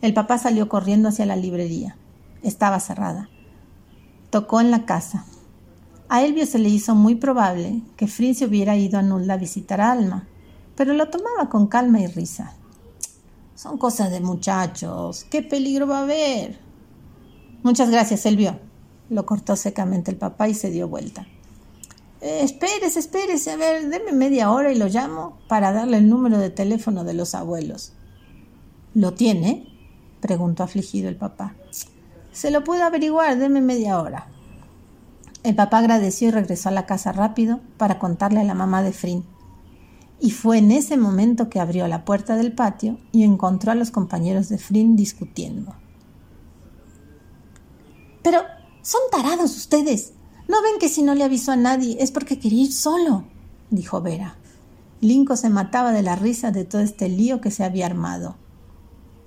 El 0.01 0.15
papá 0.15 0.39
salió 0.39 0.67
corriendo 0.67 1.09
hacia 1.09 1.27
la 1.27 1.35
librería. 1.35 1.95
Estaba 2.41 2.79
cerrada. 2.79 3.29
Tocó 4.31 4.61
en 4.61 4.71
la 4.71 4.87
casa. 4.87 5.25
A 6.09 6.23
Elvio 6.23 6.47
se 6.47 6.57
le 6.57 6.69
hizo 6.69 6.95
muy 6.95 7.13
probable 7.13 7.83
que 7.97 8.07
Frin 8.07 8.33
se 8.33 8.45
hubiera 8.45 8.75
ido 8.75 8.97
a 8.97 9.03
Nulda 9.03 9.35
a 9.35 9.37
visitar 9.37 9.79
a 9.79 9.91
Alma, 9.91 10.27
pero 10.75 10.95
lo 10.95 11.07
tomaba 11.09 11.49
con 11.49 11.67
calma 11.67 11.99
y 11.99 12.07
risa. 12.07 12.55
Son 13.61 13.77
cosas 13.77 14.09
de 14.09 14.21
muchachos. 14.21 15.23
¿Qué 15.29 15.43
peligro 15.43 15.85
va 15.85 15.99
a 15.99 16.01
haber? 16.01 16.57
Muchas 17.61 17.91
gracias, 17.91 18.25
Elvio. 18.25 18.57
Lo 19.11 19.27
cortó 19.27 19.55
secamente 19.55 20.09
el 20.09 20.17
papá 20.17 20.49
y 20.49 20.55
se 20.55 20.71
dio 20.71 20.87
vuelta. 20.87 21.27
Eh, 22.21 22.39
espérese, 22.41 22.97
espérese, 22.97 23.51
a 23.51 23.57
ver, 23.57 23.87
deme 23.87 24.13
media 24.13 24.49
hora 24.49 24.71
y 24.71 24.79
lo 24.79 24.87
llamo 24.87 25.37
para 25.47 25.71
darle 25.73 25.97
el 25.97 26.09
número 26.09 26.39
de 26.39 26.49
teléfono 26.49 27.03
de 27.03 27.13
los 27.13 27.35
abuelos. 27.35 27.93
¿Lo 28.95 29.13
tiene? 29.13 29.67
preguntó 30.21 30.63
afligido 30.63 31.07
el 31.07 31.15
papá. 31.15 31.53
Se 32.31 32.49
lo 32.49 32.63
puedo 32.63 32.83
averiguar, 32.83 33.37
deme 33.37 33.61
media 33.61 34.01
hora. 34.01 34.25
El 35.43 35.53
papá 35.53 35.77
agradeció 35.77 36.29
y 36.29 36.31
regresó 36.31 36.69
a 36.69 36.71
la 36.71 36.87
casa 36.87 37.11
rápido 37.11 37.59
para 37.77 37.99
contarle 37.99 38.39
a 38.39 38.43
la 38.43 38.55
mamá 38.55 38.81
de 38.81 38.91
Frin. 38.91 39.23
Y 40.23 40.29
fue 40.29 40.59
en 40.59 40.71
ese 40.71 40.97
momento 40.97 41.49
que 41.49 41.59
abrió 41.59 41.87
la 41.87 42.05
puerta 42.05 42.37
del 42.37 42.53
patio 42.53 42.99
y 43.11 43.23
encontró 43.23 43.71
a 43.71 43.75
los 43.75 43.89
compañeros 43.89 44.49
de 44.49 44.59
Frin 44.59 44.95
discutiendo. 44.95 45.75
Pero 48.21 48.43
son 48.83 49.01
tarados 49.11 49.57
ustedes. 49.57 50.13
¿No 50.47 50.61
ven 50.61 50.79
que 50.79 50.89
si 50.89 51.01
no 51.01 51.15
le 51.15 51.23
avisó 51.23 51.53
a 51.53 51.55
nadie 51.55 51.97
es 51.99 52.11
porque 52.11 52.37
quería 52.37 52.65
ir 52.65 52.71
solo? 52.71 53.25
dijo 53.71 53.99
Vera. 54.01 54.35
Linco 54.99 55.35
se 55.35 55.49
mataba 55.49 55.91
de 55.91 56.03
la 56.03 56.15
risa 56.15 56.51
de 56.51 56.65
todo 56.65 56.81
este 56.81 57.09
lío 57.09 57.41
que 57.41 57.49
se 57.49 57.63
había 57.63 57.87
armado. 57.87 58.35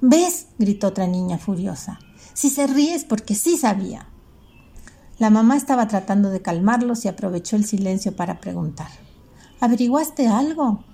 ¿Ves? 0.01 0.47
gritó 0.59 0.88
otra 0.88 1.09
niña 1.09 1.38
furiosa. 1.38 1.99
Si 2.34 2.51
se 2.51 2.68
ríe 2.68 2.95
es 2.95 3.05
porque 3.05 3.34
sí 3.34 3.57
sabía. 3.57 4.09
La 5.18 5.30
mamá 5.30 5.57
estaba 5.57 5.88
tratando 5.88 6.30
de 6.30 6.40
calmarlos 6.40 7.05
y 7.05 7.09
aprovechó 7.09 7.57
el 7.57 7.64
silencio 7.64 8.14
para 8.14 8.40
preguntar. 8.40 9.03
¿Averiguaste 9.65 10.29
algo? 10.29 10.85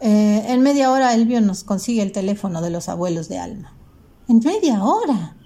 Eh, 0.00 0.44
en 0.46 0.62
media 0.62 0.92
hora 0.92 1.14
Elvio 1.14 1.40
nos 1.40 1.64
consigue 1.64 2.00
el 2.00 2.12
teléfono 2.12 2.62
de 2.62 2.70
los 2.70 2.88
abuelos 2.88 3.28
de 3.28 3.40
Alma. 3.40 3.74
¿En 4.28 4.38
media 4.38 4.84
hora? 4.84 5.36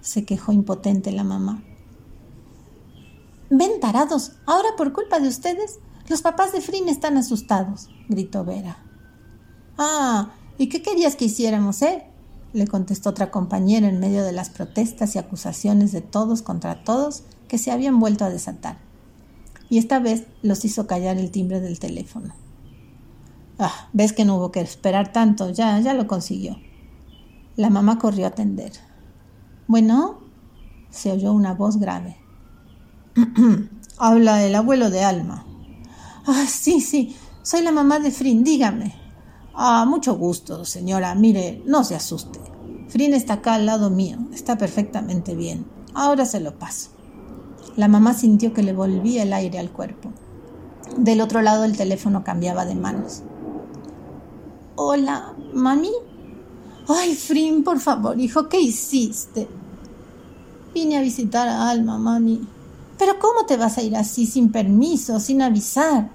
se 0.00 0.24
quejó 0.24 0.52
impotente 0.52 1.12
la 1.12 1.24
mamá. 1.24 1.62
Ven 3.50 3.80
tarados, 3.82 4.32
ahora 4.46 4.70
por 4.78 4.94
culpa 4.94 5.20
de 5.20 5.28
ustedes, 5.28 5.78
los 6.08 6.22
papás 6.22 6.52
de 6.52 6.62
Frin 6.62 6.88
están 6.88 7.18
asustados, 7.18 7.90
gritó 8.08 8.46
Vera. 8.46 8.78
Ah, 9.76 10.30
¿y 10.56 10.70
qué 10.70 10.80
querías 10.80 11.16
que 11.16 11.26
hiciéramos, 11.26 11.82
eh? 11.82 12.06
le 12.54 12.66
contestó 12.66 13.10
otra 13.10 13.30
compañera 13.30 13.90
en 13.90 14.00
medio 14.00 14.24
de 14.24 14.32
las 14.32 14.48
protestas 14.48 15.16
y 15.16 15.18
acusaciones 15.18 15.92
de 15.92 16.00
todos 16.00 16.40
contra 16.40 16.82
todos 16.82 17.24
que 17.46 17.58
se 17.58 17.70
habían 17.70 18.00
vuelto 18.00 18.24
a 18.24 18.30
desatar. 18.30 18.83
Y 19.70 19.78
esta 19.78 19.98
vez 19.98 20.26
los 20.42 20.64
hizo 20.64 20.86
callar 20.86 21.18
el 21.18 21.30
timbre 21.30 21.60
del 21.60 21.78
teléfono. 21.78 22.34
Ah, 23.58 23.88
ves 23.92 24.12
que 24.12 24.24
no 24.24 24.36
hubo 24.36 24.50
que 24.50 24.60
esperar 24.60 25.12
tanto, 25.12 25.50
ya, 25.50 25.78
ya 25.80 25.94
lo 25.94 26.06
consiguió. 26.06 26.58
La 27.56 27.70
mamá 27.70 27.98
corrió 27.98 28.26
a 28.26 28.28
atender. 28.28 28.72
Bueno, 29.66 30.18
se 30.90 31.12
oyó 31.12 31.32
una 31.32 31.54
voz 31.54 31.78
grave. 31.78 32.16
Habla 33.98 34.44
el 34.44 34.54
abuelo 34.54 34.90
de 34.90 35.04
Alma. 35.04 35.46
Ah, 36.26 36.46
sí, 36.48 36.80
sí, 36.80 37.16
soy 37.42 37.62
la 37.62 37.72
mamá 37.72 38.00
de 38.00 38.10
Frin, 38.10 38.42
dígame. 38.42 38.94
Ah, 39.54 39.84
mucho 39.86 40.16
gusto, 40.16 40.64
señora. 40.64 41.14
Mire, 41.14 41.62
no 41.66 41.84
se 41.84 41.94
asuste. 41.94 42.40
Frin 42.88 43.14
está 43.14 43.34
acá 43.34 43.54
al 43.54 43.66
lado 43.66 43.90
mío. 43.90 44.18
Está 44.32 44.58
perfectamente 44.58 45.34
bien. 45.34 45.66
Ahora 45.94 46.26
se 46.26 46.40
lo 46.40 46.58
paso. 46.58 46.90
La 47.76 47.88
mamá 47.88 48.14
sintió 48.14 48.52
que 48.52 48.62
le 48.62 48.72
volvía 48.72 49.22
el 49.22 49.32
aire 49.32 49.58
al 49.58 49.70
cuerpo. 49.70 50.10
Del 50.96 51.20
otro 51.20 51.42
lado 51.42 51.64
el 51.64 51.76
teléfono 51.76 52.22
cambiaba 52.22 52.64
de 52.64 52.74
manos. 52.74 53.22
Hola, 54.76 55.34
mami. 55.52 55.90
Ay, 56.88 57.14
Frin, 57.14 57.64
por 57.64 57.80
favor, 57.80 58.20
hijo, 58.20 58.48
¿qué 58.48 58.60
hiciste? 58.60 59.48
Vine 60.74 60.98
a 60.98 61.00
visitar 61.00 61.48
a 61.48 61.70
Alma, 61.70 61.98
mami. 61.98 62.46
Pero 62.98 63.18
¿cómo 63.18 63.46
te 63.46 63.56
vas 63.56 63.78
a 63.78 63.82
ir 63.82 63.96
así, 63.96 64.26
sin 64.26 64.52
permiso, 64.52 65.18
sin 65.18 65.42
avisar? 65.42 66.10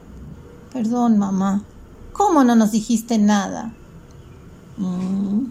Perdón, 0.71 1.17
mamá. 1.17 1.63
¿Cómo 2.13 2.43
no 2.43 2.55
nos 2.55 2.71
dijiste 2.71 3.17
nada? 3.17 3.73
Mm, 4.77 5.45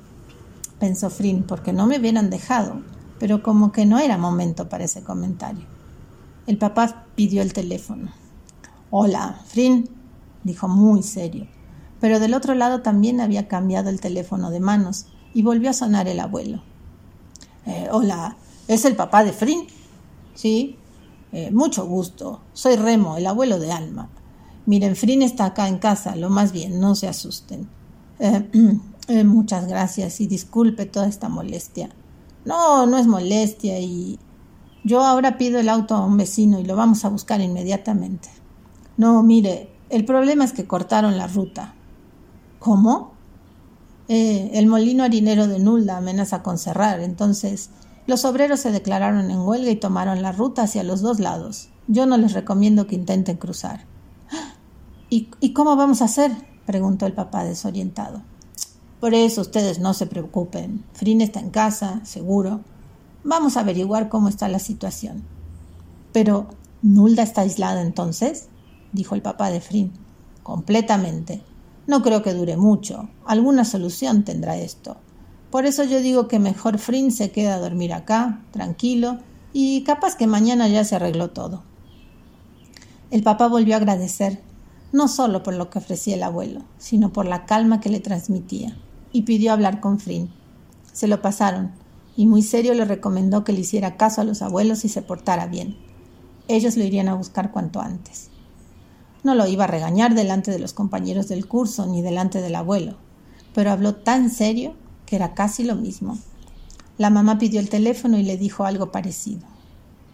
pensó 0.78 1.10
Frin, 1.10 1.42
porque 1.42 1.72
no 1.72 1.86
me 1.86 1.98
hubieran 1.98 2.30
dejado, 2.30 2.80
pero 3.18 3.42
como 3.42 3.72
que 3.72 3.84
no 3.84 3.98
era 3.98 4.16
momento 4.16 4.68
para 4.68 4.84
ese 4.84 5.02
comentario. 5.02 5.64
El 6.48 6.56
papá 6.56 7.04
pidió 7.14 7.42
el 7.42 7.52
teléfono. 7.52 8.10
Hola, 8.88 9.38
Frin, 9.48 9.86
dijo 10.44 10.66
muy 10.66 11.02
serio. 11.02 11.46
Pero 12.00 12.20
del 12.20 12.32
otro 12.32 12.54
lado 12.54 12.80
también 12.80 13.20
había 13.20 13.48
cambiado 13.48 13.90
el 13.90 14.00
teléfono 14.00 14.50
de 14.50 14.58
manos 14.58 15.08
y 15.34 15.42
volvió 15.42 15.68
a 15.68 15.74
sonar 15.74 16.08
el 16.08 16.20
abuelo. 16.20 16.62
Eh, 17.66 17.88
hola, 17.92 18.38
¿es 18.66 18.86
el 18.86 18.96
papá 18.96 19.24
de 19.24 19.34
Frin? 19.34 19.66
Sí, 20.34 20.78
eh, 21.32 21.50
mucho 21.50 21.86
gusto. 21.86 22.40
Soy 22.54 22.76
Remo, 22.76 23.18
el 23.18 23.26
abuelo 23.26 23.58
de 23.58 23.70
Alma. 23.70 24.08
Miren, 24.64 24.96
Frin 24.96 25.20
está 25.20 25.44
acá 25.44 25.68
en 25.68 25.76
casa, 25.76 26.16
lo 26.16 26.30
más 26.30 26.52
bien, 26.52 26.80
no 26.80 26.94
se 26.94 27.08
asusten. 27.08 27.68
Eh, 28.20 29.22
muchas 29.24 29.68
gracias 29.68 30.18
y 30.22 30.26
disculpe 30.26 30.86
toda 30.86 31.08
esta 31.08 31.28
molestia. 31.28 31.90
No, 32.46 32.86
no 32.86 32.96
es 32.96 33.06
molestia 33.06 33.78
y 33.80 34.18
yo 34.84 35.04
ahora 35.04 35.38
pido 35.38 35.58
el 35.58 35.68
auto 35.68 35.94
a 35.94 36.04
un 36.04 36.16
vecino 36.16 36.58
y 36.58 36.64
lo 36.64 36.76
vamos 36.76 37.04
a 37.04 37.08
buscar 37.08 37.40
inmediatamente. 37.40 38.28
No, 38.96 39.22
mire, 39.22 39.70
el 39.90 40.04
problema 40.04 40.44
es 40.44 40.52
que 40.52 40.66
cortaron 40.66 41.16
la 41.16 41.26
ruta. 41.26 41.74
¿Cómo? 42.58 43.12
Eh, 44.08 44.50
el 44.54 44.66
molino 44.66 45.04
harinero 45.04 45.46
de 45.46 45.58
Nulda 45.58 45.98
amenaza 45.98 46.42
con 46.42 46.58
cerrar, 46.58 47.00
entonces 47.00 47.70
los 48.06 48.24
obreros 48.24 48.60
se 48.60 48.72
declararon 48.72 49.30
en 49.30 49.40
huelga 49.40 49.70
y 49.70 49.76
tomaron 49.76 50.22
la 50.22 50.32
ruta 50.32 50.62
hacia 50.62 50.82
los 50.82 51.02
dos 51.02 51.20
lados. 51.20 51.68
Yo 51.88 52.06
no 52.06 52.16
les 52.16 52.32
recomiendo 52.32 52.86
que 52.86 52.94
intenten 52.94 53.36
cruzar. 53.36 53.84
¿Y, 55.10 55.52
cómo 55.52 55.76
vamos 55.76 56.00
a 56.00 56.06
hacer? 56.06 56.32
preguntó 56.64 57.04
el 57.04 57.12
papá 57.12 57.44
desorientado. 57.44 58.22
Por 58.98 59.12
eso 59.12 59.42
ustedes 59.42 59.78
no 59.78 59.92
se 59.92 60.06
preocupen. 60.06 60.84
Frin 60.94 61.20
está 61.20 61.40
en 61.40 61.50
casa, 61.50 62.00
seguro. 62.04 62.60
Vamos 63.24 63.56
a 63.56 63.60
averiguar 63.60 64.08
cómo 64.08 64.28
está 64.28 64.48
la 64.48 64.58
situación. 64.58 65.22
Pero, 66.12 66.48
¿Nulda 66.82 67.24
está 67.24 67.40
aislada 67.40 67.82
entonces? 67.82 68.48
dijo 68.92 69.14
el 69.14 69.22
papá 69.22 69.50
de 69.50 69.60
Frin. 69.60 69.92
Completamente. 70.42 71.42
No 71.86 72.02
creo 72.02 72.22
que 72.22 72.34
dure 72.34 72.56
mucho. 72.56 73.08
Alguna 73.26 73.64
solución 73.64 74.24
tendrá 74.24 74.56
esto. 74.56 74.96
Por 75.50 75.66
eso 75.66 75.82
yo 75.84 76.00
digo 76.00 76.28
que 76.28 76.38
mejor 76.38 76.78
Frin 76.78 77.10
se 77.10 77.30
queda 77.30 77.54
a 77.54 77.58
dormir 77.58 77.92
acá, 77.92 78.42
tranquilo, 78.52 79.18
y 79.52 79.82
capaz 79.82 80.14
que 80.14 80.26
mañana 80.26 80.68
ya 80.68 80.84
se 80.84 80.96
arregló 80.96 81.30
todo. 81.30 81.62
El 83.10 83.22
papá 83.22 83.48
volvió 83.48 83.74
a 83.74 83.78
agradecer 83.78 84.42
no 84.92 85.08
solo 85.08 85.42
por 85.42 85.54
lo 85.54 85.70
que 85.70 85.78
ofrecía 85.78 86.14
el 86.14 86.22
abuelo, 86.22 86.62
sino 86.78 87.12
por 87.12 87.26
la 87.26 87.44
calma 87.46 87.80
que 87.80 87.90
le 87.90 88.00
transmitía, 88.00 88.76
y 89.12 89.22
pidió 89.22 89.52
hablar 89.52 89.80
con 89.80 89.98
Frin. 89.98 90.30
Se 90.92 91.08
lo 91.08 91.20
pasaron, 91.20 91.72
y 92.18 92.26
muy 92.26 92.42
serio 92.42 92.74
le 92.74 92.84
recomendó 92.84 93.44
que 93.44 93.52
le 93.52 93.60
hiciera 93.60 93.96
caso 93.96 94.20
a 94.20 94.24
los 94.24 94.42
abuelos 94.42 94.84
y 94.84 94.88
se 94.88 95.02
portara 95.02 95.46
bien. 95.46 95.76
Ellos 96.48 96.76
lo 96.76 96.82
irían 96.82 97.06
a 97.06 97.14
buscar 97.14 97.52
cuanto 97.52 97.80
antes. 97.80 98.30
No 99.22 99.36
lo 99.36 99.46
iba 99.46 99.62
a 99.62 99.68
regañar 99.68 100.16
delante 100.16 100.50
de 100.50 100.58
los 100.58 100.72
compañeros 100.72 101.28
del 101.28 101.46
curso 101.46 101.86
ni 101.86 102.02
delante 102.02 102.40
del 102.40 102.56
abuelo, 102.56 102.96
pero 103.54 103.70
habló 103.70 103.94
tan 103.94 104.30
serio 104.30 104.74
que 105.06 105.14
era 105.14 105.34
casi 105.34 105.62
lo 105.62 105.76
mismo. 105.76 106.18
La 106.96 107.08
mamá 107.08 107.38
pidió 107.38 107.60
el 107.60 107.68
teléfono 107.68 108.18
y 108.18 108.24
le 108.24 108.36
dijo 108.36 108.64
algo 108.64 108.90
parecido. 108.90 109.46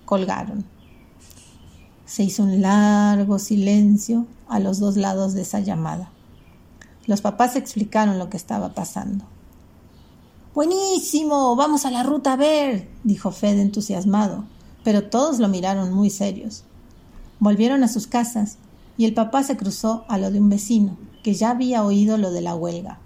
Colgaron. 0.04 0.66
Se 2.04 2.22
hizo 2.22 2.42
un 2.42 2.60
largo 2.60 3.38
silencio 3.38 4.26
a 4.46 4.58
los 4.58 4.78
dos 4.78 4.98
lados 4.98 5.32
de 5.32 5.40
esa 5.40 5.60
llamada. 5.60 6.10
Los 7.06 7.22
papás 7.22 7.56
explicaron 7.56 8.18
lo 8.18 8.28
que 8.28 8.36
estaba 8.36 8.74
pasando. 8.74 9.24
Buenísimo, 10.54 11.56
vamos 11.56 11.84
a 11.84 11.90
la 11.90 12.04
ruta 12.04 12.34
a 12.34 12.36
ver, 12.36 12.86
dijo 13.02 13.32
Fed 13.32 13.58
entusiasmado, 13.58 14.44
pero 14.84 15.02
todos 15.02 15.40
lo 15.40 15.48
miraron 15.48 15.92
muy 15.92 16.10
serios. 16.10 16.62
Volvieron 17.40 17.82
a 17.82 17.88
sus 17.88 18.06
casas 18.06 18.58
y 18.96 19.04
el 19.04 19.14
papá 19.14 19.42
se 19.42 19.56
cruzó 19.56 20.04
a 20.06 20.16
lo 20.16 20.30
de 20.30 20.38
un 20.38 20.48
vecino, 20.48 20.96
que 21.24 21.34
ya 21.34 21.50
había 21.50 21.82
oído 21.82 22.18
lo 22.18 22.30
de 22.30 22.40
la 22.40 22.54
huelga. 22.54 23.00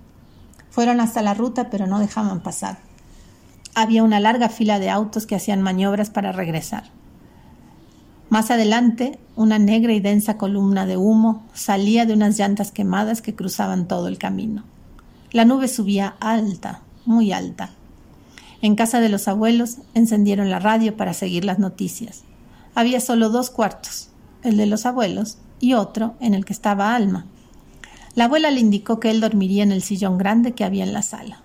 Fueron 0.68 1.00
hasta 1.00 1.22
la 1.22 1.32
ruta, 1.32 1.70
pero 1.70 1.86
no 1.86 2.00
dejaban 2.00 2.42
pasar. 2.42 2.80
Había 3.74 4.02
una 4.02 4.20
larga 4.20 4.50
fila 4.50 4.78
de 4.78 4.90
autos 4.90 5.24
que 5.24 5.34
hacían 5.34 5.62
maniobras 5.62 6.10
para 6.10 6.32
regresar. 6.32 6.90
Más 8.28 8.50
adelante, 8.50 9.18
una 9.36 9.58
negra 9.58 9.94
y 9.94 10.00
densa 10.00 10.36
columna 10.36 10.84
de 10.84 10.98
humo 10.98 11.46
salía 11.54 12.04
de 12.04 12.12
unas 12.12 12.38
llantas 12.38 12.72
quemadas 12.72 13.22
que 13.22 13.34
cruzaban 13.34 13.88
todo 13.88 14.06
el 14.06 14.18
camino. 14.18 14.64
La 15.32 15.46
nube 15.46 15.68
subía 15.68 16.14
alta, 16.20 16.82
muy 17.08 17.32
alta. 17.32 17.70
En 18.60 18.76
casa 18.76 19.00
de 19.00 19.08
los 19.08 19.28
abuelos 19.28 19.78
encendieron 19.94 20.50
la 20.50 20.58
radio 20.58 20.96
para 20.96 21.14
seguir 21.14 21.44
las 21.44 21.58
noticias. 21.58 22.22
Había 22.74 23.00
solo 23.00 23.30
dos 23.30 23.50
cuartos, 23.50 24.10
el 24.42 24.58
de 24.58 24.66
los 24.66 24.84
abuelos 24.84 25.38
y 25.58 25.72
otro 25.72 26.14
en 26.20 26.34
el 26.34 26.44
que 26.44 26.52
estaba 26.52 26.94
Alma. 26.94 27.24
La 28.14 28.24
abuela 28.24 28.50
le 28.50 28.60
indicó 28.60 29.00
que 29.00 29.10
él 29.10 29.20
dormiría 29.20 29.62
en 29.62 29.72
el 29.72 29.82
sillón 29.82 30.18
grande 30.18 30.52
que 30.52 30.64
había 30.64 30.84
en 30.84 30.92
la 30.92 31.02
sala. 31.02 31.40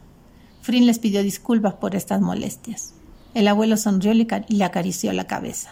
Frin 0.62 0.86
les 0.86 1.00
pidió 1.00 1.24
disculpas 1.24 1.76
por 1.76 1.96
estas 1.96 2.20
molestias. 2.20 2.94
El 3.34 3.48
abuelo 3.48 3.78
sonrió 3.78 4.12
y 4.12 4.56
le 4.56 4.64
acarició 4.66 5.14
la 5.14 5.28
cabeza. 5.28 5.72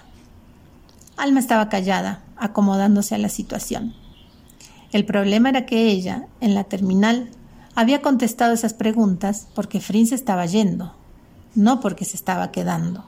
Alma 1.18 1.40
estaba 1.40 1.70
callada, 1.70 2.24
acomodándose 2.38 3.14
a 3.14 3.18
la 3.18 3.30
situación. 3.30 3.94
El 4.94 5.06
problema 5.06 5.50
era 5.50 5.66
que 5.66 5.88
ella, 5.88 6.28
en 6.40 6.54
la 6.54 6.64
terminal, 6.64 7.30
había 7.76 8.02
contestado 8.02 8.54
esas 8.54 8.74
preguntas 8.74 9.48
porque 9.56 9.80
Frin 9.82 10.08
se 10.08 10.16
estaba 10.16 10.46
yendo, 10.46 10.94
no 11.56 11.80
porque 11.80 12.06
se 12.06 12.18
estaba 12.18 12.52
quedando. 12.52 13.06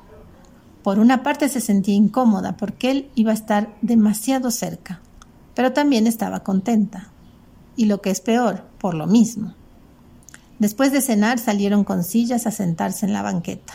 Por 0.83 0.99
una 0.99 1.23
parte 1.23 1.49
se 1.49 1.61
sentía 1.61 1.95
incómoda 1.95 2.57
porque 2.57 2.91
él 2.91 3.09
iba 3.15 3.31
a 3.31 3.35
estar 3.35 3.73
demasiado 3.81 4.51
cerca, 4.51 5.01
pero 5.55 5.73
también 5.73 6.07
estaba 6.07 6.41
contenta. 6.41 7.09
Y 7.75 7.85
lo 7.85 8.01
que 8.01 8.11
es 8.11 8.21
peor, 8.21 8.63
por 8.77 8.93
lo 8.93 9.07
mismo. 9.07 9.55
Después 10.59 10.91
de 10.91 11.01
cenar 11.01 11.39
salieron 11.39 11.83
con 11.83 12.03
sillas 12.03 12.45
a 12.45 12.51
sentarse 12.51 13.05
en 13.05 13.13
la 13.13 13.21
banqueta. 13.21 13.73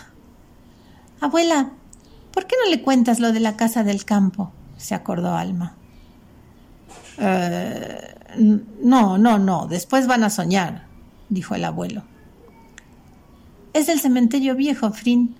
Abuela, 1.20 1.72
¿Por 2.38 2.46
qué 2.46 2.54
no 2.64 2.70
le 2.70 2.82
cuentas 2.82 3.18
lo 3.18 3.32
de 3.32 3.40
la 3.40 3.56
casa 3.56 3.82
del 3.82 4.04
campo? 4.04 4.52
se 4.76 4.94
acordó 4.94 5.34
Alma. 5.34 5.74
Eh, 7.18 8.14
no, 8.36 9.18
no, 9.18 9.38
no, 9.38 9.66
después 9.66 10.06
van 10.06 10.24
a 10.24 10.30
soñar, 10.30 10.86
dijo 11.28 11.54
el 11.54 11.64
abuelo. 11.64 12.02
Es 13.72 13.88
el 13.88 14.00
cementerio 14.00 14.54
viejo, 14.54 14.90
Frin. 14.92 15.34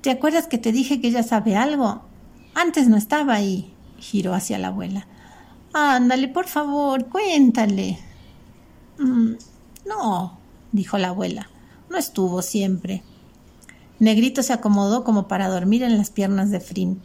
¿Te 0.00 0.10
acuerdas 0.10 0.46
que 0.46 0.58
te 0.58 0.72
dije 0.72 1.00
que 1.00 1.08
ella 1.08 1.22
sabe 1.22 1.56
algo? 1.56 2.02
Antes 2.54 2.88
no 2.88 2.96
estaba 2.96 3.34
ahí, 3.34 3.72
giró 3.98 4.34
hacia 4.34 4.58
la 4.58 4.68
abuela. 4.68 5.06
Ándale, 5.72 6.28
por 6.28 6.46
favor, 6.46 7.06
cuéntale. 7.06 7.98
Mm, 8.98 9.32
no, 9.86 10.38
dijo 10.72 10.96
la 10.98 11.08
abuela. 11.08 11.50
No 11.90 11.98
estuvo 11.98 12.40
siempre. 12.42 13.02
Negrito 13.98 14.42
se 14.42 14.52
acomodó 14.52 15.04
como 15.04 15.28
para 15.28 15.48
dormir 15.48 15.82
en 15.82 15.96
las 15.98 16.10
piernas 16.10 16.50
de 16.50 16.60
Frin. 16.60 17.00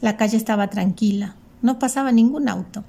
La 0.00 0.16
calle 0.16 0.36
estaba 0.36 0.68
tranquila, 0.68 1.36
no 1.62 1.78
pasaba 1.78 2.12
ningún 2.12 2.48
auto. 2.48 2.84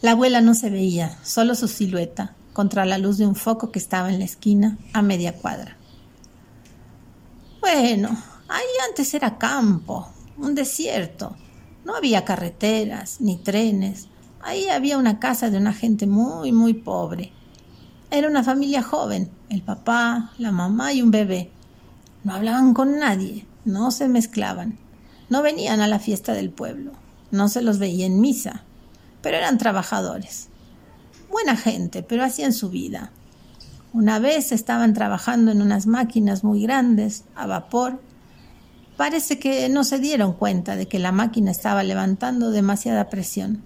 La 0.00 0.12
abuela 0.12 0.40
no 0.40 0.54
se 0.54 0.70
veía, 0.70 1.18
solo 1.24 1.56
su 1.56 1.66
silueta, 1.66 2.36
contra 2.52 2.84
la 2.84 2.98
luz 2.98 3.18
de 3.18 3.26
un 3.26 3.34
foco 3.34 3.72
que 3.72 3.80
estaba 3.80 4.10
en 4.10 4.20
la 4.20 4.24
esquina, 4.24 4.78
a 4.92 5.02
media 5.02 5.34
cuadra. 5.34 5.76
Bueno, 7.60 8.10
ahí 8.48 8.66
antes 8.88 9.12
era 9.14 9.38
campo, 9.38 10.08
un 10.36 10.54
desierto. 10.54 11.34
No 11.84 11.96
había 11.96 12.24
carreteras 12.24 13.20
ni 13.20 13.38
trenes. 13.38 14.06
Ahí 14.40 14.68
había 14.68 14.98
una 14.98 15.18
casa 15.18 15.50
de 15.50 15.58
una 15.58 15.72
gente 15.72 16.06
muy, 16.06 16.52
muy 16.52 16.74
pobre. 16.74 17.32
Era 18.12 18.28
una 18.28 18.44
familia 18.44 18.82
joven, 18.82 19.32
el 19.48 19.62
papá, 19.62 20.32
la 20.38 20.52
mamá 20.52 20.92
y 20.92 21.02
un 21.02 21.10
bebé. 21.10 21.50
No 22.22 22.34
hablaban 22.34 22.72
con 22.72 23.00
nadie, 23.00 23.46
no 23.64 23.90
se 23.90 24.06
mezclaban, 24.06 24.78
no 25.28 25.42
venían 25.42 25.80
a 25.80 25.88
la 25.88 25.98
fiesta 25.98 26.34
del 26.34 26.50
pueblo, 26.50 26.92
no 27.32 27.48
se 27.48 27.62
los 27.62 27.78
veía 27.78 28.06
en 28.06 28.20
misa, 28.20 28.64
pero 29.28 29.36
eran 29.36 29.58
trabajadores. 29.58 30.48
Buena 31.30 31.54
gente, 31.54 32.02
pero 32.02 32.24
hacían 32.24 32.54
su 32.54 32.70
vida. 32.70 33.10
Una 33.92 34.18
vez 34.18 34.52
estaban 34.52 34.94
trabajando 34.94 35.50
en 35.50 35.60
unas 35.60 35.86
máquinas 35.86 36.44
muy 36.44 36.62
grandes, 36.62 37.24
a 37.34 37.46
vapor. 37.46 38.00
Parece 38.96 39.38
que 39.38 39.68
no 39.68 39.84
se 39.84 39.98
dieron 39.98 40.32
cuenta 40.32 40.76
de 40.76 40.88
que 40.88 40.98
la 40.98 41.12
máquina 41.12 41.50
estaba 41.50 41.82
levantando 41.82 42.50
demasiada 42.50 43.10
presión. 43.10 43.62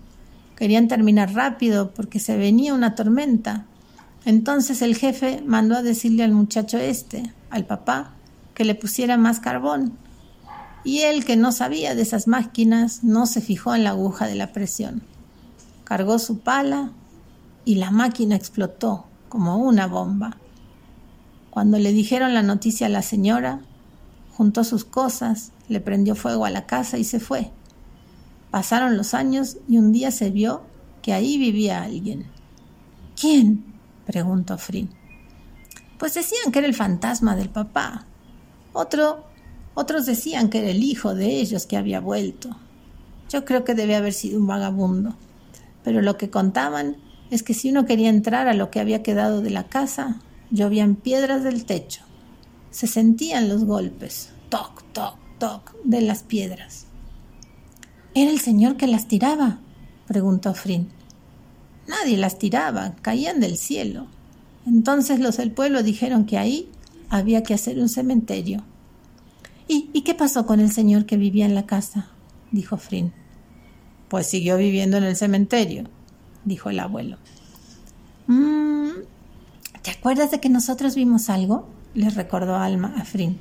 Querían 0.56 0.88
terminar 0.88 1.32
rápido 1.32 1.94
porque 1.94 2.18
se 2.18 2.36
venía 2.36 2.74
una 2.74 2.96
tormenta. 2.96 3.66
Entonces 4.24 4.82
el 4.82 4.96
jefe 4.96 5.44
mandó 5.46 5.76
a 5.76 5.82
decirle 5.84 6.24
al 6.24 6.32
muchacho 6.32 6.78
este, 6.78 7.32
al 7.50 7.66
papá, 7.66 8.14
que 8.54 8.64
le 8.64 8.74
pusiera 8.74 9.16
más 9.16 9.38
carbón. 9.38 9.96
Y 10.82 11.02
él, 11.02 11.24
que 11.24 11.36
no 11.36 11.52
sabía 11.52 11.94
de 11.94 12.02
esas 12.02 12.26
máquinas, 12.26 13.04
no 13.04 13.26
se 13.26 13.40
fijó 13.40 13.76
en 13.76 13.84
la 13.84 13.90
aguja 13.90 14.26
de 14.26 14.34
la 14.34 14.52
presión. 14.52 15.04
Cargó 15.93 16.18
su 16.18 16.38
pala 16.38 16.90
y 17.66 17.74
la 17.74 17.90
máquina 17.90 18.34
explotó 18.34 19.05
como 19.28 19.59
una 19.59 19.86
bomba. 19.86 20.38
Cuando 21.51 21.78
le 21.78 21.93
dijeron 21.93 22.32
la 22.32 22.43
noticia 22.43 22.86
a 22.86 22.88
la 22.88 23.03
señora, 23.03 23.61
juntó 24.34 24.64
sus 24.64 24.86
cosas, 24.86 25.53
le 25.68 25.82
prendió 25.82 26.14
fuego 26.14 26.47
a 26.47 26.51
la 26.51 26.64
casa 26.64 26.97
y 26.97 27.05
se 27.05 27.20
fue. 27.20 27.51
Pasaron 28.51 28.97
los 28.97 29.12
años 29.12 29.59
y 29.68 29.76
un 29.76 29.93
día 29.93 30.11
se 30.12 30.30
vio 30.30 30.62
que 31.03 31.12
ahí 31.12 31.36
vivía 31.36 31.82
alguien. 31.82 32.24
¿Quién? 33.20 33.62
preguntó 34.07 34.57
Frin. 34.57 34.88
Pues 35.99 36.14
decían 36.14 36.53
que 36.53 36.61
era 36.61 36.68
el 36.68 36.74
fantasma 36.74 37.36
del 37.36 37.51
papá, 37.51 38.07
otro, 38.72 39.26
otros 39.74 40.07
decían 40.07 40.49
que 40.49 40.61
era 40.61 40.70
el 40.70 40.82
hijo 40.82 41.14
de 41.14 41.38
ellos 41.38 41.66
que 41.66 41.76
había 41.76 42.01
vuelto. 42.01 42.57
Yo 43.28 43.45
creo 43.45 43.64
que 43.64 43.74
debe 43.74 43.95
haber 43.95 44.14
sido 44.14 44.40
un 44.40 44.47
vagabundo. 44.47 45.16
Pero 45.85 46.03
lo 46.03 46.16
que 46.16 46.30
contaban 46.30 46.97
es 47.30 47.43
que 47.43 47.55
si 47.55 47.70
uno 47.70 47.87
quería 47.87 48.11
entrar 48.11 48.49
a 48.49 48.55
lo 48.55 48.70
que 48.70 48.80
había 48.80 49.03
quedado 49.03 49.41
de 49.41 49.51
la 49.51 49.64
casa, 49.64 50.20
llovían 50.51 50.97
piedras 50.97 51.43
del 51.45 51.64
techo. 51.64 52.03
Se 52.70 52.87
sentían 52.87 53.49
los 53.49 53.64
golpes, 53.64 54.30
toc, 54.49 54.83
toc, 54.93 55.16
toc, 55.39 55.74
de 55.85 56.03
las 56.03 56.22
piedras. 56.22 56.87
¿Era 58.14 58.30
el 58.30 58.41
señor 58.41 58.76
que 58.76 58.87
las 58.87 59.09
tiraba? 59.09 59.59
preguntó 60.07 60.53
Frin. 60.53 60.89
Nadie 61.87 62.16
las 62.16 62.39
tiraba, 62.39 62.95
caían 63.01 63.41
del 63.41 63.57
cielo. 63.57 64.07
Entonces 64.66 65.18
los 65.18 65.39
del 65.39 65.51
pueblo 65.51 65.83
dijeron 65.83 66.26
que 66.26 66.39
ahí 66.39 66.68
había 67.09 67.43
que 67.43 67.55
hacer 67.55 67.78
un 67.78 67.89
cementerio. 67.89 68.62
¿Y, 69.68 70.03
qué 70.03 70.14
pasó 70.14 70.45
con 70.45 70.61
el 70.61 70.70
señor 70.70 71.07
que 71.07 71.16
vivía 71.16 71.47
en 71.47 71.55
la 71.55 71.64
casa? 71.64 72.09
dijo 72.51 72.76
Frin. 72.76 73.12
Pues 74.12 74.26
siguió 74.26 74.58
viviendo 74.58 74.98
en 74.98 75.04
el 75.04 75.16
cementerio, 75.16 75.84
dijo 76.44 76.68
el 76.68 76.80
abuelo. 76.80 77.16
Mm, 78.26 78.90
¿Te 79.80 79.90
acuerdas 79.90 80.30
de 80.30 80.38
que 80.38 80.50
nosotros 80.50 80.94
vimos 80.96 81.30
algo? 81.30 81.66
le 81.94 82.10
recordó 82.10 82.56
Alma 82.56 82.92
a 82.98 83.06
Frin. 83.06 83.40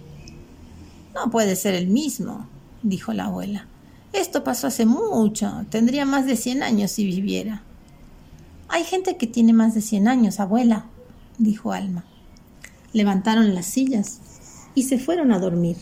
No 1.14 1.30
puede 1.30 1.58
ser 1.58 1.74
el 1.74 1.88
mismo, 1.88 2.48
dijo 2.84 3.12
la 3.12 3.26
abuela. 3.26 3.68
Esto 4.14 4.46
pasó 4.46 4.68
hace 4.68 4.86
mucho. 4.86 5.66
Tendría 5.70 6.06
más 6.06 6.26
de 6.26 6.38
cien 6.38 6.64
años 6.64 6.92
si 6.92 7.06
viviera. 7.06 7.64
Hay 8.70 8.86
gente 8.86 9.18
que 9.18 9.28
tiene 9.28 9.52
más 9.52 9.74
de 9.74 9.82
cien 9.82 10.08
años, 10.08 10.40
abuela, 10.40 10.86
dijo 11.38 11.74
Alma. 11.74 12.06
Levantaron 12.94 13.54
las 13.56 13.66
sillas 13.66 14.22
y 14.74 14.84
se 14.84 15.00
fueron 15.00 15.34
a 15.34 15.40
dormir. 15.40 15.76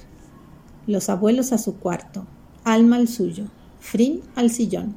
Los 0.87 1.09
abuelos 1.09 1.53
a 1.53 1.59
su 1.59 1.75
cuarto, 1.75 2.25
Alma 2.63 2.95
al 2.95 3.07
suyo, 3.07 3.51
Frin 3.91 4.21
al 4.35 4.51
sillón, 4.51 4.93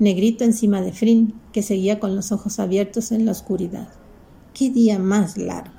Negrito 0.00 0.42
encima 0.42 0.82
de 0.82 0.90
Frin, 0.90 1.32
que 1.52 1.62
seguía 1.62 2.00
con 2.00 2.16
los 2.16 2.32
ojos 2.32 2.58
abiertos 2.58 3.12
en 3.12 3.24
la 3.24 3.30
oscuridad. 3.30 3.86
¡Qué 4.52 4.68
día 4.68 4.98
más 4.98 5.36
largo! 5.36 5.75